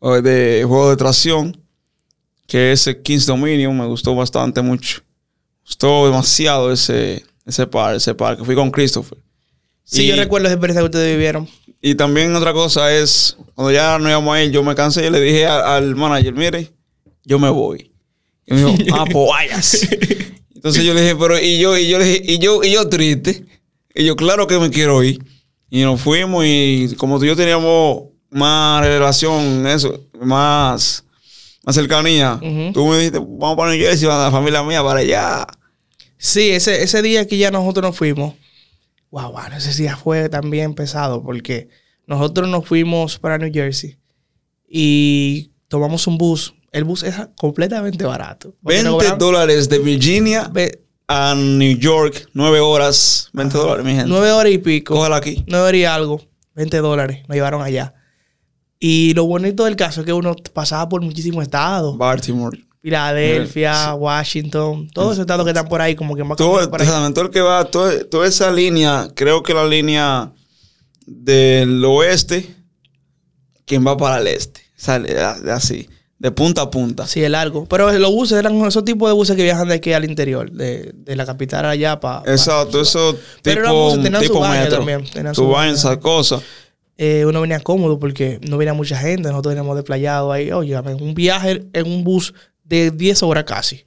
[0.01, 1.61] de juego de tracción,
[2.47, 3.77] que es el Kings Dominion.
[3.77, 5.01] Me gustó bastante mucho.
[5.01, 8.43] Me gustó demasiado ese, ese, par, ese parque.
[8.43, 9.17] Fui con Christopher.
[9.83, 11.47] Sí, yo recuerdo esa experiencia que ustedes vivieron.
[11.81, 15.09] Y también otra cosa es, cuando ya no íbamos a ir, yo me cansé y
[15.09, 16.71] le dije al, manager, mire,
[17.23, 17.91] yo me voy.
[18.45, 19.87] Y me dijo, ah, pues vayas.
[20.55, 22.89] Entonces yo le dije, pero y yo, y yo le dije, y yo, y yo
[22.89, 23.45] triste.
[23.93, 25.23] Y yo, claro que me quiero ir.
[25.69, 31.03] Y nos fuimos y como tú y yo teníamos más relación, eso, más,
[31.63, 32.39] más cercanía,
[32.73, 35.45] tú me dijiste, vamos para New Jersey, a la familia mía para allá.
[36.17, 38.33] Sí, ese, ese día que ya nosotros nos fuimos,
[39.11, 41.69] wow, wow, ese día fue también pesado porque
[42.05, 43.97] nosotros nos fuimos para New Jersey
[44.67, 48.53] y tomamos un bus el bus es completamente barato.
[48.61, 50.51] 20 dólares de Virginia
[51.07, 54.09] a New York, 9 horas, 20 dólares, mi gente.
[54.09, 54.93] 9 horas y pico.
[54.93, 55.43] Cójala aquí.
[55.47, 56.21] 9 horas y algo,
[56.55, 57.93] 20 dólares, nos llevaron allá.
[58.79, 61.97] Y lo bonito del caso es que uno pasaba por muchísimos estados.
[61.97, 62.59] Baltimore.
[62.81, 66.81] Filadelfia, Washington, todos esos estados que están por ahí, como que más todo, por
[67.13, 70.31] todo el que va, toda esa línea, creo que la línea
[71.05, 72.55] del oeste,
[73.65, 77.05] quien va para el este, sale así de punta a punta.
[77.05, 77.65] Sí, es largo.
[77.65, 80.91] Pero los buses eran esos tipos de buses que viajan de aquí al interior, de,
[80.93, 82.29] de la capital allá para.
[82.31, 84.77] Exacto, eso tipo, tipo metro.
[84.77, 86.41] También, su baño, esas cosas.
[86.99, 90.51] Eh, uno venía cómodo porque no venía mucha gente, nosotros veníamos desplayado ahí.
[90.51, 92.33] Oye, un viaje en un bus
[92.67, 93.83] de 10 horas casi.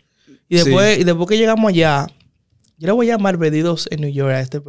[0.49, 2.07] Y después, y después que llegamos allá,
[2.79, 4.61] yo le voy a llamar Perdidos en New York a este,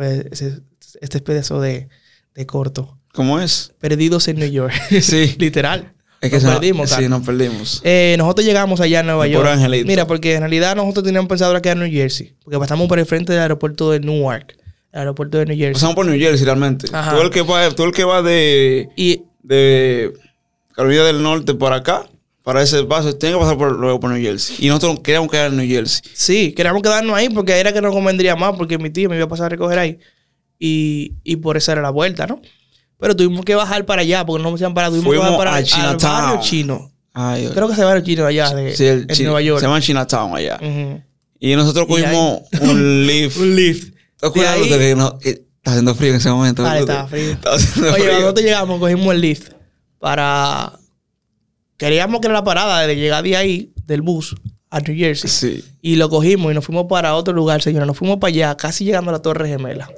[1.02, 1.90] este pedazo de,
[2.36, 2.98] de corto.
[3.14, 3.74] ¿Cómo es?
[3.80, 4.74] Perdidos en New York.
[5.02, 5.36] Sí.
[5.40, 5.94] Literal.
[6.22, 6.90] Es que nos perdimos.
[6.92, 7.82] Sí, nos perdimos.
[7.84, 9.50] Eh, nosotros llegamos allá a Nueva York.
[9.86, 12.36] Mira, porque en realidad nosotros teníamos pensado quedar en New Jersey.
[12.44, 14.56] Porque pasamos por el frente del aeropuerto de Newark.
[14.92, 15.74] El aeropuerto de New Jersey.
[15.74, 16.88] Pasamos por New Jersey realmente.
[16.88, 20.14] Tú el que va, tú el que va de, y, de
[20.76, 22.06] Carolina del Norte para acá,
[22.44, 24.58] para ese paso, tiene que pasar por, luego por New Jersey.
[24.60, 26.02] Y nosotros queríamos quedar en New Jersey.
[26.14, 29.26] Sí, queríamos quedarnos ahí porque era que nos convendría más, porque mi tío me iba
[29.26, 30.00] a pasar a recoger ahí.
[30.58, 32.42] Y, y por eso era la vuelta, ¿no?
[33.00, 34.96] Pero tuvimos que bajar para allá porque no nos habían parado.
[34.96, 36.92] Tuvimos que bajar para al barrio chino.
[37.14, 39.60] Creo que se va el chino allá de en Nueva York.
[39.60, 40.60] Se llama Chinatown allá.
[41.40, 43.38] Y nosotros cogimos un lift.
[43.38, 43.94] un lift.
[44.34, 46.64] que no, está haciendo frío en ese momento.
[46.66, 47.38] Ah, estaba frío.
[47.44, 49.52] Oye, cuando nosotros llegamos, cogimos el lift
[50.00, 50.74] para...
[51.82, 54.36] Queríamos que era la parada de llegar de ahí, del bus,
[54.70, 55.28] a New Jersey.
[55.32, 55.66] Sí.
[55.82, 57.88] Y lo cogimos y nos fuimos para otro lugar, señora.
[57.88, 59.90] Nos fuimos para allá, casi llegando a la Torre Gemela.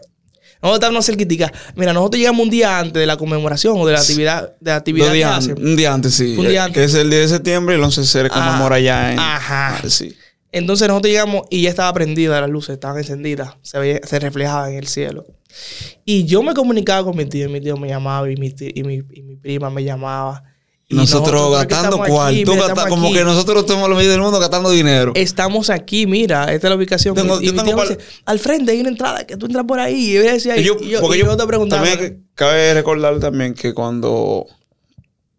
[0.61, 1.51] Vamos a estarnos cerquitica.
[1.76, 4.77] Mira, nosotros llegamos un día antes de la conmemoración o de la actividad, de la
[4.77, 6.38] actividad que Un día antes, sí.
[6.38, 6.77] Un día eh, antes.
[6.77, 9.19] Que es el 10 de septiembre y el 11 se conmemora ya en...
[9.19, 9.76] Ajá.
[9.76, 10.15] Ah, sí.
[10.53, 14.77] Entonces nosotros llegamos y ya estaba prendida las luces, estaban encendidas, se, se reflejaba en
[14.77, 15.26] el cielo.
[16.05, 19.01] Y yo me comunicaba con mi tío, mi tío me llamaba y mi, y mi,
[19.11, 20.45] y mi prima me llamaba.
[20.93, 22.53] Nosotros, gastando cuarto,
[22.89, 25.11] como que nosotros tenemos lo medio del mundo gastando dinero.
[25.15, 27.15] Estamos aquí, mira, esta es la ubicación.
[27.41, 27.83] y yo tengo
[28.25, 30.11] al frente hay una entrada que tú entras por ahí.
[30.11, 31.85] Y, decía, y yo, y yo, porque yo, te preguntaba.
[31.85, 34.47] También cabe recordar también que cuando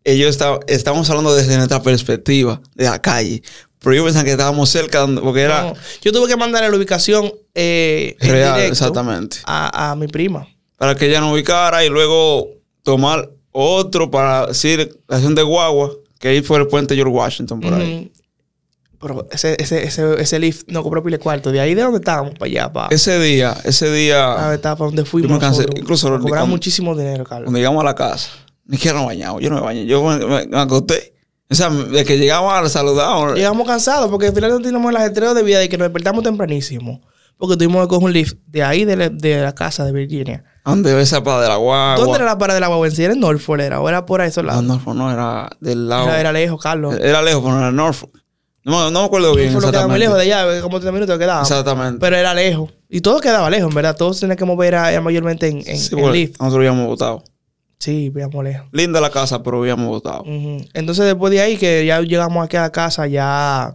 [0.05, 3.43] ellos estaban, estamos hablando desde nuestra perspectiva, de la calle.
[3.81, 5.75] Pero yo pensaba que estábamos cerca, porque era...
[6.01, 9.39] yo tuve que mandarle la ubicación eh, Real, exactamente.
[9.45, 10.47] A, a mi prima.
[10.79, 12.49] Para que ella nos ubicara y luego
[12.83, 14.79] tomar otro para decir
[15.09, 18.13] la estación de Guagua, que ahí fue el puente George Washington por ahí.
[19.01, 21.53] Pero ese, ese, ese, ese lift no compró pile cuarto.
[21.53, 22.95] De ahí de donde estábamos, para allá, para.
[22.95, 24.33] Ese día, ese día.
[24.33, 25.31] A ver, estaba para donde fuimos.
[25.31, 25.67] Me cansé.
[25.77, 26.19] Incluso.
[26.19, 27.45] Cobraba muchísimo dinero, Carlos.
[27.45, 28.31] Cuando llegamos a la casa,
[28.65, 29.41] ni siquiera no bañado.
[29.41, 29.87] Yo no me bañé.
[29.87, 31.15] Yo me, me acosté.
[31.51, 33.35] O sea, de que llegamos, saludamos.
[33.35, 36.25] Llegamos cansados porque al final no teníamos el ajetreo de vida y que nos despertamos
[36.25, 37.03] tempranísimo.
[37.37, 40.45] Porque tuvimos que coger un lift de ahí, de la, de la casa de Virginia.
[40.65, 41.97] ¿Dónde ves esa parada de la guagua?
[42.03, 42.87] ¿Dónde era la parada de la guagua?
[42.87, 43.81] ¿En sí era en Norfolk era?
[43.81, 44.65] ¿O era por ahí esos No, lados?
[44.65, 46.05] Norfolk no, era del lado.
[46.05, 46.97] Era, era lejos, Carlos.
[47.01, 48.13] Era lejos, pero no era Norfolk.
[48.65, 49.53] No, no me acuerdo bien.
[49.53, 51.51] Norfolk quedaba muy lejos de allá, como 30 minutos quedábamos.
[51.51, 51.99] Exactamente.
[52.01, 52.71] Pero era lejos.
[52.89, 53.95] Y todo quedaba lejos, en verdad.
[53.95, 56.41] Todos tenían que mover a, mayormente en, en, Sí, en lift.
[56.41, 57.23] nosotros habíamos votado.
[57.79, 58.67] Sí, veamos lejos.
[58.73, 60.25] Linda la casa, pero habíamos votado.
[60.73, 63.75] Entonces, después de ahí, que ya llegamos aquí a la casa, ya,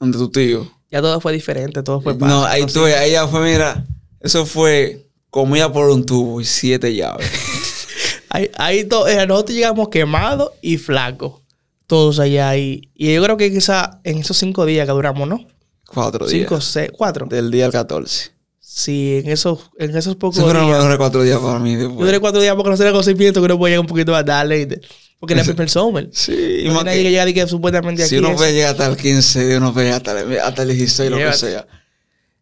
[0.00, 0.66] Donde tu tío.
[0.90, 1.84] ya todo fue diferente.
[1.84, 2.46] Todo fue no, paz.
[2.52, 3.84] ahí tú, ves, ahí ya fue, mira.
[4.18, 7.28] Eso fue comida por un tubo y siete llaves.
[8.30, 11.40] Ahí, ahí to- eh, nosotros llegamos quemados y flacos.
[11.88, 12.90] Todos allá ahí.
[12.94, 15.44] Y yo creo que quizá en esos cinco días que duramos, ¿no?
[15.86, 16.40] Cuatro días.
[16.40, 17.26] Cinco, seis, cuatro.
[17.26, 18.30] Del día al 14.
[18.60, 20.78] Sí, en esos, en esos pocos fueron los días.
[20.78, 21.76] mejores cuatro días para mí.
[21.78, 24.10] Yo duré cuatro días porque no sé el conocimiento que uno puede llegar un poquito
[24.12, 24.80] más tarde.
[25.20, 26.08] Porque era el primer summer.
[26.12, 28.52] Sí, y No más nadie que- que llega y que supuestamente aquí si uno puede
[28.52, 31.66] llegar hasta el 15, uno puede llegar hasta el, hasta el 16, lo que sea.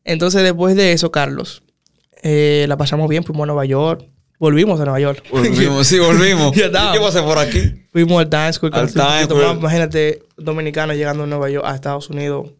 [0.04, 1.62] Entonces, después de eso, Carlos,
[2.22, 3.24] eh, la pasamos bien.
[3.24, 4.04] Fuimos a Nueva York.
[4.38, 5.22] Volvimos a Nueva York.
[5.30, 6.52] Volvimos, sí, volvimos.
[6.52, 7.84] ¿Qué pasé por aquí?
[7.92, 8.76] Fuimos al Times Square.
[8.76, 9.58] Al Times Square.
[9.58, 12.50] Imagínate, dominicanos llegando a Nueva York, a Estados Unidos,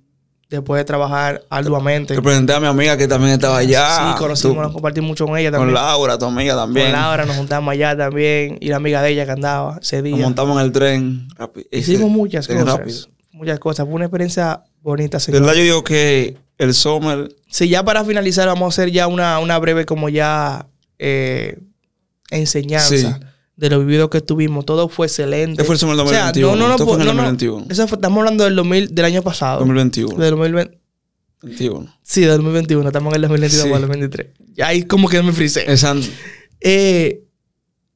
[0.48, 2.14] después de trabajar arduamente.
[2.14, 4.12] Te presenté a mi amiga que también estaba allá.
[4.12, 5.74] sí, conocimos, nos compartimos mucho con ella Con también.
[5.74, 6.92] Laura, tu amiga también.
[6.92, 8.58] Con Laura nos juntamos allá también.
[8.60, 10.24] Y la amiga de ella que andaba ese Nos día.
[10.24, 11.28] montamos en el tren.
[11.72, 12.78] Hicimos muchas tren cosas.
[12.78, 12.98] rápido.
[13.32, 13.86] Muchas cosas.
[13.86, 17.34] Fue una experiencia bonita, De verdad yo digo que el summer...
[17.48, 20.66] Sí, ya para finalizar, vamos a hacer ya una, una breve como ya
[20.98, 21.58] eh,
[22.30, 23.06] enseñanza Sí.
[23.56, 24.64] de lo vivido que tuvimos.
[24.64, 25.64] Todo fue excelente.
[25.64, 26.56] Fue el summer O sea, 2021.
[26.56, 27.22] no, no, no, Esto fue en el no, no.
[27.22, 27.66] 2021.
[27.70, 29.58] Eso fue- estamos hablando del 2000, del año pasado.
[29.60, 30.16] 2021.
[30.16, 30.78] Del 2020.
[31.42, 31.94] 21.
[32.02, 32.88] Sí, del 2021.
[32.88, 33.68] Estamos en el 2022 Sí.
[33.70, 34.28] para el 2023.
[34.54, 35.70] Ya ahí como que me frisé.
[35.70, 35.94] Esa-
[36.60, 37.24] Eh,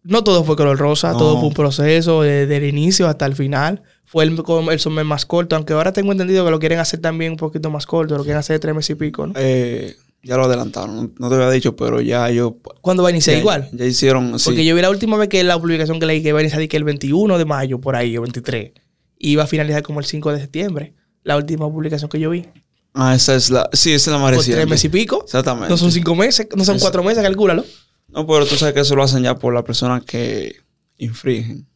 [0.02, 1.12] no todo fue color rosa.
[1.12, 1.18] No.
[1.18, 3.82] Todo fue un proceso desde el inicio hasta el final.
[4.06, 5.56] Fue el, el más corto.
[5.56, 8.16] Aunque ahora tengo entendido que lo quieren hacer también un poquito más corto.
[8.16, 9.34] Lo quieren hacer de tres meses y pico, ¿no?
[9.36, 11.14] eh, ya lo adelantaron.
[11.18, 12.56] No, te había dicho, pero ya yo...
[12.80, 13.68] ¿Cuándo va a iniciar ya, igual?
[13.72, 14.38] Ya hicieron...
[14.38, 14.46] Sí.
[14.46, 16.66] Porque yo vi la última vez que la publicación que leí que iba a iniciar
[16.66, 18.72] que el 21 de mayo, por ahí, o 23.
[19.18, 20.94] Y iba a finalizar como el 5 de septiembre.
[21.22, 22.44] La última publicación que yo vi.
[22.92, 23.68] Ah, esa es la...
[23.72, 24.62] Sí, esa es la más reciente.
[24.62, 25.22] tres meses y pico.
[25.24, 25.68] Exactamente.
[25.68, 27.64] No son cinco meses, no son cuatro meses, calcúlalo.
[28.08, 30.56] No, pero tú sabes que eso lo hacen ya por las personas que
[30.98, 31.66] infringen.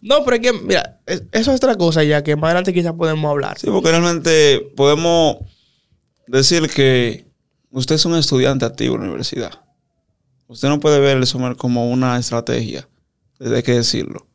[0.00, 2.92] No, pero es que, mira, es- eso es otra cosa ya que más adelante quizás
[2.94, 3.58] podemos hablar.
[3.58, 5.36] Sí, porque realmente podemos
[6.26, 7.26] decir que
[7.70, 9.52] usted es un estudiante activo en la universidad.
[10.46, 12.88] Usted no puede ver el summer como una estrategia,
[13.40, 14.26] hay que decirlo,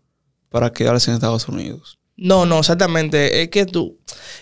[0.50, 1.99] para quedarse en Estados Unidos.
[2.22, 3.41] No, no, exactamente.
[3.41, 3.98] Es que tú,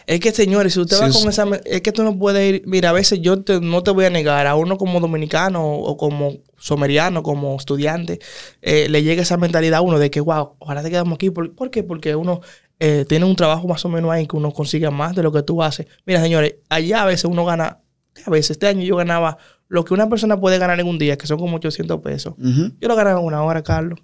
[0.05, 2.63] es que señores, si usted Sí, va con esa, es que tú no puedes ir,
[2.65, 5.95] mira, a veces yo te- no te voy a negar, a uno como dominicano o
[5.97, 8.19] como someriano, como estudiante,
[8.61, 11.29] eh, le llega esa mentalidad a uno de que, wow, ojalá te quedamos aquí.
[11.29, 11.83] ¿Por, ¿por qué?
[11.83, 12.41] Porque uno
[12.79, 15.43] eh, tiene un trabajo más o menos ahí que uno consiga más de lo que
[15.43, 15.85] tú haces.
[16.05, 17.81] Mira, señores, allá a veces uno gana,
[18.25, 19.37] a veces este año yo ganaba
[19.67, 22.33] lo que una persona puede ganar en un día, que son como 800 pesos.
[22.37, 23.99] Yo lo ganaba en una hora, Carlos.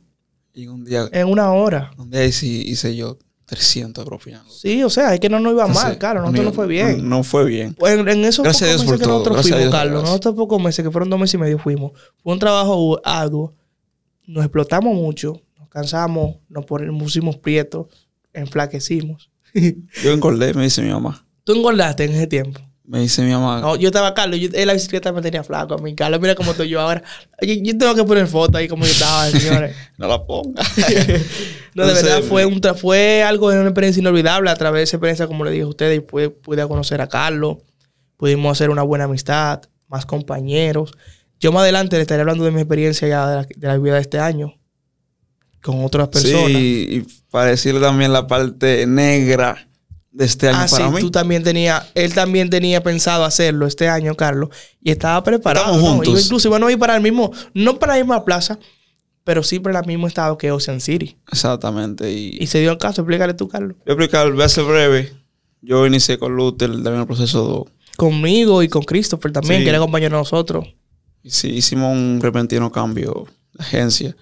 [0.54, 1.92] Y un día, En una hora.
[1.98, 3.18] un día hice, hice yo
[3.54, 4.60] 300 propinados.
[4.60, 6.24] Sí, o sea, es que no nos iba mal, Carlos.
[6.24, 6.98] Nosotros no fue bien.
[6.98, 7.74] No, no fue bien.
[7.76, 10.36] Pues en, en esos Gracias a pocos meses que todo, nosotros gracias fuimos, Carlos, nosotros
[10.36, 13.54] pocos meses, que fueron dos meses y medio fuimos, fue un trabajo arduo.
[14.26, 17.88] Nos explotamos mucho, nos cansamos, nos pusimos prietos,
[18.34, 19.30] enflaquecimos.
[19.54, 21.26] Yo engordé, me dice mi mamá.
[21.44, 22.62] Tú engordaste en ese tiempo.
[22.86, 23.62] Me dice mi mamá.
[23.62, 25.96] No, yo estaba, Carlos, yo, en la bicicleta me tenía flaco a mí.
[25.96, 27.02] Carlos, mira cómo estoy yo ahora.
[27.42, 29.76] Yo, yo tengo que poner foto ahí como yo estaba, señores.
[29.98, 30.64] No la ponga.
[31.76, 34.48] No, de verdad fue, un fue algo de una experiencia inolvidable.
[34.52, 37.58] A través de esa experiencia, como le dije a ustedes, pude, pude conocer a Carlos,
[38.16, 40.92] pudimos hacer una buena amistad, más compañeros.
[41.40, 43.96] Yo más adelante le estaré hablando de mi experiencia ya de la, de la vida
[43.96, 44.54] de este año
[45.64, 46.48] con otras personas.
[46.48, 49.68] Sí, y para decirle también la parte negra
[50.14, 51.00] de este año ah, sí, para mí.
[51.02, 54.50] tú también tenía, él también tenía pensado hacerlo este año, Carlos,
[54.82, 55.66] y estaba preparado.
[55.66, 55.90] Estamos ¿no?
[55.96, 56.14] juntos.
[56.14, 58.60] Iba incluso iban a ir para el mismo, no para la misma plaza,
[59.24, 61.18] pero sí para el mismo estado que Ocean City.
[61.32, 62.12] Exactamente.
[62.12, 63.76] Y, Y se dio el caso, explícale tú, Carlos.
[63.86, 65.12] a explicar, voy a ser breve.
[65.62, 67.68] Yo inicié con Luther también el proceso
[67.98, 69.64] Conmigo y con Christopher también, Sí.
[69.64, 70.66] que era compañero de nosotros.
[71.26, 74.16] Sí, hicimos un repentino cambio de agencia.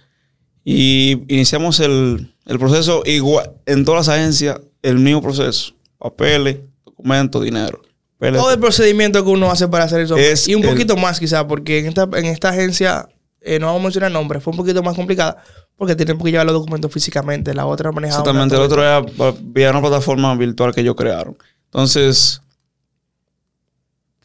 [0.63, 5.73] Y iniciamos el, el proceso igual en todas las agencias, el mismo proceso.
[6.01, 7.81] Papeles, documentos, dinero.
[8.17, 10.17] Papeles, Todo el procedimiento que uno hace para hacer eso.
[10.17, 13.07] Es y un el- poquito más quizás, porque en esta, en esta agencia,
[13.39, 15.43] eh, no vamos a mencionar nombres, fue un poquito más complicada,
[15.75, 17.53] porque tenemos que llevar los documentos físicamente.
[17.53, 18.21] La otra manejaba.
[18.21, 19.03] Exactamente, el otro era
[19.41, 21.37] vía una plataforma virtual que ellos crearon.
[21.65, 22.41] Entonces,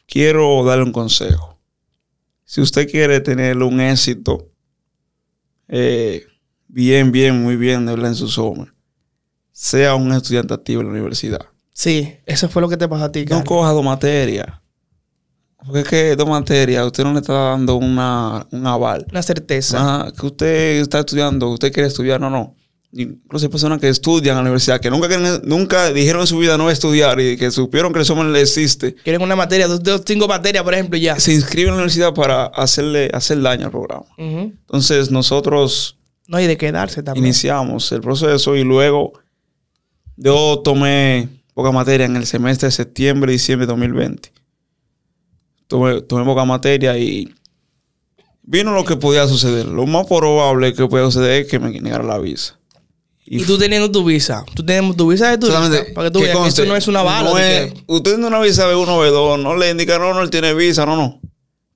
[0.07, 1.59] quiero darle un consejo.
[2.44, 4.48] Si usted quiere tener un éxito
[5.69, 6.24] eh,
[6.69, 8.73] bien, bien, muy bien de en su Sommer,
[9.53, 11.47] sea un estudiante activo en la universidad.
[11.77, 13.27] Sí, eso fue lo que te pasó a ti.
[13.28, 14.47] No coja dos materias.
[15.62, 19.07] Porque es que dos materias, usted no le está dando una, un aval.
[19.11, 19.77] Una certeza.
[19.78, 22.57] Ah, que usted está estudiando, usted quiere estudiar, no, no.
[22.93, 25.09] Incluso hay personas que estudian en la universidad, que nunca,
[25.44, 28.94] nunca dijeron en su vida no estudiar y que supieron que el Sommer le existe.
[28.94, 31.20] Quieren una materia, dos, dos, cinco materias, por ejemplo, ya.
[31.20, 34.07] Se inscriben en la universidad para hacerle hacer daño al programa.
[34.16, 35.98] Entonces, nosotros.
[36.27, 37.27] No hay de quedarse también.
[37.27, 39.12] Iniciamos el proceso y luego
[40.16, 44.31] yo tomé poca materia en el semestre de septiembre, diciembre de 2020.
[45.69, 47.33] Tomé, tomé poca materia y
[48.43, 49.65] vino lo que podía suceder.
[49.65, 52.61] Lo más probable que pueda suceder es que me negara la visa.
[53.24, 54.45] Y, tú teniendo tu visa.
[54.55, 55.49] Tú tienes tu visa de tu
[55.95, 57.33] Para que tú veas que eso no es una bala.
[57.87, 59.43] usted tiene una visa B1 o B2.
[59.43, 60.85] No le indica, no, no, él tiene visa.
[60.85, 61.23] No, no.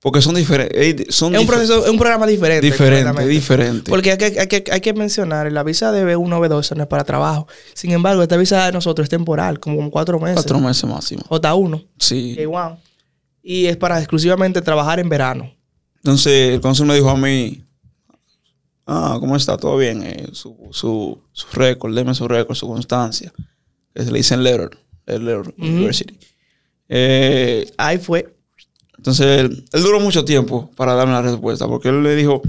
[0.01, 1.15] Porque son diferentes.
[1.15, 2.65] Son es, un proceso, es un programa diferente.
[2.65, 3.89] Diferente, diferente.
[3.89, 6.83] Porque hay que, hay, que, hay que mencionar, la visa de B1 o B2 no
[6.83, 7.47] es para trabajo.
[7.73, 10.35] Sin embargo, esta visa de nosotros es temporal, como cuatro meses.
[10.35, 11.21] Cuatro meses máximo.
[11.29, 11.87] J1.
[11.99, 12.35] Sí.
[12.39, 12.79] Igual.
[13.43, 15.53] Y es para exclusivamente trabajar en verano.
[15.97, 17.63] Entonces, el cónsul me dijo a mí,
[18.93, 19.55] Ah, ¿cómo está?
[19.55, 20.03] ¿Todo bien?
[20.03, 23.31] Eh, su, su, su récord, deme su récord, su constancia.
[23.93, 24.69] Que se le dice en Letter,
[25.05, 26.17] Letter University.
[26.89, 28.35] Eh, Ahí fue.
[29.01, 32.43] Entonces, él, duró mucho tiempo para darme la respuesta, porque él le dijo,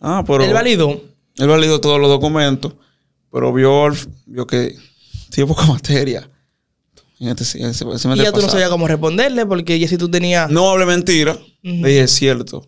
[0.00, 0.44] ah, pero...
[0.44, 1.02] Él validó.
[1.36, 2.74] Él validó todos los documentos,
[3.28, 3.88] pero vio,
[4.26, 4.76] vio que
[5.30, 6.30] tiene poca materia.
[7.18, 10.48] Este, y ya tú no sabías cómo responderle, porque ya si tú tenías...
[10.48, 11.36] No hable mentira.
[11.60, 12.64] Le dije, es cierto.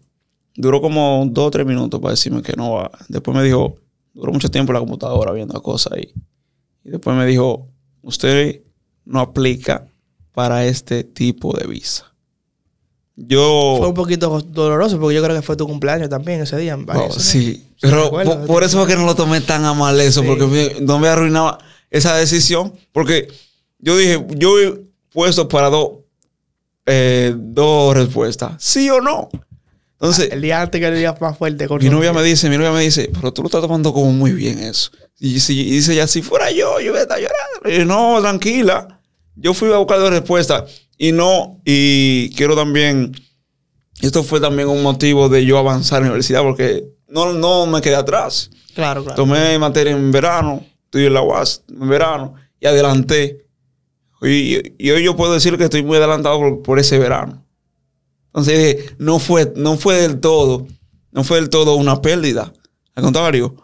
[0.56, 2.90] Duró como dos o tres minutos para decirme que no va.
[3.08, 3.76] Después me dijo,
[4.12, 6.12] duró mucho tiempo en la computadora viendo cosas ahí.
[6.84, 7.68] Y después me dijo,
[8.02, 8.62] usted
[9.04, 9.86] no aplica
[10.32, 12.13] para este tipo de visa.
[13.16, 13.76] Yo...
[13.78, 16.76] Fue un poquito doloroso porque yo creo que fue tu cumpleaños también ese día.
[16.76, 18.10] Oh, sí, pero
[18.46, 21.58] por, eso fue que no lo tomé tan a mal eso, porque no me arruinaba
[21.90, 22.74] esa decisión.
[22.92, 23.28] Porque
[23.78, 24.80] yo dije, yo he
[25.12, 25.90] puesto para dos,
[26.86, 29.28] eh, dos respuestas, sí o no.
[30.04, 31.66] Entonces, el día antes que el día más fuerte.
[31.80, 34.32] mi novia me dice, mi novia me dice, pero tú lo estás tomando como muy
[34.32, 34.90] bien eso.
[35.18, 37.82] Y, dice ya, si fuera yo, yo voy a estar llorando.
[37.82, 39.00] Y no, tranquila.
[39.36, 40.66] Yo fui a buscar la respuesta.
[41.04, 43.12] Y no, y quiero también,
[44.00, 47.82] esto fue también un motivo de yo avanzar en la universidad porque no, no me
[47.82, 48.50] quedé atrás.
[48.74, 49.14] Claro, claro.
[49.14, 53.46] Tomé materia en verano, estudié en la UAS en verano y adelanté.
[54.22, 54.56] Y,
[54.90, 57.44] hoy yo puedo decir que estoy muy adelantado por ese verano.
[58.28, 60.66] Entonces no fue, no fue del todo,
[61.12, 62.50] no fue del todo una pérdida.
[62.94, 63.54] Al contrario,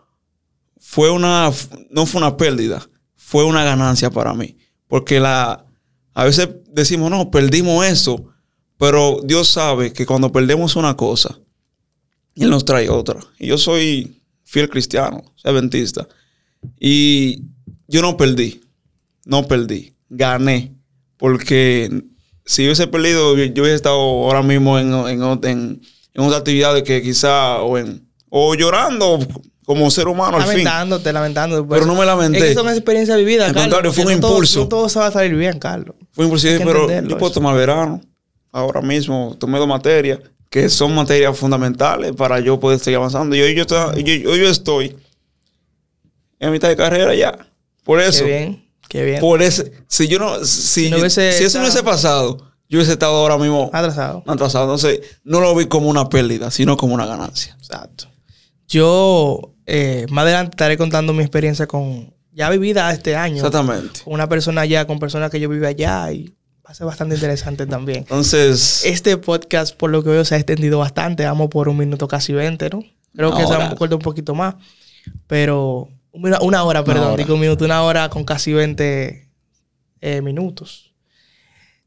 [0.79, 1.51] fue una,
[1.89, 2.87] no fue una pérdida,
[3.17, 4.59] fue una ganancia para mí.
[4.89, 5.65] Porque la,
[6.21, 8.27] a veces decimos, no, perdimos eso,
[8.77, 11.39] pero Dios sabe que cuando perdemos una cosa,
[12.35, 13.21] Él nos trae otra.
[13.39, 16.07] Y yo soy fiel cristiano, adventista.
[16.79, 17.45] Y
[17.89, 18.61] yo no perdí,
[19.25, 20.75] no perdí, gané.
[21.17, 22.03] Porque
[22.45, 25.81] si hubiese perdido, yo hubiese estado ahora mismo en, en, en,
[26.13, 29.21] en otra actividad que quizá, o, en, o llorando
[29.65, 31.67] como ser humano al Lamentándote, lamentándote.
[31.67, 31.81] Pues.
[31.81, 32.41] Pero no me lamenté.
[32.41, 34.61] Es que son experiencias vividas, Al contrario, fue un impulso.
[34.61, 35.97] no todo se va a salir bien, Carlos.
[36.13, 38.01] Fue un impulso, pero yo puedo tomar verano.
[38.53, 40.19] Ahora mismo tomé dos materias
[40.51, 43.37] que son materias fundamentales para yo poder seguir avanzando.
[43.37, 44.97] Y hoy yo, estoy, yo, yo estoy
[46.41, 47.39] en mitad de carrera ya.
[47.85, 48.25] Por eso.
[48.25, 48.71] Qué bien.
[48.89, 49.21] Qué bien.
[49.21, 52.39] Por ese, si yo no, si, si, eso no hubiese pasado,
[52.69, 54.25] yo hubiese estado ahora mismo atrasado.
[54.27, 54.65] Atrasado.
[54.65, 57.57] Entonces, no lo vi como una pérdida, sino como una ganancia.
[57.61, 58.09] Exacto.
[58.67, 63.37] Yo eh, más adelante estaré contando mi experiencia con, ya vivida este año.
[63.37, 64.01] Exactamente.
[64.05, 66.35] Con una persona allá, con personas que yo vivo allá y
[66.67, 67.99] va a ser bastante interesante también.
[67.99, 68.85] Entonces.
[68.85, 71.25] Este podcast, por lo que veo, se ha extendido bastante.
[71.25, 72.83] Vamos por un minuto casi 20, ¿no?
[73.15, 74.55] Creo que se va a un poquito más.
[75.27, 79.29] Pero una, hora, perdón, digo un minuto, una hora con casi 20
[80.01, 80.93] eh, minutos.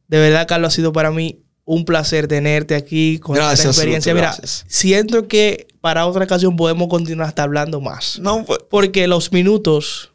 [0.07, 4.14] De verdad, Carlos, ha sido para mí un placer tenerte aquí con esta experiencia.
[4.14, 8.20] Mira, siento que para otra ocasión podemos continuar hasta hablando más.
[8.20, 10.12] No, pues, porque los minutos,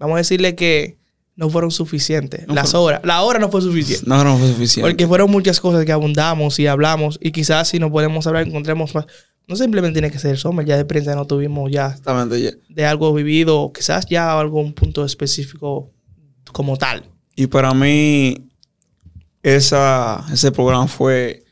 [0.00, 0.98] vamos a decirle que
[1.36, 2.46] no fueron suficientes.
[2.48, 4.04] Las horas, la hora no fue suficiente.
[4.06, 4.90] No, no fue suficiente.
[4.90, 8.94] Porque fueron muchas cosas que abundamos y hablamos y quizás si no podemos hablar encontremos
[8.94, 9.06] más
[9.50, 11.96] no simplemente tiene que ser Sommer, ya de prensa no tuvimos ya,
[12.68, 15.90] de algo vivido, quizás ya algún punto específico
[16.52, 17.02] como tal.
[17.34, 18.48] Y para mí,
[19.42, 21.42] esa, ese programa fue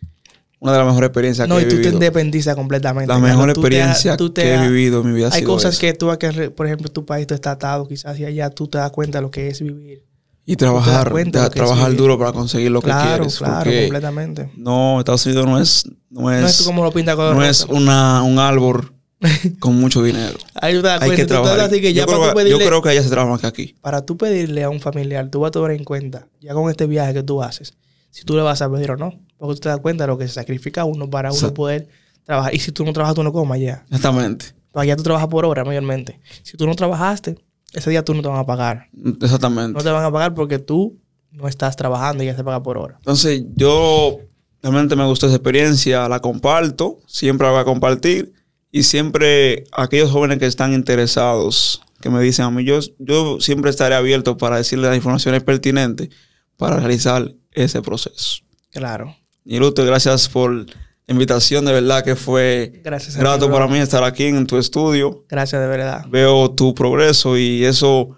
[0.60, 1.70] una de las mejores experiencias que he vivido.
[1.76, 3.12] No, y tú te independizas completamente.
[3.12, 5.30] La mejor experiencia que he vivido en mi vida.
[5.32, 8.66] Hay cosas que tú, que, por ejemplo, tu país está atado, quizás y allá tú
[8.68, 10.04] te das cuenta de lo que es vivir.
[10.44, 11.12] Y trabajar,
[11.50, 13.36] trabajar duro para conseguir lo que quieres.
[13.38, 14.50] Claro, completamente.
[14.56, 15.84] No, Estados Unidos no es...
[16.10, 18.94] No es, como lo pinta No es una, un árbol
[19.60, 20.38] con mucho dinero.
[20.54, 21.16] Ahí tú te das Hay cuenta.
[21.16, 21.60] que Tú trabajar.
[21.60, 23.30] así que ya yo, para creo, tú que- yo pedirle, creo que allá se trabaja
[23.32, 23.74] más que aquí.
[23.82, 26.86] para tú pedirle a un familiar, tú vas a tomar en cuenta, ya con este
[26.86, 27.74] viaje que tú haces,
[28.10, 29.20] si tú le vas a pedir o no.
[29.36, 31.88] Porque tú te das cuenta de lo que se sacrifica uno para uno poder
[32.24, 32.54] trabajar.
[32.54, 33.84] Y si tú no trabajas, tú no comas ya.
[33.86, 34.46] Exactamente.
[34.74, 36.20] Allá tú trabajas por hora mayormente.
[36.42, 37.36] Si tú no trabajaste,
[37.72, 38.88] ese día tú no te van a pagar.
[39.20, 39.76] Exactamente.
[39.76, 40.98] No te van a pagar porque tú
[41.30, 42.96] no estás trabajando y ya se paga por hora.
[42.98, 44.18] Entonces, yo
[44.62, 48.32] realmente me gustó esa experiencia, la comparto, siempre la voy a compartir.
[48.70, 53.70] Y siempre aquellos jóvenes que están interesados, que me dicen a mí, yo, yo siempre
[53.70, 56.10] estaré abierto para decirles las informaciones pertinentes
[56.56, 58.40] para realizar ese proceso.
[58.70, 59.14] Claro.
[59.44, 60.66] Y Luther, gracias por la
[61.08, 63.16] invitación, de verdad que fue Gracias.
[63.16, 65.24] grato ti, para mí estar aquí en tu estudio.
[65.28, 66.04] Gracias de verdad.
[66.08, 68.16] Veo tu progreso y eso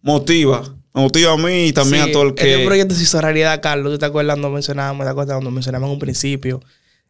[0.00, 0.62] motiva.
[0.94, 2.64] Me motiva a mí y también Sí, a todo el Este que...
[2.66, 3.92] proyecto se hizo realidad, Carlos.
[3.94, 6.60] ¿Tú te acuerdas cuando mencionábamos, te acuerdas cuando mencionamos en un principio?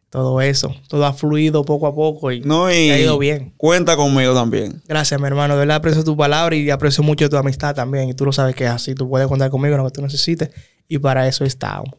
[0.09, 0.73] Todo eso.
[0.87, 3.53] Todo ha fluido poco a poco y, No, y y ha ido bien.
[3.57, 4.81] cuenta conmigo también.
[4.87, 5.55] Gracias, mi hermano.
[5.55, 8.09] De verdad aprecio tu palabra y aprecio mucho tu amistad también.
[8.09, 8.93] Y tú lo sabes que es así.
[8.95, 10.51] Tú puedes contar conmigo en lo que tú necesites.
[10.87, 11.89] Y para eso estamos.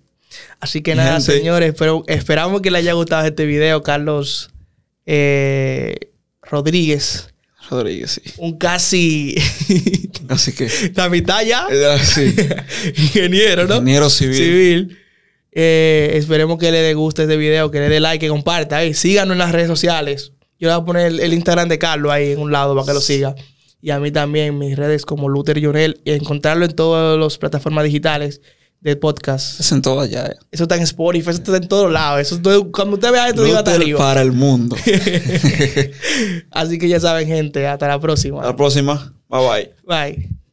[0.60, 1.38] Así que nada, Gente.
[1.38, 1.74] señores.
[1.78, 4.50] Pero esperamos que les haya gustado este video, Carlos
[5.06, 5.94] eh,
[6.42, 7.28] Rodríguez.
[7.70, 8.32] Rodríguez, sí.
[8.38, 9.34] Un casi
[10.28, 10.68] Así que...
[10.94, 11.66] la mitad ya.
[11.70, 12.34] eh, sí.
[13.02, 13.76] Ingeniero, ¿no?
[13.76, 14.36] Ingeniero civil.
[14.36, 14.98] Civil.
[15.52, 18.80] Eh, esperemos que le guste este video, que le dé like, que comparta.
[18.92, 20.32] Síganos en las redes sociales.
[20.58, 22.86] Yo le voy a poner el, el Instagram de Carlos ahí en un lado para
[22.86, 23.34] que lo siga.
[23.80, 26.00] Y a mí también, mis redes como Luther Jonel.
[26.04, 28.40] Y encontrarlo en todas las plataformas digitales
[28.84, 29.58] de podcast.
[29.60, 30.26] Es en todas ya.
[30.26, 30.36] eh.
[30.52, 32.20] Eso está en Spotify, eso está en todos lados.
[32.20, 33.98] Eso todo- cuando usted vea esto, diga hasta arriba.
[33.98, 34.76] para el mundo.
[36.50, 37.66] Así que ya saben, gente.
[37.66, 38.38] Hasta la próxima.
[38.38, 39.14] Hasta la próxima.
[39.28, 39.72] Bye bye.
[39.86, 40.43] Bye.